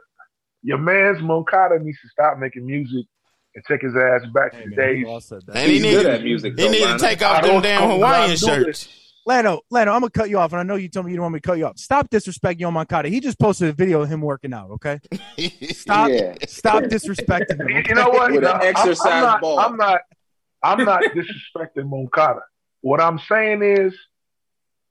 [0.63, 3.07] Your man's Moncada needs to stop making music
[3.55, 5.05] and take his ass back Hey, to the man, days.
[5.05, 5.57] we all said that.
[5.57, 6.55] And he He's need good to, at music.
[6.59, 8.89] he though, need to take off them don't- damn Hawaiian shirts.
[9.27, 11.23] Lano, Lano, I'm gonna cut you off, and I know you told me you don't
[11.23, 11.79] want me to cut you off.
[11.79, 13.09] Stop disrespecting Yoán Moncada.
[13.09, 14.71] He just posted a video of him working out.
[14.73, 15.01] Okay,
[15.73, 16.35] stop, Yeah.
[16.47, 17.69] stop disrespecting him.
[17.71, 17.89] You, okay?
[17.89, 18.33] you know what?
[18.33, 19.59] With No, an I'm- exercise I'm, not, ball.
[19.59, 20.01] I'm not.
[20.63, 22.41] I'm not disrespecting Moncada.
[22.83, 23.95] What I'm saying is,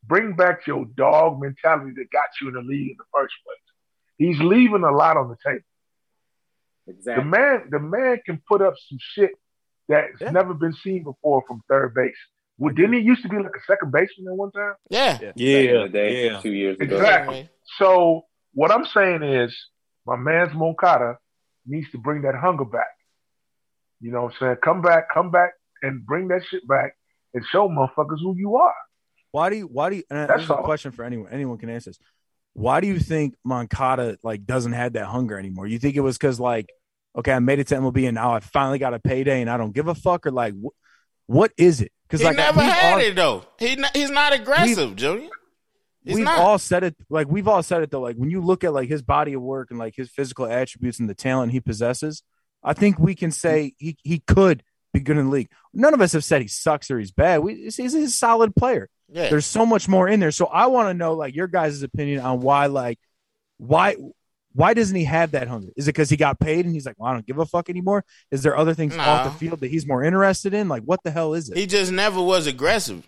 [0.07, 3.59] bring back your dog mentality that got you in the league in the first place.
[4.18, 5.64] He's leaving a lot on the table.
[6.88, 9.32] The man, the man can put up some shit
[9.88, 10.32] that's Yeah.
[10.32, 12.16] never been seen before from third base.
[12.58, 14.74] Well, didn't he used to be like a second baseman at one time?
[14.90, 15.14] Yeah.
[15.14, 16.42] Back in Yeah, day, yeah.
[16.42, 16.96] two years ago.
[16.96, 17.50] Exactly.
[17.78, 18.24] So
[18.54, 19.56] what I'm saying is,
[20.06, 21.18] my man's Moncada
[21.66, 22.88] needs to bring that hunger back.
[24.02, 24.56] You know what I'm saying?
[24.64, 26.96] Come back, come back, and bring that shit back
[27.34, 28.76] and show motherfuckers who you are.
[29.32, 29.66] Why do you?
[29.66, 30.04] Why do you?
[30.10, 30.64] And That's this is a all.
[30.64, 31.32] question for anyone.
[31.32, 32.00] Anyone can answer this.
[32.54, 35.68] Why do you think Moncada like doesn't have that hunger anymore?
[35.68, 36.70] You think it was because like,
[37.16, 39.58] okay, I made it to MLB and now I finally got a payday and I
[39.58, 40.76] don't give a fuck, or like, wh-
[41.30, 41.91] what is it?
[42.08, 43.45] Because He like never had all, it though.
[43.60, 45.30] He not, he's not aggressive, Junior.
[46.06, 46.39] He's we've not.
[46.39, 46.95] all said it.
[47.10, 48.01] Like we've all said it though.
[48.01, 50.99] Like when you look at like his body of work and like his physical attributes
[50.99, 52.24] and the talent he possesses,
[52.62, 54.64] I think we can say he he could
[54.94, 55.50] be good in the league.
[55.74, 57.39] None of us have said he sucks or he's bad.
[57.41, 58.89] We, he's, he's a solid player.
[59.12, 59.30] yeah.
[59.30, 60.32] there's so much more in there.
[60.32, 63.00] So I want to know like your guys' opinion on why like
[63.58, 63.96] why
[64.56, 65.70] why doesn't he have that hunger?
[65.76, 67.70] Is it because he got paid and he's like, well, I don't give a fuck
[67.70, 68.06] anymore?
[68.30, 70.68] Is there other things off the field that he's more interested in?
[70.70, 71.58] Like, what the hell is it?
[71.58, 73.08] He just never was aggressive.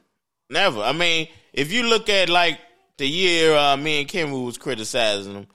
[0.49, 0.81] Never.
[0.81, 2.59] I mean, if you look at like
[2.97, 5.47] the year uh, me and Kim was criticizing him,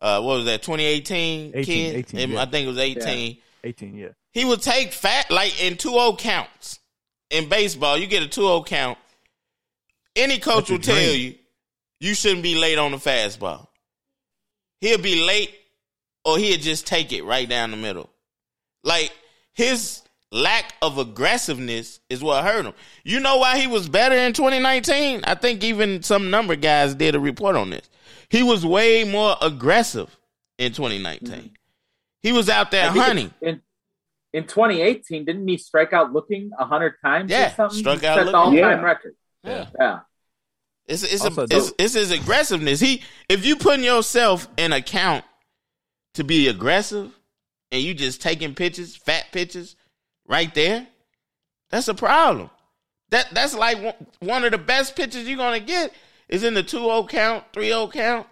[0.00, 0.62] uh, what was that?
[0.62, 1.96] 2018, 18, Ken?
[1.96, 2.42] 18, yeah.
[2.42, 3.38] I think it was 18.
[3.64, 4.08] 18, yeah.
[4.36, 6.78] He would take fat like in 2-0 counts.
[7.30, 8.98] In baseball, you get a 2-0 count.
[10.14, 11.36] Any coach That's will tell you
[12.00, 13.68] you shouldn't be late on the fastball.
[14.82, 15.54] He'll be late
[16.26, 18.10] or he'll just take it right down the middle.
[18.84, 19.10] Like
[19.54, 22.74] his lack of aggressiveness is what hurt him.
[23.04, 25.22] You know why he was better in 2019?
[25.24, 27.88] I think even some number guys did a report on this.
[28.28, 30.14] He was way more aggressive
[30.58, 31.56] in 2019.
[32.20, 33.34] He was out there I think hunting.
[33.40, 33.62] In,
[34.36, 37.78] in 2018, didn't he strike out looking 100 times Yeah, or something?
[37.78, 38.40] struck He out set the looking.
[38.40, 38.82] all-time Yeah.
[38.82, 39.16] record.
[39.42, 39.66] Yeah.
[39.78, 40.00] Yeah.
[40.86, 42.78] It's it's, Also, a, it's it's his aggressiveness.
[42.80, 45.24] He if you putting yourself in account
[46.14, 47.12] to be aggressive
[47.72, 49.74] and you just taking pitches, fat pitches,
[50.28, 50.86] right there,
[51.70, 52.50] that's a problem.
[53.10, 55.92] That that's like one, one of the best pitches you're gonna get
[56.28, 58.26] is in the 2-0 count, 3-0 count,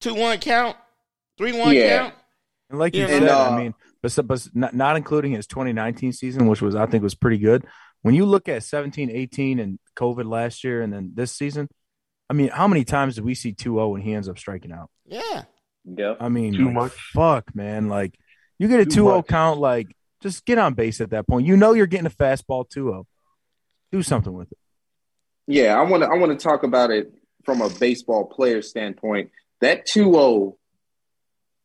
[0.00, 0.76] 2-1 count,
[1.38, 1.98] 3-1 Yeah.
[1.98, 2.14] count.
[2.70, 5.46] And like you Yeah, said, and, I uh, mean, but, but not, not including his
[5.46, 7.64] 2019 season, which was, I think, was pretty good.
[8.02, 11.68] When you look at 17, 18, and COVID last year and then this season,
[12.28, 14.72] I mean, how many times did we see 2 0 and he ends up striking
[14.72, 14.90] out?
[15.06, 15.44] Yeah.
[15.84, 16.16] Yep.
[16.20, 16.92] I mean, Too like, much.
[17.12, 17.88] Fuck, man.
[17.88, 18.18] Like,
[18.58, 19.26] you get a Too 2 0 much.
[19.28, 21.46] count, like, just get on base at that point.
[21.46, 23.06] You know you're getting a fastball 2 0.
[23.92, 24.58] Do something with it.
[25.46, 26.08] Yeah, I want to.
[26.08, 27.12] I want to talk about it
[27.44, 29.30] from a baseball player standpoint.
[29.60, 30.56] That 2-0,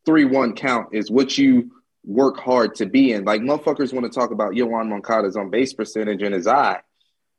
[0.08, 1.72] 3-1 count is what you
[2.08, 3.26] work hard to be in.
[3.26, 6.80] Like motherfuckers want to talk about Yoán Moncada's on base percentage in his eye.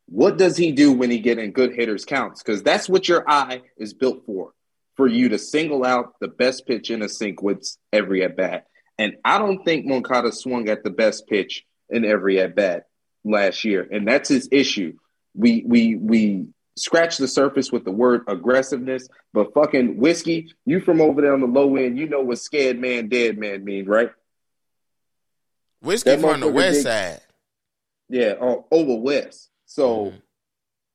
[0.07, 2.43] What does he do when he get in good hitters counts?
[2.43, 4.53] Because that's what your eye is built for,
[4.97, 8.67] for you to single out the best pitch in a sequence every at bat.
[8.99, 12.85] And I don't think Moncada swung at the best pitch in every at bat
[13.25, 14.95] last year, and that's his issue.
[15.35, 21.01] We we we scratch the surface with the word aggressiveness, but fucking whiskey, you from
[21.01, 24.11] over there on the low end, you know what scared man, dead man mean, right?
[25.81, 27.21] Whiskey That from the west dig- side.
[28.09, 28.35] Yeah,
[28.71, 29.51] over west.
[29.67, 30.23] So Mhm.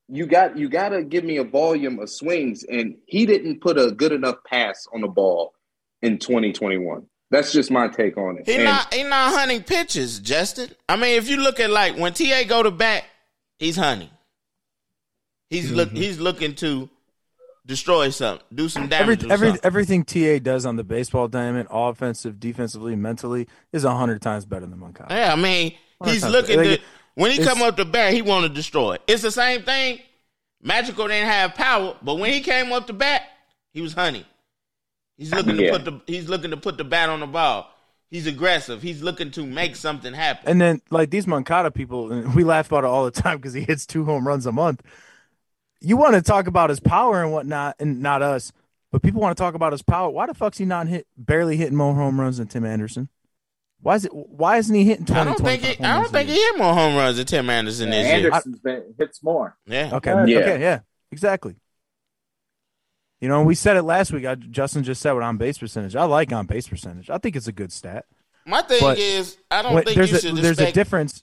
[0.08, 3.78] you got you got to give me a volume of swings, and he didn't put
[3.78, 5.54] a good enough pass on the ball
[6.02, 7.06] in 2021.
[7.30, 8.46] That's just my take on it.
[8.46, 10.70] He And- not he not hunting pitches, Justin.
[10.88, 13.04] I mean, if you look at like when TA go to bat,
[13.58, 14.10] he's hunting.
[15.50, 15.96] He's look Mm-hmm.
[15.98, 16.90] he's looking to
[17.66, 19.24] destroy something, do some Every, damage.
[19.24, 19.64] or every, something.
[19.64, 24.78] everything TA does on the baseball diamond, offensive, defensively, mentally, is 100 times better than
[24.78, 25.14] Moncada.
[25.14, 25.74] yeah, I mean,
[26.04, 26.84] he's looking like, to
[27.14, 28.96] when he come up to bat, he want to destroy.
[29.06, 30.00] It's the same thing.
[30.62, 33.22] Magical didn't have power, but when he came up to bat,
[33.72, 34.24] he was hunting.
[35.16, 35.72] He's looking Yeah.
[35.72, 37.70] to put the he's looking to put the bat on the ball.
[38.10, 38.80] He's aggressive.
[38.82, 40.48] He's looking to make something happen.
[40.48, 43.60] And then, like these Moncada people, we laugh about it all the time because he
[43.62, 44.82] hits two home runs a month.
[45.84, 48.52] You want to talk about his power and whatnot, and not us,
[48.90, 50.08] but people want to talk about his power.
[50.10, 53.08] Why the fuck's he not hit, barely hitting more home runs than Tim Anderson?
[53.80, 54.14] Why is it?
[54.14, 55.20] Why isn't he hitting 20?
[55.20, 57.90] I don't think he, I don't think he hit more home runs than Tim Anderson
[57.90, 58.14] this year.
[58.32, 59.56] Anderson's been, hits more.
[59.66, 59.90] Yeah.
[59.94, 60.10] Okay.
[60.10, 60.38] Yeah.
[60.38, 60.60] Okay.
[60.60, 60.80] Yeah.
[61.12, 61.56] Exactly.
[63.20, 64.24] You know, we said it last week.
[64.26, 65.96] I, Justin just said what on base percentage.
[65.96, 67.10] I like on base percentage.
[67.10, 68.06] I think it's a good stat.
[68.46, 71.22] My thing But is, I don't When- think there's you a should there's a difference.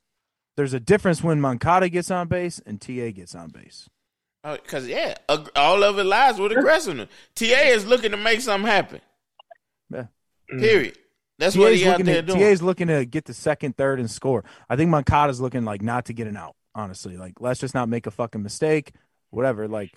[0.57, 3.88] There's a difference when Moncada gets on base and TA gets on base.
[4.43, 7.09] Uh, because yeah, ag- all of it lies with aggressiveness.
[7.35, 9.01] Ta is looking to make something happen.
[9.91, 10.05] Yeah.
[10.51, 10.59] Mm.
[10.59, 10.97] Period.
[11.38, 12.39] That's what TA's he out looking there to, doing.
[12.39, 14.43] TA's looking to get the second, third, and score.
[14.69, 16.55] I think Moncada's looking like not to get an out.
[16.73, 18.93] Honestly, like let's just not make a fucking mistake.
[19.30, 19.68] Whatever.
[19.68, 19.91] Like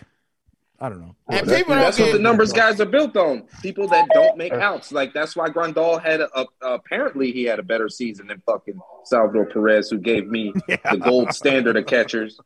[0.81, 1.15] I don't know.
[1.29, 3.45] and Well, people That's don't what the numbers guys are built on.
[3.63, 4.91] People that don't make outs.
[4.91, 8.81] Like that's why Grandal had a, a, apparently he had a better season than fucking
[9.05, 12.41] Salvador Perez, who gave me the gold standard of catchers.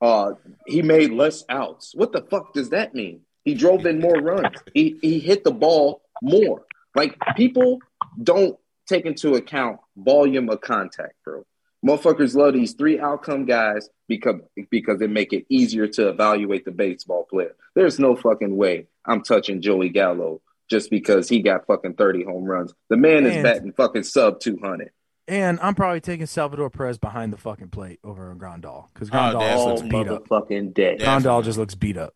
[0.00, 0.32] Uh,
[0.66, 1.92] he made less outs.
[1.94, 3.20] What the fuck does that mean?
[3.44, 4.56] He drove in more runs.
[4.74, 6.64] He he hit the ball more.
[6.94, 7.78] Like people
[8.22, 11.44] don't take into account volume of contact, bro.
[11.86, 14.40] Motherfuckers love these three outcome guys because
[14.70, 17.54] because they make it easier to evaluate the baseball player.
[17.74, 22.44] There's no fucking way I'm touching Joey Gallo just because he got fucking 30 home
[22.44, 22.72] runs.
[22.90, 24.90] The man is batting fucking sub 200.
[25.30, 29.38] And I'm probably taking Salvador Perez behind the fucking plate over Grandal because Oh, Grandal
[29.40, 30.28] that's just All looks beat up.
[30.28, 30.96] motherfucking day.
[30.98, 31.06] Yeah.
[31.06, 32.14] Grandal just looks beat up.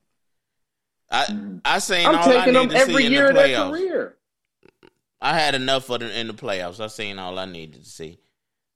[1.12, 1.60] I mm.
[1.64, 3.34] I seen I'm all I taking need them to see every in year the of
[3.36, 3.70] their playoffs.
[3.70, 4.16] career.
[5.20, 6.80] I had enough of the in the playoffs.
[6.80, 8.18] I seen all I needed to see.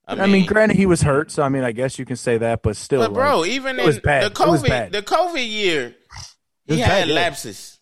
[0.06, 2.14] I I mean, mean, granted, he was hurt, so I mean, I guess you can
[2.16, 4.22] say that, but still, but bro, like, even it in was bad.
[4.22, 4.92] the It was COVID bad.
[4.92, 5.96] the COVID year,
[6.66, 7.14] he had bad, yeah.
[7.14, 7.80] lapses.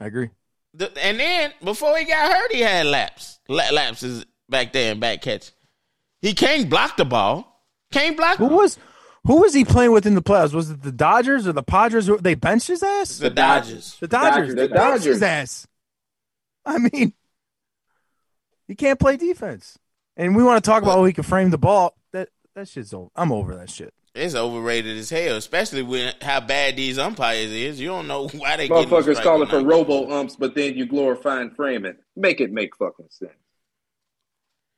[0.00, 0.30] I agree.
[0.74, 5.00] The, and then before he got hurt, he had laps, la- lapses back there in
[5.00, 5.52] back catch.
[6.20, 7.64] He can't block the ball.
[7.92, 8.78] Can't block Who was
[9.26, 10.52] who was he playing with in the playoffs?
[10.54, 12.06] Was it the Dodgers or the Padres?
[12.20, 13.18] They benched his ass.
[13.18, 13.96] the Dodgers.
[14.00, 14.48] The Dodgers.
[14.50, 15.22] The They benched his Dodgers.
[15.22, 15.66] ass.
[16.64, 17.12] I mean,
[18.66, 19.78] he can't play defense.
[20.16, 21.94] And we want to talk about how he can frame the ball.
[22.12, 23.10] That that shit's over.
[23.16, 23.94] I'm over that shit.
[24.14, 27.80] It's overrated as hell, especially with how bad these umpires is.
[27.80, 31.94] You don't know why they Motherfuckers calling for robo umps, but then you glorifying framing.
[32.16, 33.30] Make it make fucking sense.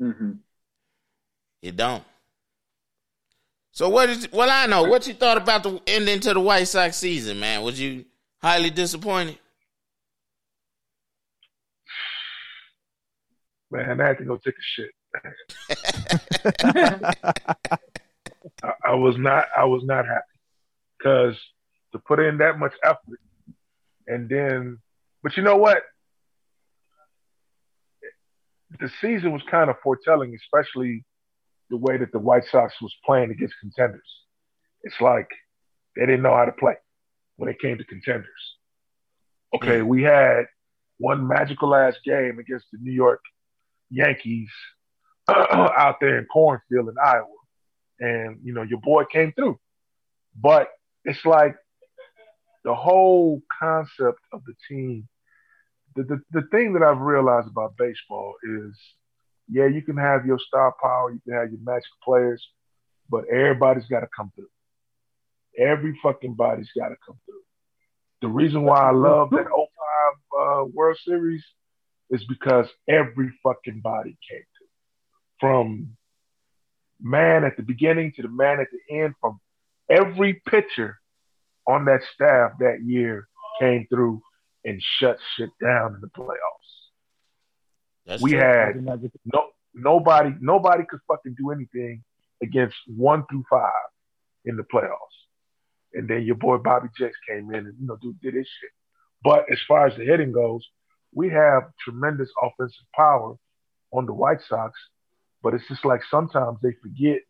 [0.01, 0.33] Mm-hmm.
[1.63, 2.05] You don't.
[3.73, 4.29] So what is?
[4.33, 7.63] Well, I know what you thought about the ending to the White Sox season, man.
[7.63, 8.05] Was you
[8.43, 9.39] highly disappointed?
[13.71, 14.91] Man, I had to go take a shit.
[18.63, 20.23] I, I was not I was not happy
[20.99, 21.37] because
[21.93, 23.21] to put in that much effort
[24.07, 24.79] and then
[25.23, 25.83] but you know what
[28.79, 31.05] the season was kind of foretelling especially
[31.71, 34.09] the way that the White Sox was playing against contenders.
[34.83, 35.29] It's like
[35.97, 36.75] they didn't know how to play
[37.37, 38.57] when it came to contenders.
[39.55, 39.87] Okay mm.
[39.87, 40.45] we had
[40.99, 43.21] one magical ass game against the New York
[43.91, 44.51] Yankees
[45.29, 47.27] out there in Cornfield in Iowa.
[47.99, 49.59] And you know your boy came through.
[50.35, 50.69] But
[51.05, 51.57] it's like
[52.65, 55.09] the whole concept of the team
[55.97, 58.77] the, the, the thing that i've realized about baseball is
[59.49, 62.45] yeah you can have your star power you can have your magic players
[63.11, 64.49] but everybody's got to come through.
[65.59, 67.43] Every fucking body's got to come through.
[68.23, 69.49] The reason why i love that 05
[70.41, 71.43] uh, world series
[72.11, 74.67] is because every fucking body came through.
[75.41, 75.97] From
[77.01, 79.41] man at the beginning to the man at the end from
[79.89, 80.99] every pitcher
[81.67, 83.27] on that staff that year
[83.59, 84.21] came through
[84.65, 86.71] and shut shit down in the playoffs.
[88.07, 88.41] That's we true.
[88.41, 92.03] had no nobody nobody could fucking do anything
[92.43, 93.71] against one through five
[94.45, 94.97] in the playoffs.
[95.93, 98.71] And then your boy Bobby Jenks came in and you know dude did his shit.
[99.23, 100.67] But as far as the hitting goes,
[101.13, 103.35] we have tremendous offensive power
[103.93, 104.79] on the White Sox,
[105.43, 107.21] but it's just like sometimes they forget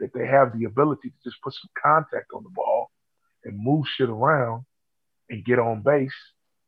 [0.00, 2.90] that they have the ability to just put some contact on the ball
[3.44, 4.64] and move shit around
[5.30, 6.14] and get on base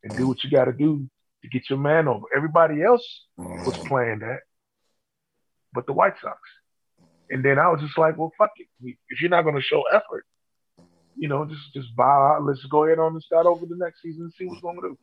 [0.03, 1.09] and do what you got to do
[1.43, 2.27] to get your man over.
[2.35, 3.07] Everybody else
[3.37, 3.89] was mm.
[3.89, 4.41] playing that,
[5.73, 6.39] but the White Sox.
[7.31, 8.69] And then I was just like, well, fuck it.
[9.09, 10.25] If you're not going to show effort,
[11.17, 12.45] you know, just just bow out.
[12.45, 14.89] Let's go ahead on and start over the next season and see what's going to
[14.89, 14.99] do.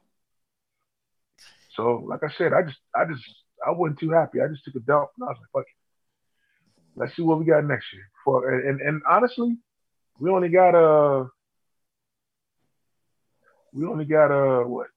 [1.76, 3.24] So, like I said, I just, I just,
[3.66, 4.42] I wasn't too happy.
[4.42, 7.00] I just took a dump and I was like, fuck it.
[7.00, 8.04] Let's see what we got next year.
[8.24, 9.58] For and, and, and honestly,
[10.18, 11.28] we only got a,
[13.76, 14.88] we only got a what,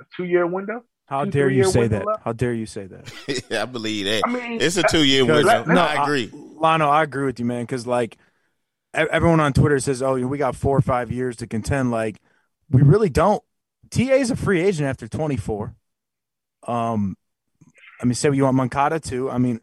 [0.00, 0.82] a two year window.
[1.06, 2.06] How Two, dare you say that?
[2.06, 2.22] left?
[2.24, 3.42] How dare you say that?
[3.60, 4.22] I believe that.
[4.26, 5.74] I mean, it's a two year Because- window.
[5.74, 6.28] no, I agree.
[6.28, 7.62] Lano, I agree with you, man.
[7.64, 8.16] Because like
[8.94, 12.20] everyone on Twitter says, "Oh, we got four or five years to contend." Like
[12.70, 13.42] we really don't.
[13.90, 15.74] Ta is a free agent after 24.
[16.66, 17.16] Um,
[18.00, 19.30] I mean, say what you want Moncada too.
[19.30, 19.60] I mean,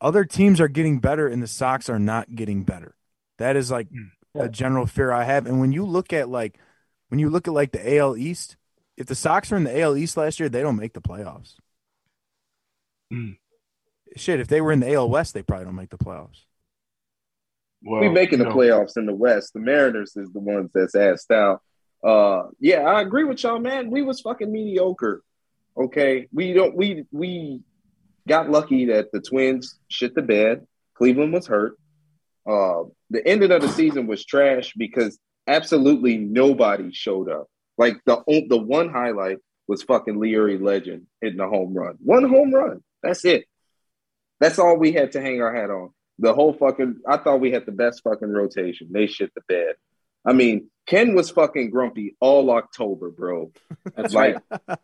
[0.00, 2.94] other teams are getting better, and the Sox are not getting better.
[3.36, 3.88] That is like
[4.34, 5.44] a general fear I have.
[5.46, 6.58] And when you look at like
[7.14, 8.56] when you look at like the AL East,
[8.96, 11.54] if the Sox are in the AL East last year, they don't make the playoffs.
[13.12, 13.36] Mm.
[14.16, 16.40] Shit, if they were in the AL West, they probably don't make the playoffs.
[17.84, 19.52] Well, we making the you playoffs in the West.
[19.52, 21.62] The Mariners is the ones that's asked out.
[22.02, 23.92] Uh, yeah, I agree with y'all, man.
[23.92, 25.22] We was fucking mediocre.
[25.76, 27.60] Okay, we don't we we
[28.26, 30.66] got lucky that the Twins shit the bed.
[30.94, 31.78] Cleveland was hurt.
[32.44, 35.16] Uh, the ending of the season was trash because
[35.46, 37.48] absolutely nobody showed up.
[37.78, 41.96] Like the the one highlight was fucking Leary Legend hitting a home run.
[42.00, 42.82] One home run.
[43.02, 43.46] That's it.
[44.40, 45.90] That's all we had to hang our hat on.
[46.18, 48.88] The whole fucking I thought we had the best fucking rotation.
[48.92, 49.74] They shit the bed.
[50.24, 53.52] I mean, Ken was fucking grumpy all October, bro.
[53.96, 54.78] That's Like, right.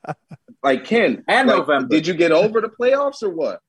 [0.63, 1.25] like Ken.
[1.29, 1.89] And like, November.
[1.89, 3.61] Did you get over the playoffs or what?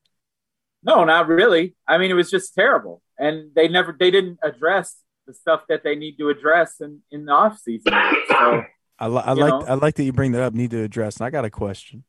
[0.82, 1.74] No, not really.
[1.86, 4.96] I mean, it was just terrible, and they never they didn't address
[5.26, 7.92] the stuff that they need to address in in the off season.
[8.28, 8.62] So
[8.98, 9.64] I, li- I like know?
[9.66, 10.54] I like that you bring that up.
[10.54, 11.16] Need to address.
[11.16, 12.04] And I got a question.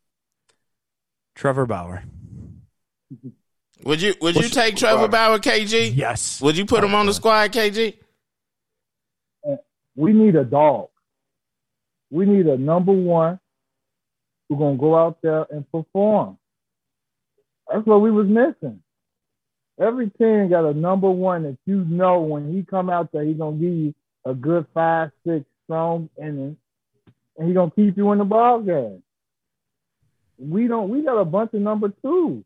[1.35, 2.03] Trevor Bauer.
[3.83, 5.91] Would you would you take Trevor Bauer, KG?
[5.93, 6.39] Yes.
[6.41, 7.97] Would you put him on the uh, squad, KG?
[9.95, 10.87] we need a dog.
[12.09, 13.41] We need a number one
[14.47, 16.37] who's gonna go out there and perform.
[17.69, 18.81] That's what we was missing.
[19.79, 23.33] Every team got a number one that you know when he come out there, he
[23.33, 23.95] gonna give you
[24.25, 26.57] a good five, six strong inning,
[27.37, 29.01] and he gonna keep you in the ball game.
[30.37, 30.89] We don't.
[30.89, 32.43] We got a bunch of number two.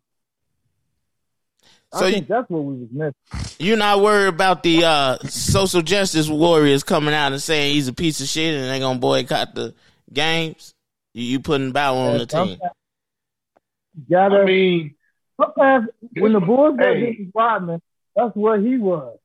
[1.93, 3.55] So I you- think that's what we was missing.
[3.59, 7.93] You're not worried about the uh, social justice warriors coming out and saying he's a
[7.93, 9.73] piece of shit and they're gonna boycott the
[10.11, 10.73] games.
[11.13, 12.59] You, you putting Bauer on the team?
[12.59, 14.41] You Gotta.
[14.41, 14.95] I mean,
[15.39, 17.13] Sometimes when the Bulls got Hey.
[17.15, 17.81] Dennis Rodman,
[18.15, 19.17] that's where he was,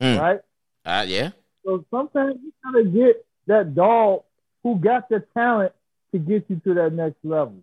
[0.00, 0.18] Mm.
[0.20, 0.40] right?
[0.84, 1.30] Uh, yeah.
[1.64, 4.22] So sometimes you gotta get that dog
[4.62, 5.72] who got the talent
[6.12, 7.62] to get you to that next level,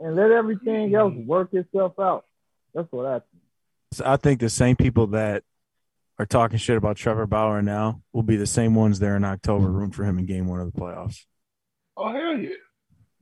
[0.00, 2.24] and let everything else work itself out.
[2.74, 3.42] That's what I think.
[3.92, 5.42] So I think the same people that
[6.18, 9.70] are talking shit about Trevor Bauer now will be the same ones there in October
[9.70, 11.24] room for him in game one of the playoffs.
[11.96, 12.50] oh hell yeah,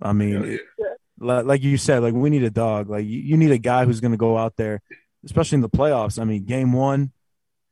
[0.00, 0.84] I mean, hell it- yeah.
[0.86, 2.88] li- like you said, like we need a dog.
[2.88, 4.80] Like you, you need a guy who's going to go out there,
[5.24, 6.20] especially in the playoffs.
[6.20, 7.12] I mean, game one,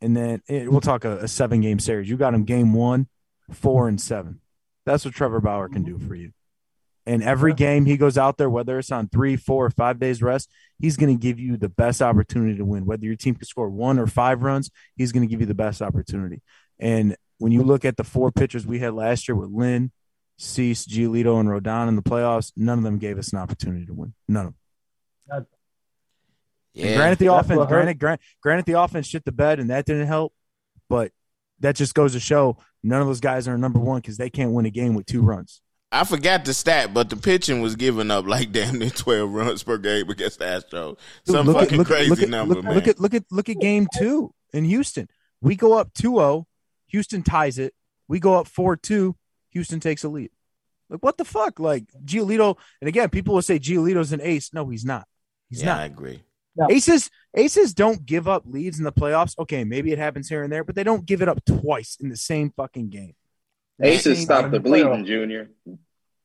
[0.01, 2.09] and then it, we'll talk a, a seven game series.
[2.09, 3.09] You got him game one,
[3.51, 4.41] four, and seven.
[4.87, 6.33] That's what Trevor Bauer can do for you.
[7.05, 10.23] And every game he goes out there, whether it's on three, four, or five days
[10.23, 12.85] rest, he's going to give you the best opportunity to win.
[12.85, 15.55] Whether your team can score one or five runs, he's going to give you the
[15.55, 16.43] best opportunity.
[16.79, 19.91] And when you look at the four pitchers we had last year with Lynn,
[20.39, 23.93] Cease, Giolito, and Rodon in the playoffs, none of them gave us an opportunity to
[23.93, 24.15] win.
[24.29, 24.55] None of
[25.29, 25.47] them.
[26.75, 26.97] Yeah.
[26.97, 27.99] granted, the That's offense, what hurt.
[27.99, 30.33] granted, granted, the offense shit the bed, and that didn't help.
[30.89, 31.13] But
[31.61, 34.53] that just goes to show none of those guys are number one because they can't
[34.53, 35.61] win a game with two runs.
[35.91, 39.63] I forgot the stat, but the pitching was giving up like damn near twelve runs
[39.63, 40.99] per game against the Astros.
[41.25, 42.75] Dude, Some look at- fucking look at- crazy look at, number, look, man.
[42.75, 45.09] Look at look at look at game two in Houston.
[45.41, 46.45] We go up 2-0.
[46.89, 47.73] Houston ties it.
[48.09, 49.15] We go up 4-2.
[49.59, 50.31] Houston takes a lead.
[50.89, 51.59] Like what the fuck?
[51.59, 54.55] Like Giolito, and again, people will say Giolito's an ace.
[54.55, 55.07] No, he's not.
[55.51, 55.81] He's yeah, not.
[55.81, 56.23] I agree.
[56.71, 59.35] Aces aces don't give up leads in the playoffs.
[59.39, 62.09] Okay, maybe it happens here and there, but they don't give it up twice in
[62.09, 63.15] the same fucking game.
[63.83, 65.51] Aces stop the bleeding, Junior.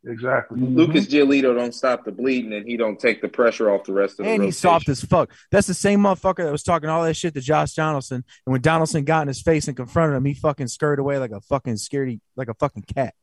[0.05, 0.60] exactly.
[0.60, 0.76] Mm-hmm.
[0.76, 4.14] Lucas Giolito don't stop the bleeding, and he don't take the pressure off the rest
[4.19, 4.45] of the And rotation.
[4.45, 5.31] he's soft as fuck.
[5.51, 8.23] That's the same motherfucker that was talking all that shit to Josh Donaldson.
[8.45, 11.31] And when Donaldson got in his face and confronted him, he fucking scurried away like
[11.31, 13.14] a fucking scaredy, like a fucking cat.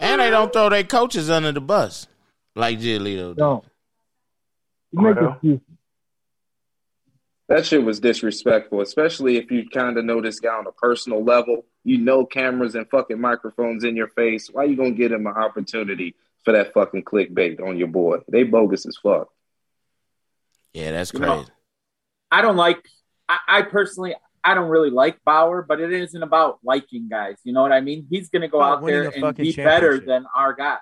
[0.00, 2.06] And they don't throw their coaches under the bus
[2.56, 3.28] like Giolito.
[3.30, 3.36] did.
[3.36, 3.64] Don't.
[4.92, 5.60] You make excuses.
[7.48, 11.22] That shit was disrespectful, especially if you kind of know this guy on a personal
[11.24, 11.64] level.
[11.84, 14.48] You know cameras and fucking microphones in your face.
[14.50, 16.14] Why you gonna get him an opportunity
[16.44, 18.18] for that fucking clickbait on your boy?
[18.28, 19.28] They bogus as fuck.
[20.72, 21.34] Yeah, that's You crazy.
[21.34, 21.46] know,
[22.30, 22.84] I don't like.
[23.28, 27.36] I, I personally, I don't really like Bauer, but it isn't about liking guys.
[27.44, 28.06] You know what I mean?
[28.10, 30.78] He's going to go out there and be better than our guys.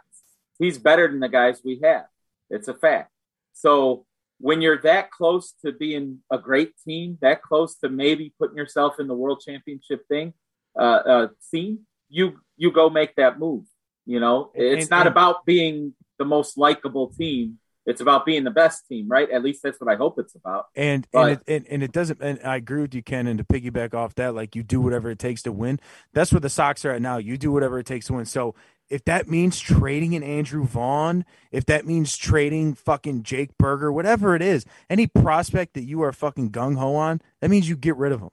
[0.58, 2.06] He's better than the guys we have.
[2.50, 3.10] It's a fact.
[3.52, 4.06] So
[4.38, 9.00] when you're that close to being a great team, that close to maybe putting yourself
[9.00, 10.34] in the world championship thing,
[10.78, 13.64] uh, uh, scene, you you go make that move.
[14.06, 17.58] You know, it's and- not and- about being the most likable team.
[17.88, 19.30] It's about being the best team, right?
[19.30, 20.66] At least that's what I hope it's about.
[20.76, 22.20] And But- and it, and, and it doesn't.
[22.20, 23.26] And I agree with you, Ken.
[23.26, 25.80] And to piggyback off that, like you do whatever it takes to win.
[26.12, 27.16] That's where the Sox are at now.
[27.16, 28.26] You do whatever it takes to win.
[28.26, 28.54] So
[28.90, 34.34] if that means trading an Andrew Vaughn, if that means trading fucking Jake Burger, whatever
[34.34, 37.96] it is, any prospect that you are fucking gung ho on, that means you get
[37.96, 38.30] rid of him.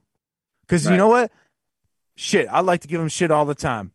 [0.62, 1.30] Because you know what?
[2.14, 3.92] Shit, I like to give him shit all the time.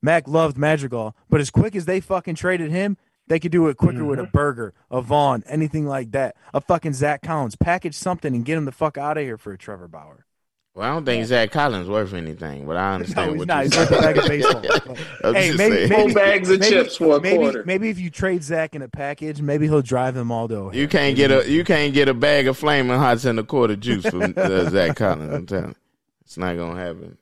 [0.00, 2.96] Mac loved Madrigal, but as quick as they fucking traded him,
[3.28, 6.36] they could do it quicker with a Burger, a Vaughn, anything like that.
[6.52, 7.56] A fucking Zack Collins.
[7.56, 10.26] Package something and get him the fuck out of here for a Trevor Bauer.
[10.74, 13.64] Well, I don't think Zack Collins worth anything, but I understand No, he's what not.
[13.64, 14.96] you're He's worth a bag of baseball.
[15.34, 17.62] Hey, maybe, maybe Full bags of maybe- chips for a maybe, quarter.
[17.64, 20.80] Maybe if you trade Zack in a package, maybe he'll drive them all to O'Hare.
[20.80, 23.76] You can't get a you can't get a bag of flaming hots and a quarter
[23.76, 25.32] juice from uh, Zack Collins.
[25.34, 25.74] I'm telling you,
[26.22, 27.18] it's not gonna happen.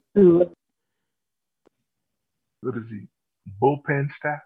[2.63, 3.07] What is he?
[3.61, 4.41] Bullpen staff?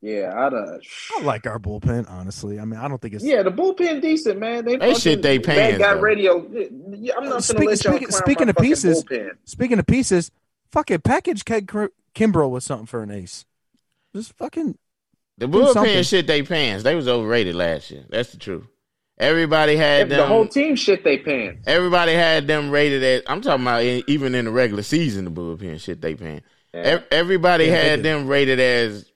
[0.00, 0.78] Yeah, I'd uh,
[1.18, 2.58] I like our bullpen, honestly.
[2.60, 4.64] I mean, I don't think it's yeah, the bullpen decent, man.
[4.64, 6.00] They, They shit they fucking- pants, Bad guy though.
[6.00, 6.36] radio.
[6.46, 9.30] I'm not gonna Speak- let y'all speaking- clown speaking my of pieces- bullpen.
[9.44, 10.30] Speaking of pieces,
[10.72, 11.70] fucking package Craig
[12.14, 13.44] Kimbrel with something for an ace.
[14.14, 14.78] Just fucking
[15.38, 15.84] The Do something.
[15.84, 16.82] bullpen shit they pants.
[16.84, 18.04] They was overrated last year.
[18.08, 18.64] That's the truth.
[19.18, 20.28] Everybody had the them.
[20.28, 21.62] whole team shit they pants.
[21.66, 23.22] Everybody had them rated at.
[23.30, 26.42] I'm talking about in, even in the regular season, the bullpen shit they paying.
[26.74, 28.04] Ev- Everybody Yeah, had did.
[28.04, 29.10] them rated as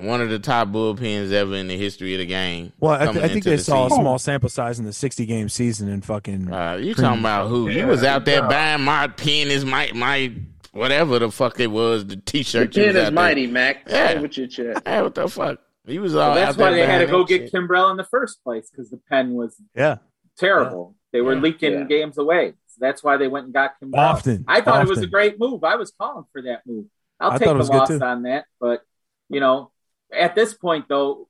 [0.00, 2.72] one of the top bullpens ever in the history of the game.
[2.80, 2.92] well.
[3.00, 5.48] I, th- I think they the saw a small sample size in the 60 game
[5.48, 6.52] season and fucking.
[6.52, 7.68] Uh, you talking about who?
[7.68, 10.32] you was out there buying my pen is my my
[10.72, 12.76] whatever the fuck it was the The t-shirt.
[12.76, 13.84] you pen is out there- mighty, Mac.
[13.88, 14.08] Yeah.
[14.14, 14.82] Say with your chest.
[14.84, 15.60] Hey, what the fuck?
[15.86, 17.52] He was all Well, that's out there why they had to go that get.
[17.52, 19.98] Kimbrel in the first place because the pen was yeah,
[20.38, 20.96] terrible.
[21.12, 21.40] They were Yeah.
[21.40, 21.84] leaking Yeah.
[21.84, 22.54] games away.
[22.68, 23.98] So that's why they went and got Kimbrel.
[23.98, 24.44] Often.
[24.48, 25.62] I thought it was a great move.
[25.62, 26.86] I was calling for that move.
[27.20, 28.46] I'll I take the loss on that.
[28.60, 28.82] But,
[29.28, 29.70] you know,
[30.16, 31.28] at this point, though,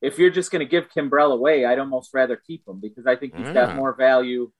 [0.00, 3.16] if you're just going to give Kimbrel away, I'd almost rather keep him because I
[3.16, 3.52] think he's Yeah.
[3.54, 4.50] got more value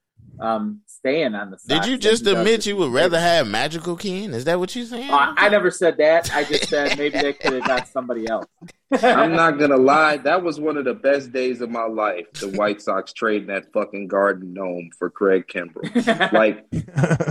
[0.40, 1.82] um, staying on the side.
[1.82, 4.32] Did you just admit you he would rather have Magical Ken?
[4.32, 5.10] Is that what you're saying?
[5.10, 6.32] Uh, I never said that.
[6.32, 8.46] I just said maybe they could have got somebody else.
[9.02, 12.26] I'm not gonna lie, that was one of the best days of my life.
[12.34, 16.32] The White Sox trading that fucking Garden Gnome for Craig Kimbrel.
[16.32, 16.66] Like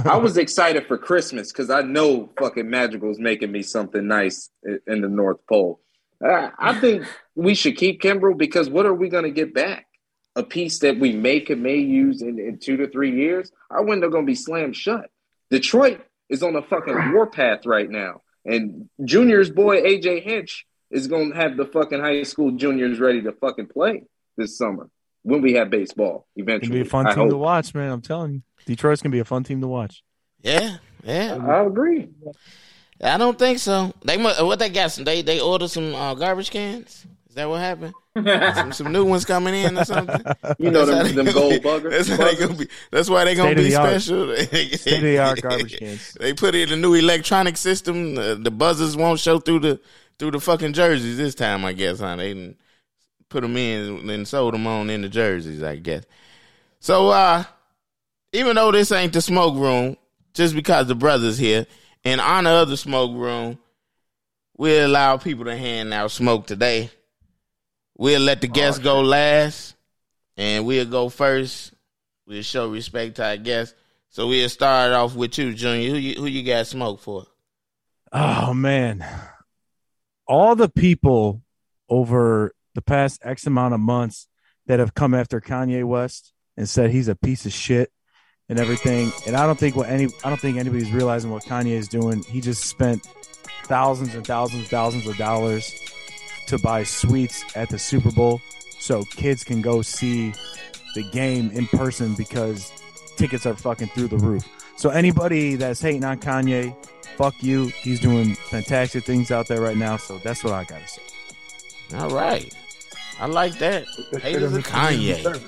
[0.05, 4.49] I was excited for Christmas because I know fucking Magical's making me something nice
[4.87, 5.79] in the North Pole.
[6.23, 9.87] I, I think we should keep Kimbrel because what are we gonna get back?
[10.35, 13.51] A piece that we make and may use in, in two to three years.
[13.69, 15.09] Our window gonna be slammed shut.
[15.49, 21.35] Detroit is on a fucking warpath right now, and Junior's boy AJ Hinch is gonna
[21.35, 24.03] have the fucking high school juniors ready to fucking play
[24.37, 24.89] this summer
[25.23, 26.75] when we have baseball It'd eventually.
[26.77, 27.91] be a fun I team to watch, man.
[27.91, 30.03] I'm telling you, Detroit's gonna be a fun team to watch.
[30.41, 31.37] Yeah, yeah.
[31.45, 32.09] I agree.
[33.03, 33.93] I don't think so.
[34.03, 34.91] They mu- what they got?
[34.91, 37.05] Some they they ordered some uh, garbage cans.
[37.29, 37.93] Is that what happened?
[38.55, 40.21] some, some new ones coming in or something.
[40.59, 41.91] You know That's how them, they them gonna gold be- buggers.
[41.91, 44.01] That's, how they gonna be, that's why they gonna be State-of-the-art.
[44.01, 44.35] special.
[44.77, 46.17] State of the art garbage cans.
[46.19, 48.17] They put in a new electronic system.
[48.17, 49.79] Uh, the buzzers won't show through the
[50.19, 51.63] through the fucking jerseys this time.
[51.63, 52.17] I guess, huh?
[52.17, 52.55] They done
[53.29, 55.63] put them in and sold them on in the jerseys.
[55.63, 56.03] I guess.
[56.81, 57.45] So, uh,
[58.33, 59.95] even though this ain't the smoke room,
[60.33, 61.65] just because the brothers here,
[62.03, 63.57] in honor of the smoke room,
[64.57, 66.89] we'll allow people to hand out smoke today.
[67.97, 69.75] We'll let the oh, guests go last,
[70.37, 71.73] and we'll go first.
[72.25, 73.75] We'll show respect to our guests.
[74.09, 75.89] So we'll start off with you, Junior.
[75.89, 77.25] Who you who you got smoke for?
[78.11, 79.05] Oh man.
[80.27, 81.41] All the people
[81.89, 84.27] over the past X amount of months
[84.65, 87.91] that have come after Kanye West and said he's a piece of shit
[88.51, 89.11] and everything.
[89.25, 92.21] And I don't think what any I don't think anybody's realizing what Kanye is doing.
[92.23, 93.07] He just spent
[93.63, 95.73] thousands and thousands and thousands of dollars
[96.47, 98.41] to buy suites at the Super Bowl
[98.77, 100.33] so kids can go see
[100.95, 102.71] the game in person because
[103.15, 104.43] tickets are fucking through the roof.
[104.75, 106.75] So anybody that's hating on Kanye,
[107.15, 107.67] fuck you.
[107.67, 109.95] He's doing fantastic things out there right now.
[109.95, 111.01] So that's what I gotta say.
[111.95, 112.53] All right.
[113.17, 113.85] I like that.
[114.11, 115.41] That Haters shit of Kanye.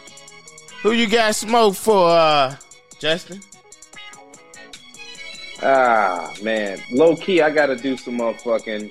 [0.84, 2.56] Who you got smoke for, uh,
[3.04, 3.42] Justin?
[5.62, 8.90] Ah man, low key, I gotta do some motherfucking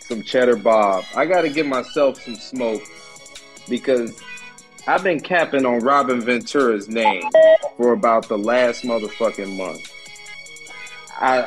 [0.00, 1.04] some cheddar bob.
[1.14, 2.82] I gotta give myself some smoke
[3.68, 4.20] because
[4.88, 7.22] I've been capping on Robin Ventura's name
[7.76, 9.88] for about the last motherfucking month.
[11.20, 11.42] I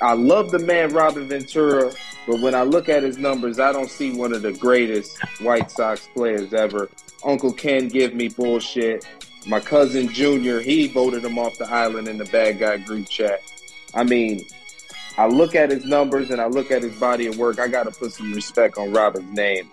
[0.00, 1.92] I I love the man Robin Ventura,
[2.26, 5.70] but when I look at his numbers, I don't see one of the greatest White
[5.70, 6.90] Sox players ever.
[7.24, 9.06] Uncle Ken give me bullshit.
[9.46, 13.42] My cousin Junior, he voted him off the island in the bad guy group chat.
[13.94, 14.46] I mean,
[15.18, 17.58] I look at his numbers and I look at his body of work.
[17.58, 19.70] I got to put some respect on Robin's name.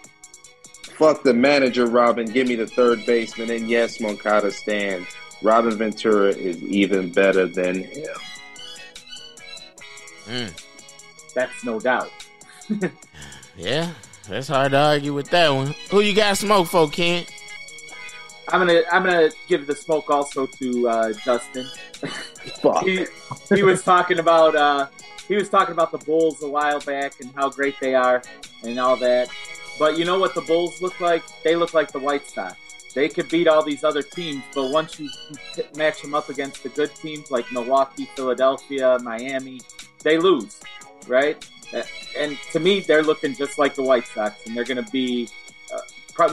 [0.98, 2.26] Fuck the manager, Robin.
[2.26, 3.50] Give me the third baseman.
[3.50, 5.08] And yes, Moncada stands.
[5.42, 8.16] Robin Ventura is even better than him.
[10.28, 10.64] Mm.
[11.34, 12.12] That's no doubt.
[13.58, 13.92] Yeah,
[14.28, 15.76] that's hard to argue with that one.
[15.90, 17.26] Who you got smoke for, Ken?
[18.52, 21.68] I'm gonna I'm gonna give the smoke also to uh, Justin.
[22.62, 22.84] Fuck.
[22.84, 23.06] he,
[23.54, 24.88] he was talking about uh,
[25.28, 28.22] he was talking about the Bulls a while back and how great they are
[28.64, 29.30] and all that.
[29.80, 31.24] But you know what the Bulls look like?
[31.44, 32.58] They look like the White Sox.
[32.94, 35.10] They could beat all these other teams, but once you
[35.76, 39.62] match them up against the good teams like Milwaukee, Philadelphia, Miami,
[40.04, 40.60] they lose,
[41.08, 41.48] right?
[42.18, 45.30] And to me, they're looking just like the White Sox, and they're going to be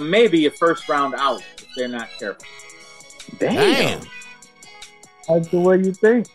[0.01, 2.47] maybe a first round out if they're not careful.
[3.39, 4.01] Damn.
[5.29, 6.27] That's the way you think.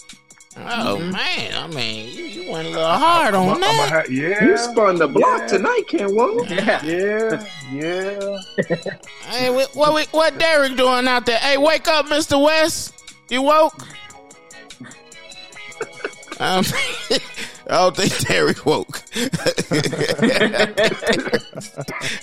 [0.55, 3.91] Oh man, I mean, you, you went a little hard on I'm, that.
[3.91, 4.43] I'm ha- yeah.
[4.45, 5.47] You spun the block Yeah.
[5.47, 6.45] tonight, Ken Woo.
[6.49, 6.83] Yeah.
[6.85, 7.41] Yeah,
[7.71, 8.97] yeah.
[9.25, 11.39] Hey, what, what what Derek doing out there?
[11.39, 12.93] Hey, wake up, Mister West.
[13.29, 13.73] You woke?
[16.39, 16.65] Um,
[17.69, 19.03] I don't think Derek woke.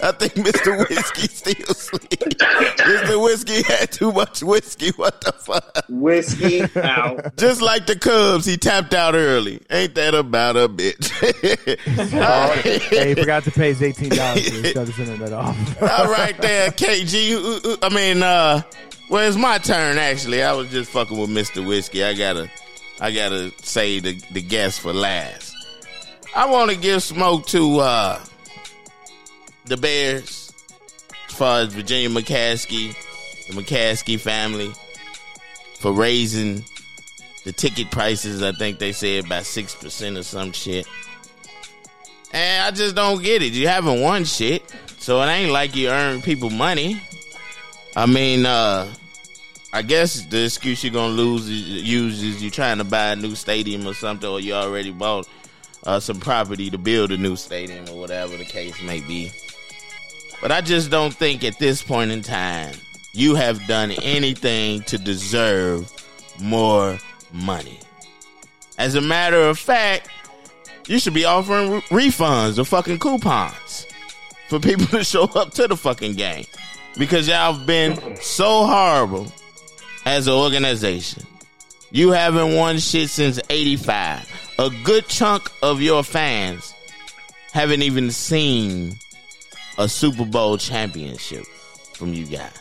[0.03, 0.89] I think Mr.
[0.89, 2.11] Whiskey still asleep.
[2.11, 3.23] Mr.
[3.23, 4.91] Whiskey had too much whiskey.
[4.97, 5.85] What the fuck?
[5.89, 7.37] Whiskey out.
[7.37, 9.61] Just like the Cubs, he tapped out early.
[9.71, 11.11] Ain't that about a bitch?
[12.91, 15.57] hey, he forgot to pay his eighteen dollars to shut his internet off.
[15.83, 17.79] All right there, KG.
[17.83, 18.63] I mean, uh,
[19.09, 20.43] well, it's my turn actually.
[20.43, 21.67] I was just fucking with Mr.
[21.67, 22.05] Whiskey.
[22.05, 22.51] I gotta,
[23.01, 25.55] I gotta say the the guest for last.
[26.35, 28.21] I want to give smoke to uh
[29.65, 30.53] the Bears
[31.29, 32.95] as far as Virginia McCaskey,
[33.47, 34.73] the McCaskey family
[35.79, 36.65] for raising
[37.45, 38.43] the ticket prices.
[38.43, 40.87] I think they said by six percent or some shit.
[42.33, 43.55] And I just don't get it.
[43.55, 44.63] You haven't won shit.
[44.99, 47.01] So it ain't like you earn people money.
[47.97, 48.93] I mean, uh
[49.73, 53.17] I guess the excuse you're gonna lose is, use is you trying to buy a
[53.17, 55.29] new stadium or something, or you already bought
[55.85, 59.31] uh, some property to build a new stadium or whatever the case may be.
[60.41, 62.75] But I just don't think at this point in time
[63.13, 65.91] you have done anything to deserve
[66.41, 66.99] more
[67.33, 67.79] money.
[68.79, 70.09] As a matter of fact,
[70.87, 73.87] you should be offering re- refunds or fucking coupons
[74.49, 76.47] for people to show up to the fucking game
[76.99, 79.31] because y'all have been so horrible
[80.05, 81.25] as an organization.
[81.91, 84.55] You haven't won shit since 85.
[84.59, 86.75] A good chunk of your fans
[87.53, 88.97] haven't even seen
[89.79, 91.45] a Super Bowl championship
[91.95, 92.53] from you guys.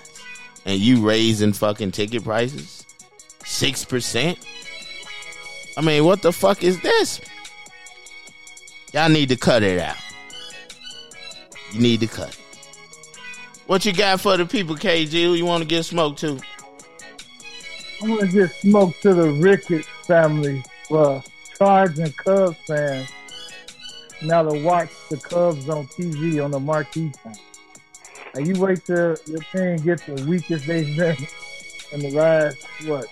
[0.66, 2.86] And you raising fucking ticket prices?
[3.42, 4.46] 6%?
[5.78, 7.22] I mean, what the fuck is this?
[8.94, 9.96] Y'all need to cut it out.
[11.72, 12.38] You need to cut.
[13.68, 15.12] What you got for the people, KG?
[15.12, 16.40] Who you want to get smoked to?
[18.02, 21.22] I'm gonna give smoke to the Ricketts family for
[21.58, 23.10] charging Cubs fans
[24.22, 27.34] now to watch the Cubs on TV on the marquee time.
[28.36, 31.18] And you wait till your team gets the weakest they've been
[31.92, 33.08] in the last what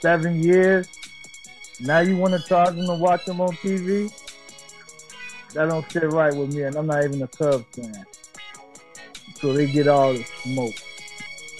[0.00, 0.88] seven years.
[1.80, 4.12] Now you want to charge them to watch them on TV?
[5.54, 8.06] That don't sit right with me, and I'm not even a Cubs fan.
[9.40, 10.74] So they get all the smoke.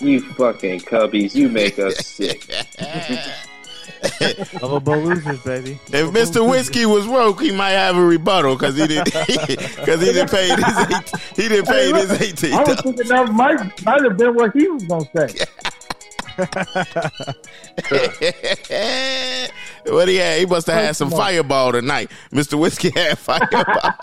[0.00, 1.34] You fucking cubbies.
[1.34, 2.48] You make us sick.
[4.62, 5.78] Lovable losers, baby.
[5.88, 6.48] If Mr.
[6.48, 10.48] Whiskey was woke, he might have a rebuttal because he didn't because he didn't pay
[10.48, 12.54] his eight, he didn't pay his eighteen.
[12.54, 15.44] I was thinking that might might have been what he was gonna say.
[19.86, 20.38] what he had?
[20.38, 22.10] He must have had some fireball tonight.
[22.30, 22.58] Mr.
[22.58, 23.94] Whiskey had fireball.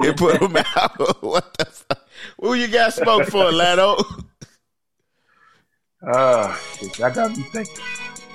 [0.00, 1.22] he put him out.
[1.22, 2.08] what the fuck?
[2.40, 4.02] Who you got smoke for, Lado?
[6.06, 7.82] Ah, shit, I got me thinking.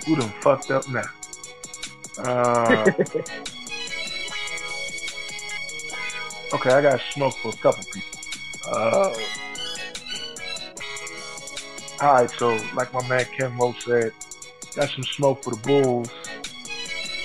[0.06, 1.04] Who done fucked up now?
[2.18, 2.86] Uh,
[6.54, 8.20] okay, I got smoke for a couple people.
[8.68, 9.14] Uh,
[12.02, 14.14] all right, so like my man Ken Mo said,
[14.76, 16.10] got some smoke for the Bulls.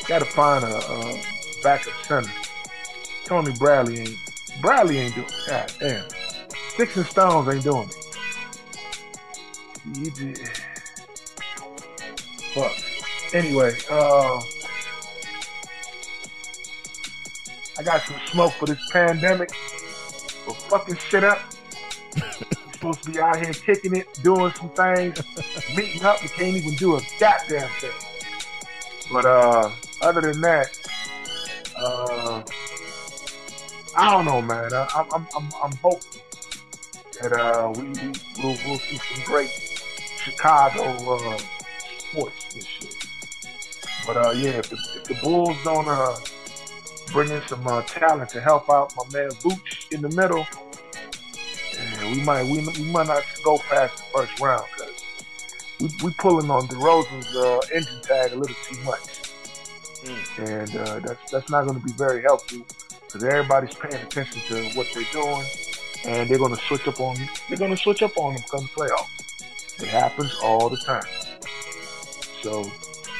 [0.06, 1.22] Got to find a, a
[1.62, 2.30] backup center.
[3.24, 4.18] Tony Bradley ain't
[4.60, 5.26] Bradley ain't doing.
[5.46, 6.04] God damn,
[6.68, 8.13] sticks and stones ain't doing it.
[9.92, 10.38] You did.
[12.54, 12.72] Fuck.
[13.34, 14.40] Anyway, uh,
[17.76, 19.52] I got some smoke for this pandemic.
[19.52, 21.38] For fucking shit up.
[22.72, 25.20] Supposed to be out here kicking it, doing some things,
[25.76, 26.22] meeting up.
[26.22, 27.90] We can't even do a goddamn thing.
[29.12, 29.70] But uh,
[30.00, 30.78] other than that,
[31.76, 32.42] uh,
[33.96, 34.72] I don't know, man.
[34.72, 36.20] I, I'm, I'm, I'm, I'm hoping
[37.20, 38.12] that uh, we, we
[38.42, 39.73] we'll, we'll see some great
[40.24, 40.82] Chicago
[41.14, 41.38] uh,
[41.98, 42.92] sports this year.
[44.06, 46.16] But uh, yeah, if the, if the Bulls don't uh,
[47.12, 50.46] bring in some uh, talent to help out my man Vooch in the middle.
[52.02, 55.04] We might we, we might not go past the first round because
[55.80, 59.30] we we pulling on DeRozan's uh, engine tag a little too much,
[60.38, 62.64] and uh, that's that's not going to be very helpful
[63.06, 65.46] because everybody's paying attention to what they're doing,
[66.04, 67.16] and they're going to switch up on
[67.48, 69.23] they're going to switch up on them come playoffs.
[69.80, 71.04] It happens all the time.
[72.42, 72.70] So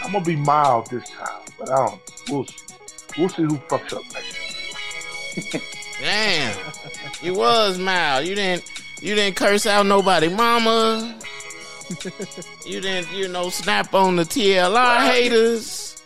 [0.03, 2.01] I'm gonna be mild this time, but I don't.
[2.31, 2.57] We'll see.
[3.19, 5.75] We'll see who fucks up next.
[6.01, 6.57] Damn,
[7.23, 8.27] you was mild.
[8.27, 8.71] You didn't.
[9.01, 11.19] You didn't curse out nobody, mama.
[12.67, 16.03] you didn't, you know, snap on the TLR haters.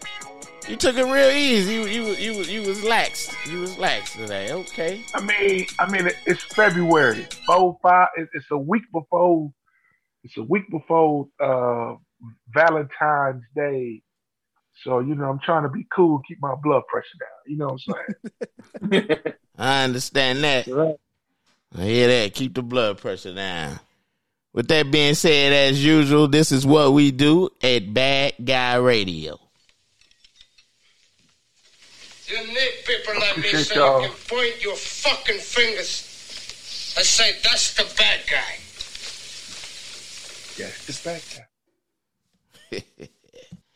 [0.68, 1.74] You took it real easy.
[1.74, 3.34] You, you, you, you was lax.
[3.48, 4.52] You was lax today.
[4.52, 5.04] Okay.
[5.14, 7.26] I mean, I mean, it's February.
[7.46, 8.08] Four, five.
[8.16, 9.52] It's a week before.
[10.24, 11.94] It's a week before uh,
[12.52, 14.02] Valentine's Day.
[14.84, 17.28] So you know, I'm trying to be cool, keep my blood pressure down.
[17.46, 17.80] You know what
[18.82, 19.08] I'm saying?
[19.58, 20.66] I understand that.
[20.66, 20.96] Right.
[21.76, 22.34] I hear that.
[22.34, 23.80] Keep the blood pressure down.
[24.52, 29.38] With that being said, as usual, this is what we do at Bad Guy Radio.
[32.26, 34.02] You need people like me Appreciate so y'all.
[34.02, 38.58] you can point your fucking fingers and say, that's the bad guy.
[40.58, 41.48] Yes, it's back.